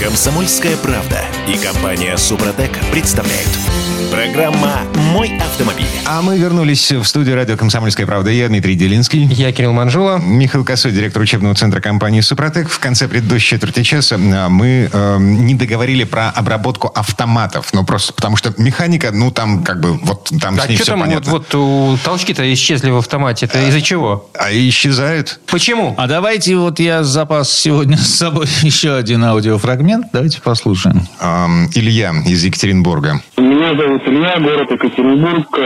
Комсомольская 0.00 0.76
правда 0.76 1.20
и 1.48 1.56
компания 1.56 2.16
«Супротек» 2.16 2.72
представляют– 2.90 3.48
Программа 4.10 4.82
«Мой 5.12 5.36
автомобиль». 5.38 5.86
А 6.06 6.22
мы 6.22 6.38
вернулись 6.38 6.92
в 6.92 7.04
студию 7.04 7.34
радио 7.34 7.56
«Комсомольская 7.56 8.06
правда». 8.06 8.30
Я 8.30 8.48
Дмитрий 8.48 8.74
Делинский. 8.74 9.24
Я 9.24 9.52
Кирилл 9.52 9.72
Манжула. 9.72 10.18
Михаил 10.18 10.64
Косой, 10.64 10.92
директор 10.92 11.22
учебного 11.22 11.54
центра 11.54 11.80
компании 11.80 12.20
«Супротек». 12.20 12.68
В 12.68 12.78
конце 12.78 13.08
предыдущей 13.08 13.56
четверти 13.56 13.82
часа 13.82 14.16
а, 14.16 14.48
мы 14.48 14.90
э, 14.92 15.16
не 15.18 15.54
договорили 15.54 16.04
про 16.04 16.30
обработку 16.30 16.88
автоматов. 16.94 17.72
Ну, 17.72 17.84
просто 17.84 18.12
потому 18.12 18.36
что 18.36 18.52
механика, 18.58 19.10
ну, 19.12 19.30
там 19.30 19.62
как 19.64 19.80
бы 19.80 19.92
вот 19.92 20.30
там 20.40 20.58
а 20.58 20.62
с 20.62 20.68
ней 20.68 20.76
что 20.76 20.84
все 20.84 20.92
там 20.92 21.00
понятно. 21.00 21.30
Вот, 21.30 21.54
вот 21.54 22.00
толчки-то 22.02 22.52
исчезли 22.52 22.90
в 22.90 22.96
автомате. 22.96 23.46
Это 23.46 23.66
из-за 23.68 23.80
чего? 23.80 24.28
А 24.38 24.52
исчезают. 24.52 25.40
Почему? 25.46 25.94
А 25.96 26.06
давайте 26.06 26.56
вот 26.56 26.80
я 26.80 27.04
запас 27.04 27.52
сегодня 27.52 27.96
с 27.98 28.16
собой 28.16 28.46
еще 28.62 28.94
один 28.94 29.24
аудиофрагмент. 29.24 30.08
Давайте 30.12 30.40
послушаем. 30.40 31.06
Эм, 31.20 31.70
Илья 31.74 32.12
из 32.26 32.42
Екатеринбурга. 32.44 33.20
Меня 33.36 33.74
зовут 33.84 34.08
Илья, 34.08 34.38
город 34.38 34.70
Екатеринбург. 34.70 35.58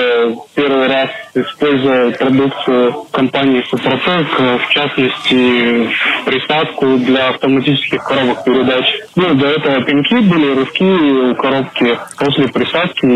Первый 0.55 0.89
раз 0.89 1.11
использую 1.35 2.13
продукцию 2.17 2.93
компании 3.13 3.63
Супротек, 3.69 4.27
э, 4.39 4.59
в 4.59 4.69
частности, 4.71 5.91
присадку 6.25 6.97
для 6.99 7.29
автоматических 7.29 8.03
коробок 8.03 8.45
передач. 8.45 8.87
Ну, 9.15 9.35
до 9.35 9.47
этого 9.47 9.83
пинки 9.85 10.15
были, 10.15 10.55
рывки 10.57 10.83
у 10.83 11.35
коробки 11.37 11.99
после 12.19 12.49
присадки. 12.49 13.07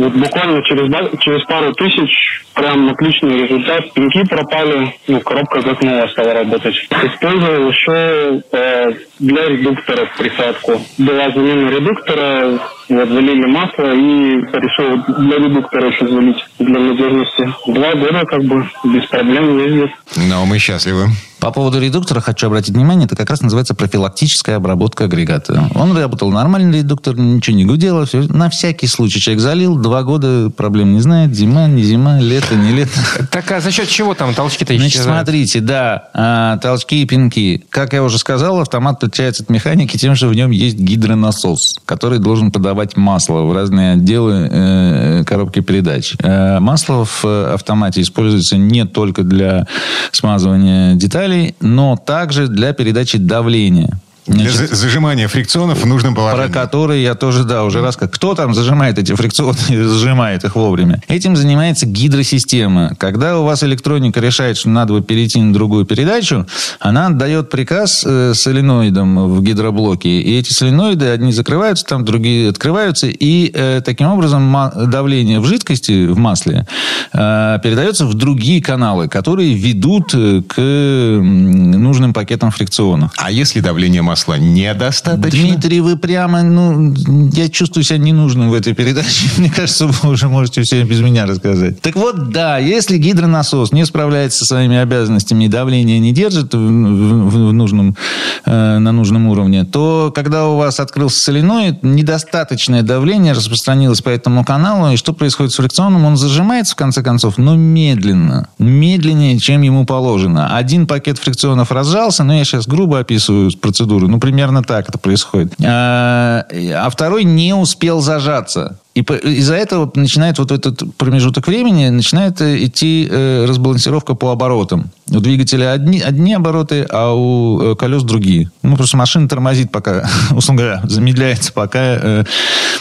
Вот 0.00 0.12
буквально 0.12 0.62
через, 0.64 1.20
через 1.20 1.44
пару 1.44 1.72
тысяч 1.74 2.42
прям 2.54 2.90
отличный 2.90 3.46
результат. 3.46 3.92
Пинки 3.92 4.24
пропали, 4.26 4.94
ну, 5.06 5.20
коробка 5.20 5.62
как 5.62 5.82
новая 5.82 6.08
стала 6.08 6.34
работать. 6.34 6.74
Использовал 6.74 7.70
еще 7.70 8.42
э, 8.52 8.92
для 9.20 9.48
редукторов 9.48 10.16
присадку. 10.16 10.80
Была 10.98 11.30
замена 11.30 11.70
редуктора, 11.70 12.58
вот 12.88 13.08
залили 13.08 13.46
масло 13.46 13.92
и 13.94 14.40
решил 14.52 15.04
для 15.18 15.36
редуктора 15.38 15.88
еще 15.88 16.08
залить 16.08 16.44
для 16.58 16.78
надежности. 16.80 17.54
Два 17.66 17.94
года 17.94 18.24
как 18.26 18.44
бы 18.44 18.68
без 18.84 19.06
проблем 19.06 19.58
ездит. 19.58 19.90
Но 20.16 20.46
мы 20.46 20.58
счастливы. 20.58 21.08
По 21.40 21.52
поводу 21.52 21.80
редуктора 21.80 22.20
хочу 22.20 22.48
обратить 22.48 22.74
внимание, 22.74 23.06
это 23.06 23.14
как 23.14 23.30
раз 23.30 23.42
называется 23.42 23.74
профилактическая 23.74 24.56
обработка 24.56 25.04
агрегата. 25.04 25.70
Он 25.76 25.96
работал 25.96 26.32
нормальный 26.32 26.78
редуктор, 26.78 27.16
ничего 27.16 27.56
не 27.56 27.64
гудело, 27.64 28.06
все. 28.06 28.22
На 28.22 28.50
всякий 28.50 28.88
случай 28.88 29.20
человек 29.20 29.40
залил, 29.40 29.76
два 29.76 30.02
года 30.02 30.50
проблем 30.50 30.94
не 30.94 31.00
знает, 31.00 31.34
зима, 31.34 31.68
не 31.68 31.84
зима, 31.84 32.18
лето, 32.18 32.56
не 32.56 32.72
лето. 32.72 32.90
Так 33.30 33.50
а 33.52 33.60
за 33.60 33.70
счет 33.70 33.88
чего 33.88 34.14
там 34.14 34.34
толчки-то 34.34 34.74
Значит, 34.74 34.94
исчезают? 34.94 35.26
смотрите, 35.26 35.60
да, 35.60 36.08
а, 36.12 36.56
толчки 36.58 37.02
и 37.02 37.06
пинки. 37.06 37.64
Как 37.70 37.92
я 37.92 38.02
уже 38.02 38.18
сказал, 38.18 38.60
автомат 38.60 38.96
отличается 39.04 39.44
от 39.44 39.50
механики 39.50 39.96
тем, 39.96 40.16
что 40.16 40.26
в 40.26 40.34
нем 40.34 40.50
есть 40.50 40.76
гидронасос, 40.78 41.78
который 41.84 42.18
должен 42.18 42.50
подавать 42.50 42.77
масло 42.96 43.42
в 43.42 43.52
разные 43.52 43.92
отделы 43.92 44.48
э, 44.50 45.24
коробки 45.24 45.60
передач. 45.60 46.14
Э, 46.22 46.58
масло 46.60 47.04
в 47.04 47.24
автомате 47.54 48.02
используется 48.02 48.56
не 48.56 48.84
только 48.84 49.22
для 49.22 49.66
смазывания 50.12 50.94
деталей, 50.94 51.54
но 51.60 51.96
также 51.96 52.48
для 52.48 52.72
передачи 52.72 53.18
давления. 53.18 53.98
Для 54.28 54.50
Значит, 54.50 54.70
за- 54.70 54.76
зажимания 54.76 55.26
фрикционов 55.26 55.82
в 55.82 55.86
нужном 55.86 56.14
про 56.14 56.20
положении. 56.22 56.52
которые 56.52 57.02
я 57.02 57.14
тоже, 57.14 57.44
да, 57.44 57.64
уже 57.64 57.80
раз 57.80 57.96
как. 57.96 58.12
Кто 58.12 58.34
там 58.34 58.52
зажимает 58.52 58.98
эти 58.98 59.14
фрикционы 59.14 59.56
и 59.70 59.76
сжимает 59.82 60.44
их 60.44 60.54
вовремя? 60.54 61.02
Этим 61.08 61.34
занимается 61.34 61.86
гидросистема. 61.86 62.94
Когда 62.98 63.38
у 63.38 63.44
вас 63.44 63.62
электроника 63.62 64.20
решает, 64.20 64.58
что 64.58 64.68
надо 64.68 64.92
бы 64.92 65.00
перейти 65.02 65.40
на 65.40 65.54
другую 65.54 65.86
передачу, 65.86 66.46
она 66.78 67.06
отдает 67.06 67.48
приказ 67.48 68.04
э, 68.06 68.34
соленоидам 68.34 69.34
в 69.34 69.42
гидроблоке. 69.42 70.20
И 70.20 70.38
эти 70.38 70.52
соленоиды, 70.52 71.06
одни 71.06 71.32
закрываются, 71.32 71.86
там 71.86 72.04
другие 72.04 72.50
открываются. 72.50 73.06
И 73.06 73.50
э, 73.54 73.80
таким 73.82 74.08
образом 74.08 74.54
давление 74.90 75.40
в 75.40 75.46
жидкости, 75.46 76.06
в 76.06 76.18
масле, 76.18 76.66
э, 77.14 77.58
передается 77.62 78.04
в 78.04 78.12
другие 78.12 78.60
каналы, 78.62 79.08
которые 79.08 79.54
ведут 79.54 80.10
э, 80.14 80.42
к 80.46 80.60
нужным 80.60 82.12
пакетам 82.12 82.50
фрикционов. 82.50 83.12
А 83.16 83.30
если 83.30 83.60
давление 83.60 84.02
масла 84.02 84.17
недостаточно? 84.26 85.30
Дмитрий, 85.30 85.80
вы 85.80 85.96
прямо, 85.96 86.42
ну, 86.42 86.94
я 87.32 87.48
чувствую 87.48 87.84
себя 87.84 87.98
ненужным 87.98 88.50
в 88.50 88.54
этой 88.54 88.74
передаче. 88.74 89.28
Мне 89.38 89.50
кажется, 89.50 89.86
вы 89.86 90.10
уже 90.10 90.28
можете 90.28 90.62
все 90.62 90.82
без 90.82 91.00
меня 91.00 91.26
рассказать. 91.26 91.80
Так 91.80 91.96
вот, 91.96 92.30
да, 92.30 92.58
если 92.58 92.96
гидронасос 92.98 93.72
не 93.72 93.84
справляется 93.86 94.40
со 94.40 94.46
своими 94.46 94.76
обязанностями 94.76 95.44
и 95.44 95.48
давление 95.48 95.98
не 95.98 96.12
держит 96.12 96.54
в, 96.54 96.58
в- 96.58 97.48
в 97.48 97.52
нужном, 97.52 97.96
э, 98.44 98.78
на 98.78 98.92
нужном 98.92 99.26
уровне, 99.28 99.64
то 99.64 100.12
когда 100.14 100.46
у 100.48 100.56
вас 100.56 100.80
открылся 100.80 101.18
соленоид, 101.20 101.82
недостаточное 101.82 102.82
давление 102.82 103.32
распространилось 103.32 104.00
по 104.02 104.08
этому 104.08 104.44
каналу, 104.44 104.92
и 104.92 104.96
что 104.96 105.12
происходит 105.12 105.52
с 105.52 105.56
фрикционом? 105.56 106.04
Он 106.04 106.16
зажимается, 106.16 106.72
в 106.72 106.76
конце 106.76 107.02
концов, 107.02 107.38
но 107.38 107.54
медленно. 107.56 108.48
Медленнее, 108.58 109.38
чем 109.38 109.62
ему 109.62 109.84
положено. 109.86 110.56
Один 110.56 110.86
пакет 110.86 111.18
фрикционов 111.18 111.70
разжался, 111.70 112.24
но 112.24 112.34
я 112.34 112.44
сейчас 112.44 112.66
грубо 112.66 112.98
описываю 113.00 113.50
процедуру. 113.58 114.07
Ну, 114.08 114.18
примерно 114.18 114.62
так 114.62 114.88
это 114.88 114.98
происходит. 114.98 115.52
А, 115.62 116.46
а 116.50 116.88
второй 116.88 117.24
не 117.24 117.54
успел 117.54 118.00
зажаться. 118.00 118.78
И 118.94 119.02
из-за 119.02 119.54
этого 119.54 119.90
начинает 119.94 120.38
вот 120.38 120.50
этот 120.50 120.82
промежуток 120.96 121.46
времени, 121.46 121.88
начинает 121.88 122.40
э, 122.40 122.64
идти 122.64 123.06
э, 123.08 123.44
разбалансировка 123.46 124.14
по 124.14 124.32
оборотам. 124.32 124.90
У 125.10 125.20
двигателя 125.20 125.72
одни, 125.72 126.00
одни 126.00 126.34
обороты, 126.34 126.86
а 126.90 127.12
у 127.14 127.60
э, 127.60 127.76
колес 127.76 128.02
другие. 128.02 128.50
Ну, 128.62 128.76
просто 128.76 128.96
машина 128.96 129.28
тормозит 129.28 129.70
пока, 129.70 130.08
условно 130.32 130.62
говоря, 130.62 130.80
замедляется, 130.84 131.52
пока 131.52 131.78
э, 131.80 132.24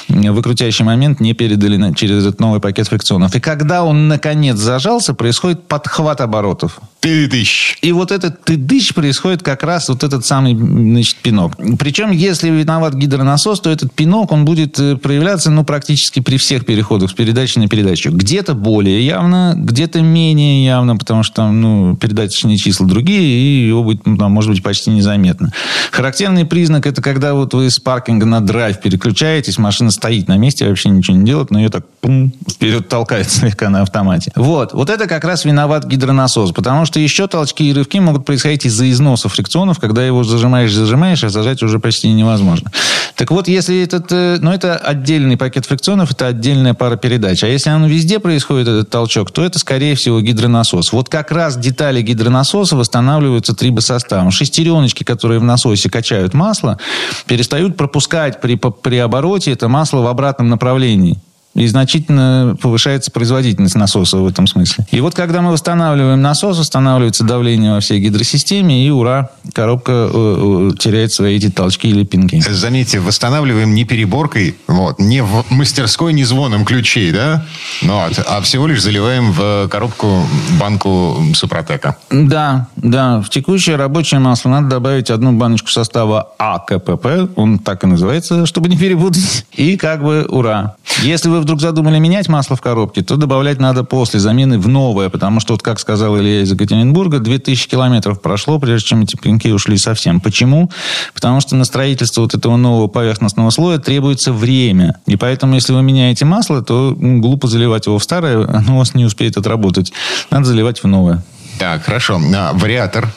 выкрутящий 0.08 0.86
момент 0.86 1.20
не 1.20 1.34
передали 1.34 1.78
на- 1.78 1.94
через 1.94 2.26
этот 2.26 2.40
новый 2.40 2.62
пакет 2.62 2.88
фрикционов. 2.88 3.36
И 3.36 3.40
когда 3.40 3.84
он, 3.84 4.08
наконец, 4.08 4.58
зажался, 4.58 5.14
происходит 5.14 5.68
подхват 5.68 6.22
оборотов. 6.22 6.80
Тыдыщ. 7.08 7.78
И 7.82 7.94
вот 7.94 8.12
этот 8.12 8.44
тыдыщ 8.44 8.94
происходит 8.94 9.42
как 9.42 9.64
раз 9.64 9.88
вот 9.88 10.04
этот 10.04 10.26
самый, 10.26 10.56
значит, 10.56 11.16
пинок. 11.18 11.54
Причем, 11.80 12.12
если 12.12 12.50
виноват 12.50 12.96
гидронасос, 12.96 13.62
то 13.62 13.70
этот 13.70 13.94
пинок, 13.94 14.34
он 14.34 14.44
будет 14.44 14.78
э, 14.78 14.98
проявляться, 14.98 15.50
ну, 15.50 15.64
практически 15.64 16.20
при 16.20 16.36
всех 16.36 16.66
переходах 16.66 17.10
с 17.10 17.14
передачи 17.14 17.60
на 17.60 17.70
передачу. 17.70 18.12
Где-то 18.12 18.56
более 18.56 19.06
явно, 19.06 19.54
где-то 19.56 20.02
менее 20.02 20.66
явно, 20.66 20.98
потому 20.98 21.24
что 21.24 21.38
там, 21.38 21.62
ну, 21.62 21.96
передаточные 21.96 22.58
числа 22.58 22.86
другие, 22.86 23.22
и 23.22 23.68
его 23.68 23.84
будет, 23.84 24.06
ну, 24.06 24.18
там, 24.18 24.34
может 24.34 24.52
быть, 24.52 24.62
почти 24.62 24.90
незаметно. 24.90 25.54
Характерный 25.92 26.46
признак, 26.46 26.86
это 26.88 27.02
когда 27.02 27.36
вот 27.36 27.54
вы 27.54 27.70
с 27.70 27.80
паркинга 27.80 28.26
на 28.26 28.42
драйв 28.42 28.82
переключаетесь, 28.82 29.58
машина 29.58 29.92
стоит 29.92 30.28
на 30.28 30.38
месте, 30.38 30.68
вообще 30.68 30.90
ничего 30.90 31.16
не 31.16 31.26
делает, 31.26 31.52
но 31.52 31.60
ее 31.60 31.70
так 31.70 31.86
пум, 32.02 32.34
вперед 32.50 32.90
толкает 32.90 33.30
слегка 33.32 33.70
на 33.70 33.84
автомате. 33.84 34.34
Вот. 34.36 34.74
Вот 34.74 34.90
это 34.90 35.08
как 35.08 35.24
раз 35.24 35.46
виноват 35.46 35.86
гидронасос, 35.86 36.52
потому 36.52 36.86
что 36.86 36.97
еще 37.00 37.28
толчки 37.28 37.70
и 37.70 37.74
рывки 37.74 38.00
могут 38.00 38.26
происходить 38.26 38.66
из-за 38.66 38.90
износа 38.90 39.30
фрикционов, 39.30 39.80
когда 39.80 40.06
его 40.06 40.24
зажимаешь, 40.24 40.74
зажимаешь, 40.74 41.24
а 41.24 41.30
зажать 41.30 41.64
уже 41.64 41.80
почти 41.80 42.12
невозможно. 42.12 42.72
Так 43.16 43.32
вот, 43.32 43.48
если 43.48 43.82
этот, 43.82 44.12
э, 44.12 44.38
ну, 44.40 44.52
это 44.52 44.78
отдельный 44.78 45.38
пакет 45.38 45.66
фрикционов, 45.66 46.12
это 46.12 46.28
отдельная 46.28 46.74
пара 46.74 46.98
передач. 46.98 47.44
А 47.44 47.48
если 47.48 47.72
он 47.72 47.86
везде 47.86 48.20
происходит, 48.20 48.68
этот 48.68 48.90
толчок, 48.90 49.32
то 49.32 49.44
это, 49.44 49.58
скорее 49.60 49.96
всего, 49.96 50.22
гидронасос. 50.22 50.94
Вот 50.94 51.10
как 51.10 51.32
раз 51.32 51.58
детали 51.58 52.02
гидронасоса 52.02 52.76
восстанавливаются 52.76 53.56
трибосоставом. 53.56 54.32
Шестереночки, 54.32 55.04
которые 55.04 55.40
в 55.40 55.44
насосе 55.44 55.90
качают 55.90 56.34
масло, 56.34 56.78
перестают 57.26 57.76
пропускать 57.76 58.40
при, 58.40 58.56
при 58.56 58.98
обороте 58.98 59.52
это 59.52 59.68
масло 59.68 60.02
в 60.02 60.08
обратном 60.08 60.50
направлении. 60.50 61.20
И 61.58 61.66
значительно 61.66 62.56
повышается 62.62 63.10
производительность 63.10 63.76
насоса 63.76 64.18
в 64.18 64.28
этом 64.28 64.46
смысле. 64.46 64.86
И 64.92 65.02
вот 65.02 65.16
когда 65.16 65.42
мы 65.42 65.52
восстанавливаем 65.52 66.22
насос, 66.22 66.60
восстанавливается 66.60 67.24
давление 67.24 67.74
во 67.74 67.80
всей 67.80 68.00
гидросистеме, 68.00 68.86
и 68.86 68.90
ура, 68.92 69.32
коробка 69.54 69.92
э, 69.92 70.72
э, 70.72 70.78
теряет 70.78 71.12
свои 71.12 71.38
эти 71.38 71.50
толчки 71.50 71.90
или 71.90 72.04
пинки. 72.04 72.40
Заметьте, 72.48 73.00
восстанавливаем 73.00 73.74
не 73.74 73.86
переборкой, 73.86 74.56
вот, 74.68 75.00
не 75.00 75.24
в 75.24 75.46
мастерской, 75.50 76.14
не 76.14 76.24
звоном 76.26 76.64
ключей, 76.64 77.12
да, 77.12 77.44
ну, 77.82 78.02
вот, 78.02 78.24
а 78.28 78.40
всего 78.42 78.68
лишь 78.68 78.84
заливаем 78.84 79.32
в 79.32 79.68
коробку 79.70 80.24
банку 80.60 81.18
Супротека. 81.34 81.98
Да, 82.12 82.68
да. 82.76 83.22
В 83.22 83.30
текущее 83.30 83.78
рабочее 83.78 84.20
масло 84.20 84.50
надо 84.50 84.70
добавить 84.70 85.10
одну 85.10 85.34
баночку 85.34 85.70
состава 85.70 86.30
АКПП, 86.38 87.32
он 87.36 87.58
так 87.58 87.84
и 87.84 87.88
называется, 87.88 88.46
чтобы 88.46 88.70
не 88.70 88.78
перепутать, 88.78 89.46
и 89.54 89.76
как 89.76 90.04
бы 90.04 90.26
ура. 90.30 90.76
Если 91.02 91.30
вы 91.30 91.47
вдруг 91.48 91.62
задумали 91.62 91.98
менять 91.98 92.28
масло 92.28 92.58
в 92.58 92.62
коробке, 92.62 93.04
то 93.04 93.16
добавлять 93.16 93.58
надо 93.58 93.86
после 93.86 94.20
замены 94.20 94.60
в 94.60 94.68
новое, 94.68 95.10
потому 95.10 95.40
что, 95.40 95.54
вот 95.54 95.62
как 95.62 95.80
сказал 95.80 96.18
Илья 96.20 96.42
из 96.42 96.52
Екатеринбурга, 96.52 97.20
2000 97.20 97.70
километров 97.70 98.22
прошло, 98.22 98.60
прежде 98.60 98.90
чем 98.90 99.04
эти 99.04 99.16
пинки 99.16 99.48
ушли 99.48 99.78
совсем. 99.78 100.20
Почему? 100.20 100.70
Потому 101.14 101.40
что 101.40 101.56
на 101.56 101.64
строительство 101.64 102.22
вот 102.22 102.36
этого 102.36 102.58
нового 102.58 102.88
поверхностного 102.88 103.50
слоя 103.52 103.78
требуется 103.78 104.34
время. 104.34 105.00
И 105.06 105.16
поэтому, 105.16 105.56
если 105.56 105.72
вы 105.72 105.82
меняете 105.84 106.26
масло, 106.26 106.62
то 106.62 106.94
глупо 106.98 107.48
заливать 107.48 107.86
его 107.86 107.98
в 107.98 108.04
старое, 108.04 108.46
оно 108.54 108.76
у 108.76 108.80
вас 108.80 108.94
не 108.94 109.06
успеет 109.06 109.38
отработать. 109.38 109.94
Надо 110.30 110.44
заливать 110.44 110.84
в 110.84 110.88
новое. 110.88 111.24
Так, 111.60 111.86
хорошо. 111.86 112.22
А, 112.36 112.52
вариатор. 112.54 113.08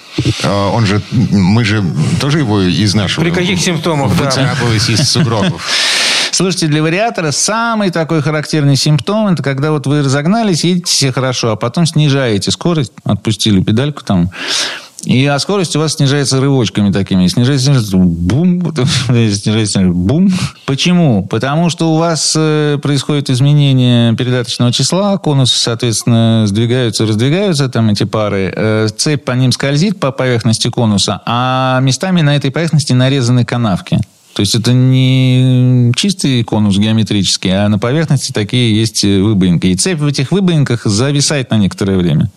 А, 0.45 0.71
он 0.71 0.87
же, 0.87 1.03
мы 1.11 1.65
же 1.65 1.85
тоже 2.21 2.39
его 2.39 2.63
изнашиваем. 2.71 3.33
При 3.33 3.41
каких 3.41 3.61
симптомах, 3.61 4.13
да. 4.17 4.55
Из 4.89 5.11
сугробов. 5.11 5.69
Слушайте, 6.33 6.67
для 6.69 6.83
вариатора 6.83 7.31
самый 7.31 7.91
такой 7.91 8.23
характерный 8.23 8.77
симптом, 8.77 9.29
это 9.29 9.43
когда 9.43 9.71
вот 9.71 9.87
вы 9.87 10.03
разогнались, 10.03 10.65
едете 10.65 10.87
все 10.87 11.13
хорошо, 11.13 11.53
а 11.53 11.57
потом 11.57 11.87
снижаете 11.87 12.51
скорость, 12.51 12.93
отпустили 13.05 13.63
педальку 13.63 14.03
там, 14.05 14.31
и 15.05 15.25
а 15.27 15.39
скорость 15.39 15.77
у 15.77 15.81
вас 15.81 15.95
снижается 15.95 16.41
рывочками 16.41 16.93
такими. 16.93 17.27
Снижается, 17.27 17.67
снижается, 17.67 17.97
бум, 17.97 18.75
снижается, 19.07 19.81
бум. 19.81 20.31
Почему? 20.67 21.27
Потому 21.27 21.71
что 21.71 21.93
у 21.93 21.97
вас 21.97 22.35
э, 22.37 22.79
происходит 22.83 23.31
изменение 23.31 24.15
передаточного 24.15 24.73
числа, 24.73 25.17
конусы, 25.19 25.59
соответственно, 25.59 26.45
сдвигаются, 26.47 27.07
раздвигаются, 27.07 27.69
там 27.69 27.91
эти 27.91 28.05
пары. 28.05 28.53
Э, 28.55 28.89
цепь 28.95 29.25
по 29.25 29.33
ним 29.33 29.53
скользит 29.53 29.99
по 29.99 30.11
поверхности 30.11 30.69
конуса, 30.69 31.23
а 31.25 31.81
местами 31.81 32.21
на 32.21 32.37
этой 32.37 32.51
поверхности 32.51 32.93
нарезаны 32.93 33.45
канавки. 33.45 34.01
То 34.35 34.41
есть 34.41 34.55
это 34.55 34.73
не 34.73 35.93
чистый 35.97 36.43
конус 36.45 36.79
геометрический, 36.79 37.51
а 37.51 37.69
на 37.69 37.79
поверхности 37.79 38.33
такие 38.33 38.75
есть 38.75 39.03
выбоинки. 39.03 39.67
И 39.67 39.77
цепь 39.77 39.99
в 39.99 40.07
этих 40.07 40.33
выбоинках 40.33 40.85
зависает 40.85 41.51
на 41.51 41.59
некоторое 41.59 41.99
время. 41.99 42.31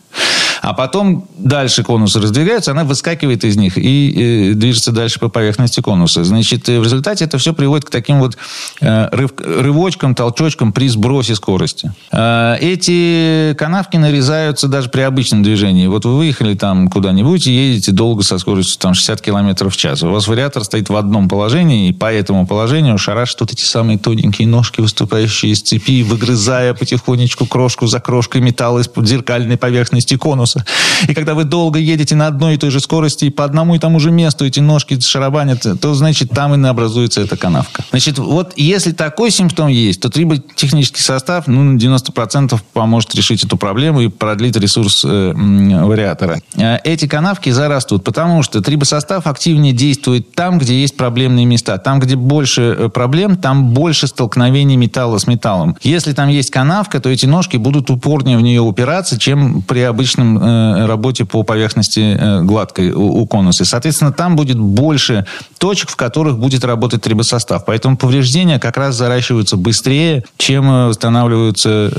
А 0.63 0.73
потом 0.73 1.27
дальше 1.37 1.83
конусы 1.83 2.21
раздвигаются, 2.21 2.71
она 2.71 2.85
выскакивает 2.85 3.43
из 3.43 3.57
них 3.57 3.77
и 3.77 4.51
э, 4.51 4.53
движется 4.53 4.93
дальше 4.93 5.19
по 5.19 5.27
поверхности 5.27 5.81
конуса. 5.81 6.23
Значит, 6.23 6.69
э, 6.69 6.79
в 6.79 6.83
результате 6.83 7.25
это 7.25 7.37
все 7.37 7.53
приводит 7.53 7.85
к 7.85 7.89
таким 7.89 8.19
вот 8.19 8.37
э, 8.79 9.09
рыв, 9.11 9.31
рывочкам, 9.37 10.15
толчочкам 10.15 10.71
при 10.71 10.87
сбросе 10.87 11.35
скорости. 11.35 11.91
Э, 12.13 12.55
эти 12.61 13.55
канавки 13.59 13.97
нарезаются 13.97 14.69
даже 14.69 14.87
при 14.87 15.01
обычном 15.01 15.43
движении. 15.43 15.87
Вот 15.87 16.05
вы 16.05 16.15
выехали 16.15 16.53
там 16.53 16.87
куда-нибудь 16.87 17.45
и 17.45 17.51
едете 17.51 17.91
долго 17.91 18.23
со 18.23 18.37
скоростью 18.37 18.79
там, 18.79 18.93
60 18.93 19.19
км 19.19 19.69
в 19.69 19.75
час. 19.75 20.01
У 20.03 20.11
вас 20.11 20.29
вариатор 20.29 20.63
стоит 20.63 20.89
в 20.89 20.95
одном 20.95 21.27
положении, 21.27 21.89
и 21.89 21.91
по 21.91 22.09
этому 22.09 22.47
положению 22.47 22.97
шарашит 22.97 23.41
вот 23.41 23.51
эти 23.51 23.63
самые 23.63 23.97
тоненькие 23.97 24.47
ножки, 24.47 24.79
выступающие 24.79 25.51
из 25.51 25.61
цепи, 25.61 26.03
выгрызая 26.03 26.73
потихонечку 26.73 27.45
крошку 27.45 27.87
за 27.87 27.99
крошкой 27.99 28.39
металла 28.39 28.79
из-под 28.79 29.09
зеркальной 29.09 29.57
поверхности 29.57 30.02
конуса 30.17 30.53
автобуса. 30.53 30.65
И 31.07 31.13
когда 31.13 31.33
вы 31.33 31.43
долго 31.43 31.79
едете 31.79 32.15
на 32.15 32.27
одной 32.27 32.55
и 32.55 32.57
той 32.57 32.69
же 32.69 32.79
скорости 32.79 33.25
и 33.25 33.29
по 33.29 33.43
одному 33.43 33.75
и 33.75 33.79
тому 33.79 33.99
же 33.99 34.11
месту 34.11 34.45
эти 34.45 34.59
ножки 34.59 34.99
шарабанят, 34.99 35.65
то, 35.81 35.93
значит, 35.93 36.29
там 36.29 36.53
и 36.53 36.67
образуется 36.67 37.21
эта 37.21 37.37
канавка. 37.37 37.83
Значит, 37.91 38.19
вот 38.19 38.53
если 38.55 38.91
такой 38.91 39.31
симптом 39.31 39.67
есть, 39.67 40.01
то 40.01 40.09
триботехнический 40.09 41.01
состав 41.01 41.47
ну, 41.47 41.63
на 41.63 41.77
90% 41.77 42.59
поможет 42.73 43.15
решить 43.15 43.43
эту 43.43 43.57
проблему 43.57 44.01
и 44.01 44.07
продлить 44.07 44.55
ресурс 44.55 45.03
э, 45.05 45.33
вариатора. 45.33 46.41
Э, 46.55 46.77
эти 46.83 47.07
канавки 47.07 47.49
зарастут, 47.49 48.03
потому 48.03 48.43
что 48.43 48.61
трибосостав 48.61 49.27
активнее 49.27 49.73
действует 49.73 50.33
там, 50.33 50.59
где 50.59 50.79
есть 50.79 50.97
проблемные 50.97 51.45
места. 51.45 51.77
Там, 51.77 51.99
где 51.99 52.15
больше 52.15 52.75
э, 52.77 52.89
проблем, 52.89 53.35
там 53.35 53.73
больше 53.73 54.07
столкновений 54.07 54.77
металла 54.77 55.17
с 55.17 55.27
металлом. 55.27 55.75
Если 55.81 56.13
там 56.13 56.29
есть 56.29 56.51
канавка, 56.51 56.99
то 56.99 57.09
эти 57.09 57.25
ножки 57.25 57.57
будут 57.57 57.89
упорнее 57.89 58.37
в 58.37 58.41
нее 58.41 58.61
упираться, 58.61 59.19
чем 59.19 59.61
при 59.61 59.81
обычном 59.93 60.33
Э, 60.43 60.85
работе 60.85 61.25
по 61.25 61.43
поверхности 61.43 62.17
э, 62.19 62.41
гладкой 62.41 62.91
у 62.91 63.25
конуса. 63.25 63.65
Соответственно, 63.65 64.11
там 64.11 64.35
будет 64.35 64.57
больше 64.59 65.25
точек, 65.57 65.89
в 65.89 65.95
которых 65.95 66.37
будет 66.37 66.65
работать 66.65 67.01
трибосостав. 67.01 67.65
Поэтому 67.65 67.95
повреждения 67.97 68.59
как 68.59 68.77
раз 68.77 68.95
заращиваются 68.95 69.55
быстрее, 69.55 70.23
чем 70.37 70.69
э, 70.69 70.87
восстанавливаются 70.87 71.91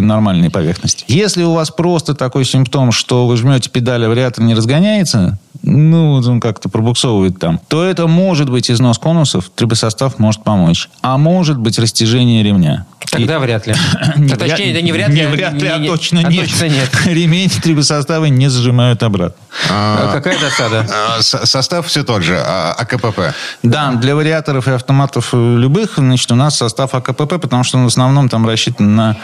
нормальные 0.00 0.50
поверхности. 0.50 1.04
Если 1.08 1.42
у 1.42 1.52
вас 1.52 1.70
просто 1.70 2.14
такой 2.14 2.44
симптом, 2.44 2.92
что 2.92 3.26
вы 3.26 3.36
жмете 3.36 3.70
педаль, 3.70 4.04
а 4.04 4.08
вариатор 4.08 4.44
не 4.44 4.54
разгоняется, 4.54 5.38
ну, 5.62 6.14
он 6.14 6.40
как-то 6.40 6.68
пробуксовывает 6.68 7.38
там, 7.38 7.60
то 7.68 7.84
это 7.84 8.06
может 8.06 8.48
быть 8.50 8.70
износ 8.70 8.98
конусов, 8.98 9.50
трибосостав 9.54 10.18
может 10.18 10.42
помочь. 10.44 10.88
А 11.02 11.18
может 11.18 11.58
быть 11.58 11.78
растяжение 11.78 12.42
ремня. 12.42 12.86
Тогда 13.10 13.36
и... 13.36 13.38
вряд 13.38 13.66
ли. 13.66 13.74
а 14.32 14.36
точнее, 14.36 14.72
это 14.72 14.82
не 14.82 14.92
вряд 14.92 15.10
ли. 15.10 15.20
Не 15.20 15.26
вряд 15.26 15.54
ли, 15.54 15.68
а, 15.68 15.84
точно 15.84 16.20
а 16.20 16.30
нет. 16.30 16.48
Точно 16.48 16.66
нет. 17.36 17.52
Ремень 17.52 17.62
трибосоставы 17.62 18.28
не 18.28 18.48
зажимают 18.48 19.02
обратно. 19.02 19.45
А, 19.70 20.12
какая 20.12 20.38
досада? 20.38 20.86
А, 20.90 21.22
состав 21.22 21.86
все 21.86 22.04
тот 22.04 22.22
же, 22.22 22.38
АКПП. 22.38 23.34
Да, 23.62 23.92
для 23.92 24.14
вариаторов 24.14 24.68
и 24.68 24.70
автоматов 24.70 25.30
любых, 25.32 25.94
значит, 25.96 26.30
у 26.32 26.34
нас 26.34 26.56
состав 26.56 26.94
АКПП, 26.94 27.40
потому 27.40 27.64
что 27.64 27.78
он 27.78 27.84
в 27.84 27.88
основном 27.88 28.28
там 28.28 28.46
рассчитан 28.48 28.94
на 28.94 29.16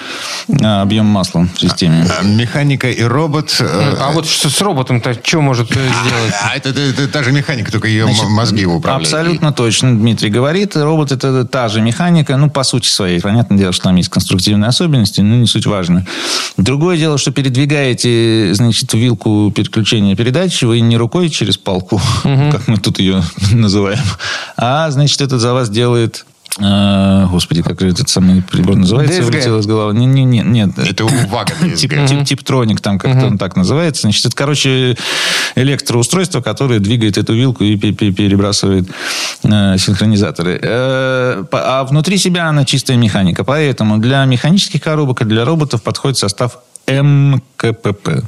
объем 0.83 1.07
масла 1.07 1.47
в 1.55 1.61
системе. 1.61 2.07
Механика 2.23 2.89
и 2.91 3.03
робот. 3.03 3.57
Э, 3.61 3.97
а 4.01 4.11
вот 4.13 4.27
с 4.27 4.61
роботом-то 4.61 5.15
что 5.23 5.41
может 5.41 5.71
э, 5.71 5.75
сделать? 5.75 6.35
А 6.43 6.57
это, 6.57 6.71
это, 6.71 6.81
это 6.81 7.09
та 7.09 7.23
же 7.23 7.33
механика, 7.33 7.71
только 7.71 7.89
ее 7.89 8.05
Значит, 8.05 8.29
мозги 8.29 8.67
управляют. 8.67 9.07
Абсолютно 9.07 9.53
точно, 9.53 9.97
Дмитрий 9.97 10.31
говорит. 10.31 10.77
Робот 10.77 11.13
это 11.13 11.45
та 11.45 11.69
же 11.69 11.81
механика, 11.81 12.37
ну, 12.37 12.51
по 12.51 12.63
сути 12.65 12.89
своей. 12.89 13.21
Понятное 13.21 13.59
дело, 13.59 13.73
что 13.73 13.85
там 13.85 13.97
есть 13.97 14.09
конструктивные 14.09 14.69
особенности, 14.69 15.21
но 15.21 15.37
не 15.37 15.47
суть 15.47 15.67
важно. 15.67 16.07
Другое 16.57 16.97
дело, 16.97 17.19
что 17.19 17.33
передвигаете, 17.33 18.51
значит, 18.55 18.93
вилку 18.93 19.53
переключения 19.55 20.17
передач, 20.23 20.63
вы 20.63 20.79
не 20.79 20.97
рукой 20.97 21.29
через 21.31 21.57
палку, 21.57 21.97
угу. 21.97 22.51
как 22.53 22.69
мы 22.69 22.79
тут 22.79 23.01
ее 23.01 23.25
называем, 23.53 24.05
а, 24.57 24.89
значит, 24.91 25.21
это 25.21 25.41
за 25.41 25.53
вас 25.53 25.69
делает 25.69 26.25
а, 26.61 27.27
господи, 27.29 27.63
как 27.63 27.81
же 27.81 27.89
этот 27.89 28.09
самый 28.09 28.43
прибор 28.43 28.77
называется? 28.77 29.23
Вылетел 29.23 29.59
из 29.59 29.67
головы. 29.67 29.95
Не, 29.95 30.05
не, 30.05 30.23
не, 30.23 30.41
нет. 30.41 30.79
Это 30.79 31.07
у 31.07 31.09
Вага. 31.09 31.55
Тип, 31.77 31.93
тип, 32.07 32.25
Типтроник, 32.27 32.81
там 32.81 32.99
как-то 32.99 33.27
он 33.27 33.39
так 33.39 33.57
называется. 33.57 34.03
Значит, 34.03 34.27
это, 34.27 34.37
короче, 34.37 34.99
электроустройство, 35.57 36.43
которое 36.43 36.79
двигает 36.79 37.17
эту 37.17 37.33
вилку 37.33 37.65
и 37.65 37.77
перебрасывает 37.77 38.87
э, 39.45 39.79
синхронизаторы. 39.79 40.61
Э, 40.63 41.45
а 41.53 41.85
внутри 41.85 42.19
себя 42.19 42.49
она 42.49 42.67
чистая 42.67 42.99
механика. 42.99 43.45
Поэтому 43.45 43.97
для 43.97 44.23
механических 44.27 44.83
коробок 44.83 45.23
и 45.23 45.25
для 45.25 45.47
роботов 45.47 45.83
подходит 45.83 46.19
состав 46.19 46.59
МКПП 46.87 48.25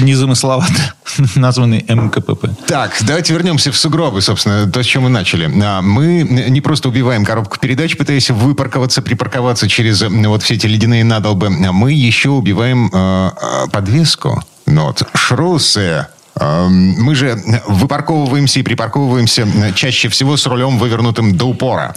незамысловато 0.00 0.94
названный 1.36 1.84
МКПП. 1.88 2.48
Так, 2.66 2.96
давайте 3.00 3.32
вернемся 3.32 3.72
в 3.72 3.76
сугробы, 3.76 4.20
собственно, 4.20 4.70
то, 4.70 4.82
с 4.82 4.86
чем 4.86 5.04
мы 5.04 5.08
начали. 5.08 5.50
А, 5.62 5.82
мы 5.82 6.22
не 6.22 6.60
просто 6.60 6.88
убиваем 6.88 7.24
коробку 7.24 7.58
передач, 7.58 7.96
пытаясь 7.96 8.30
выпарковаться, 8.30 9.02
припарковаться 9.02 9.68
через 9.68 10.02
вот 10.02 10.42
все 10.42 10.54
эти 10.54 10.66
ледяные 10.66 11.04
надолбы. 11.04 11.46
А 11.46 11.72
мы 11.72 11.92
еще 11.92 12.30
убиваем 12.30 12.90
э, 12.92 13.30
подвеску. 13.72 14.42
Ну 14.66 14.84
вот, 14.84 15.02
шрусы, 15.14 16.06
мы 16.40 17.14
же 17.14 17.40
выпарковываемся 17.66 18.60
и 18.60 18.62
припарковываемся 18.62 19.46
чаще 19.74 20.08
всего 20.08 20.36
с 20.36 20.46
рулем 20.46 20.78
вывернутым 20.78 21.36
до 21.36 21.46
упора. 21.46 21.94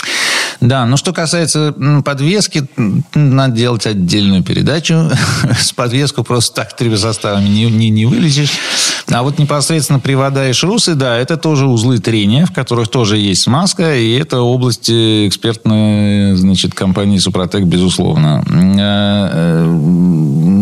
Да, 0.61 0.85
но 0.85 0.95
что 0.95 1.11
касается 1.11 1.73
подвески, 2.05 2.67
надо 3.15 3.55
делать 3.55 3.87
отдельную 3.87 4.43
передачу. 4.43 5.09
С 5.59 5.71
подвеску 5.73 6.23
просто 6.23 6.53
так 6.55 6.75
трибосоставами 6.75 7.47
не, 7.47 7.65
не, 7.65 7.89
не 7.89 8.05
вылезешь. 8.05 8.51
А 9.13 9.23
вот 9.23 9.39
непосредственно 9.39 9.99
привода 9.99 10.49
и 10.49 10.53
шрусы, 10.53 10.95
да, 10.95 11.17
это 11.17 11.35
тоже 11.35 11.67
узлы 11.67 11.99
трения, 11.99 12.45
в 12.45 12.53
которых 12.53 12.87
тоже 12.87 13.17
есть 13.17 13.41
смазка, 13.41 13.95
и 13.97 14.13
это 14.13 14.39
область 14.39 14.89
э, 14.89 15.27
экспертной, 15.27 16.35
значит, 16.37 16.73
компании 16.73 17.17
Супротек, 17.17 17.63
безусловно. 17.63 18.43
Э, 18.49 19.29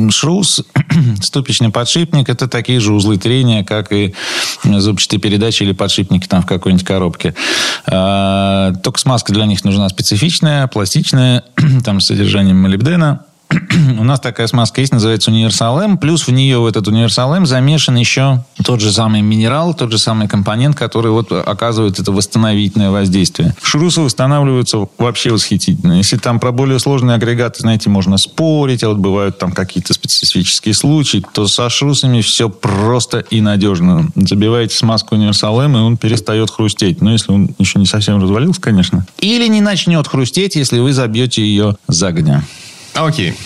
э, 0.08 0.10
шрус, 0.10 0.64
ступичный 1.22 1.70
подшипник, 1.70 2.28
это 2.28 2.48
такие 2.48 2.80
же 2.80 2.94
узлы 2.94 3.18
трения, 3.18 3.64
как 3.64 3.92
и 3.92 4.16
зубчатые 4.64 5.20
передачи 5.20 5.62
или 5.62 5.74
подшипники 5.74 6.28
там 6.28 6.42
в 6.42 6.48
какой-нибудь 6.48 6.86
коробке. 6.86 7.36
Только 7.86 9.00
смазка 9.00 9.32
для 9.32 9.46
них 9.46 9.64
нужна 9.64 9.88
специфичная, 9.90 10.66
пластичная, 10.68 11.44
там 11.86 12.00
с 12.00 12.08
содержанием 12.08 12.58
молибдена 12.58 13.26
у 14.00 14.04
нас 14.04 14.20
такая 14.20 14.48
смазка 14.48 14.82
есть, 14.82 14.94
называется 14.94 15.32
Универсал 15.32 15.80
М. 15.82 15.98
Плюс 15.98 16.28
в 16.28 16.32
нее, 16.32 16.60
в 16.60 16.66
этот 16.66 16.88
Универсал 16.88 17.34
М, 17.34 17.46
замешан 17.46 17.96
еще 17.96 18.44
тот 18.64 18.80
же 18.80 18.92
самый 18.92 19.22
минерал, 19.22 19.74
тот 19.74 19.92
же 19.92 19.98
самый 19.98 20.28
компонент, 20.28 20.76
который 20.76 21.12
вот 21.12 21.32
оказывает 21.32 22.00
это 22.00 22.12
восстановительное 22.12 22.92
воздействие. 22.92 23.56
Шрусы 23.62 24.02
восстанавливаются 24.02 24.88
вообще 24.98 25.32
восхитительно. 25.32 25.94
Если 25.94 26.18
там 26.18 26.40
про 26.40 26.52
более 26.52 26.80
сложные 26.80 27.16
агрегаты, 27.16 27.62
знаете, 27.62 27.90
можно 27.90 28.18
спорить, 28.18 28.84
а 28.84 28.90
вот 28.90 28.98
бывают 28.98 29.40
там 29.40 29.52
какие-то 29.52 29.94
специфические 29.94 30.76
случаи, 30.76 31.24
то 31.34 31.48
со 31.48 31.70
шрусами 31.70 32.22
все 32.22 32.50
просто 32.50 33.20
и 33.20 33.42
надежно. 33.42 34.10
Забиваете 34.16 34.76
смазку 34.76 35.16
Универсал 35.16 35.60
М, 35.62 35.76
и 35.76 35.80
он 35.80 35.98
перестает 35.98 36.52
хрустеть. 36.52 37.02
Ну, 37.02 37.12
если 37.12 37.32
он 37.32 37.50
еще 37.58 37.80
не 37.80 37.86
совсем 37.88 38.22
развалился, 38.22 38.62
конечно. 38.62 39.06
Или 39.20 39.48
не 39.48 39.62
начнет 39.62 40.08
хрустеть, 40.08 40.56
если 40.56 40.80
вы 40.80 40.94
забьете 40.94 41.42
ее 41.42 41.76
загодя. 41.88 42.44
Окей. 43.06 43.38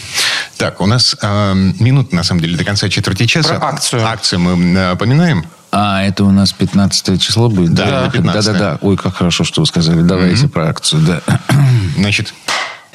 Так, 0.58 0.82
у 0.82 0.86
нас 0.86 1.16
э, 1.22 1.54
минут, 1.80 2.14
на 2.14 2.24
самом 2.24 2.42
деле, 2.42 2.58
до 2.58 2.64
конца 2.64 2.90
четверти 2.90 3.26
часа. 3.26 3.56
Про 3.56 3.68
акцию. 3.70 4.06
Акцию 4.06 4.40
мы 4.40 4.80
э, 4.80 4.96
поминаем. 4.96 5.46
А, 5.72 6.04
это 6.04 6.24
у 6.24 6.32
нас 6.32 6.54
15 6.54 7.20
число 7.20 7.50
будет? 7.50 7.74
Да, 7.74 8.10
да, 8.14 8.22
да, 8.22 8.42
да, 8.42 8.54
да. 8.54 8.80
Ой, 8.82 8.96
как 8.96 9.16
хорошо, 9.16 9.44
что 9.44 9.62
вы 9.62 9.66
сказали. 9.66 10.02
Давайте 10.02 10.46
mm-hmm. 10.46 10.50
про 10.50 10.70
акцию, 10.70 11.02
да. 11.02 11.22
Значит, 11.98 12.34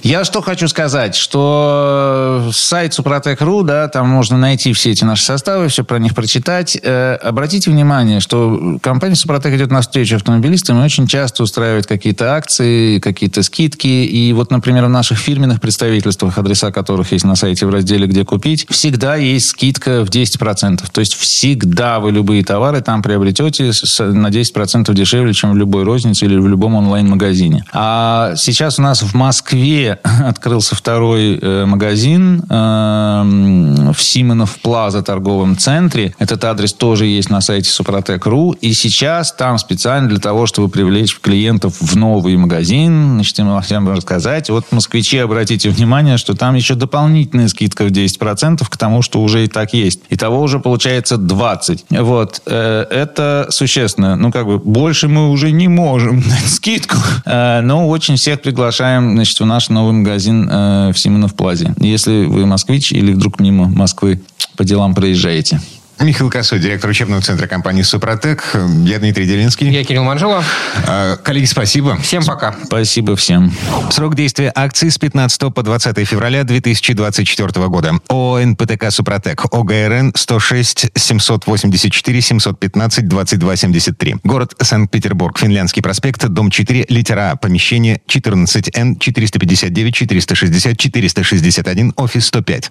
я 0.02 0.24
что 0.24 0.42
хочу 0.42 0.68
сказать, 0.68 1.14
что 1.16 2.50
сайт 2.52 2.94
Супротек.ру, 2.94 3.62
да, 3.62 3.88
там 3.88 4.08
можно 4.08 4.38
найти 4.38 4.72
все 4.72 4.90
эти 4.90 5.04
наши 5.04 5.24
составы, 5.24 5.68
все 5.68 5.84
про 5.84 5.98
них 5.98 6.14
прочитать. 6.14 6.78
Э, 6.82 7.14
обратите 7.14 7.70
внимание, 7.70 8.20
что 8.20 8.78
компания 8.80 9.16
Супротек 9.16 9.54
идет 9.54 9.70
на 9.70 9.80
встречу 9.80 10.16
автомобилистам 10.16 10.80
и 10.80 10.84
очень 10.84 11.06
часто 11.06 11.42
устраивает 11.42 11.86
какие-то 11.86 12.34
акции, 12.34 12.98
какие-то 13.00 13.42
скидки. 13.42 13.86
И 13.86 14.32
вот, 14.32 14.50
например, 14.50 14.84
в 14.84 14.90
наших 14.90 15.18
фирменных 15.18 15.60
представительствах, 15.60 16.38
адреса 16.38 16.70
которых 16.70 17.12
есть 17.12 17.24
на 17.24 17.34
сайте 17.34 17.66
в 17.66 17.70
разделе 17.70 18.06
«Где 18.06 18.24
купить», 18.24 18.66
всегда 18.70 19.16
есть 19.16 19.48
скидка 19.48 20.04
в 20.04 20.10
10%. 20.10 20.82
То 20.92 21.00
есть 21.00 21.14
всегда 21.14 21.98
вы 21.98 22.12
любые 22.12 22.44
товары 22.44 22.80
там 22.80 23.02
приобретете 23.02 23.72
на 23.98 24.28
10% 24.28 24.94
дешевле, 24.94 25.32
чем 25.32 25.52
в 25.52 25.56
любой 25.56 25.84
рознице 25.84 26.26
или 26.26 26.36
в 26.36 26.46
любом 26.46 26.74
онлайн-магазине. 26.76 27.64
А 27.72 28.34
сейчас 28.36 28.78
у 28.78 28.82
нас 28.82 29.02
в 29.02 29.14
Москве 29.14 29.87
открылся 30.26 30.74
второй 30.74 31.38
э, 31.40 31.64
магазин 31.64 32.42
э, 32.48 33.92
в 33.92 34.02
Симонов 34.02 34.58
Плаза 34.58 35.02
торговом 35.02 35.56
центре. 35.56 36.14
Этот 36.18 36.44
адрес 36.44 36.72
тоже 36.72 37.06
есть 37.06 37.30
на 37.30 37.40
сайте 37.40 37.70
Супротек.ру. 37.70 38.52
И 38.52 38.72
сейчас 38.72 39.32
там 39.32 39.58
специально 39.58 40.08
для 40.08 40.18
того, 40.18 40.46
чтобы 40.46 40.68
привлечь 40.68 41.18
клиентов 41.20 41.76
в 41.80 41.96
новый 41.96 42.36
магазин, 42.36 43.14
значит, 43.14 43.38
им 43.38 43.60
всем 43.62 43.88
рассказать. 43.88 44.50
Вот 44.50 44.66
москвичи, 44.70 45.18
обратите 45.18 45.70
внимание, 45.70 46.16
что 46.16 46.34
там 46.34 46.54
еще 46.54 46.74
дополнительная 46.74 47.48
скидка 47.48 47.84
в 47.84 47.88
10% 47.88 48.64
к 48.68 48.76
тому, 48.76 49.02
что 49.02 49.20
уже 49.20 49.44
и 49.44 49.48
так 49.48 49.74
есть. 49.74 50.00
И 50.08 50.16
того 50.16 50.40
уже 50.40 50.60
получается 50.60 51.16
20. 51.16 51.86
Вот. 51.90 52.42
Э, 52.46 52.86
это 52.90 53.46
существенно. 53.50 54.16
Ну, 54.16 54.32
как 54.32 54.46
бы, 54.46 54.58
больше 54.58 55.08
мы 55.08 55.30
уже 55.30 55.50
не 55.52 55.68
можем 55.68 56.22
скидку. 56.46 56.96
Но 57.24 57.88
очень 57.88 58.16
всех 58.16 58.42
приглашаем, 58.42 59.12
значит, 59.12 59.38
в 59.40 59.46
наш 59.46 59.68
новый 59.78 59.92
магазин 59.92 60.48
э, 60.50 60.90
в 60.92 60.98
Симонов 60.98 61.34
Плазе. 61.34 61.74
Если 61.78 62.24
вы 62.24 62.46
москвич 62.46 62.92
или 62.92 63.12
вдруг 63.12 63.38
мимо 63.38 63.68
Москвы 63.68 64.20
по 64.56 64.64
делам 64.64 64.94
проезжаете. 64.94 65.60
Михаил 66.00 66.30
Косой, 66.30 66.60
директор 66.60 66.88
учебного 66.88 67.20
центра 67.22 67.46
компании 67.48 67.82
«Супротек». 67.82 68.56
Я 68.84 68.98
Дмитрий 68.98 69.26
Делинский. 69.26 69.68
Я 69.68 69.82
Кирилл 69.84 70.04
Манжелов. 70.04 70.44
А, 70.86 71.16
коллеги, 71.16 71.46
спасибо. 71.46 71.96
Всем 71.96 72.24
пока. 72.24 72.54
Спасибо 72.64 73.16
всем. 73.16 73.52
Срок 73.90 74.14
действия 74.14 74.52
акции 74.54 74.90
с 74.90 74.98
15 74.98 75.52
по 75.52 75.62
20 75.62 76.06
февраля 76.06 76.44
2024 76.44 77.68
года. 77.68 77.94
ООО 78.08 78.44
«НПТК 78.44 78.90
Супротек». 78.90 79.44
ОГРН 79.52 80.12
106 80.14 80.90
784 80.94 82.20
715 82.20 83.08
22 83.08 83.56
73. 83.56 84.16
Город 84.22 84.54
Санкт-Петербург. 84.60 85.36
Финляндский 85.38 85.82
проспект, 85.82 86.24
дом 86.28 86.50
4, 86.50 86.86
литера 86.88 87.32
А. 87.32 87.36
Помещение 87.36 88.00
14Н 88.08 88.98
459 88.98 89.94
460 89.94 90.78
461, 90.78 91.92
офис 91.96 92.26
105. 92.26 92.70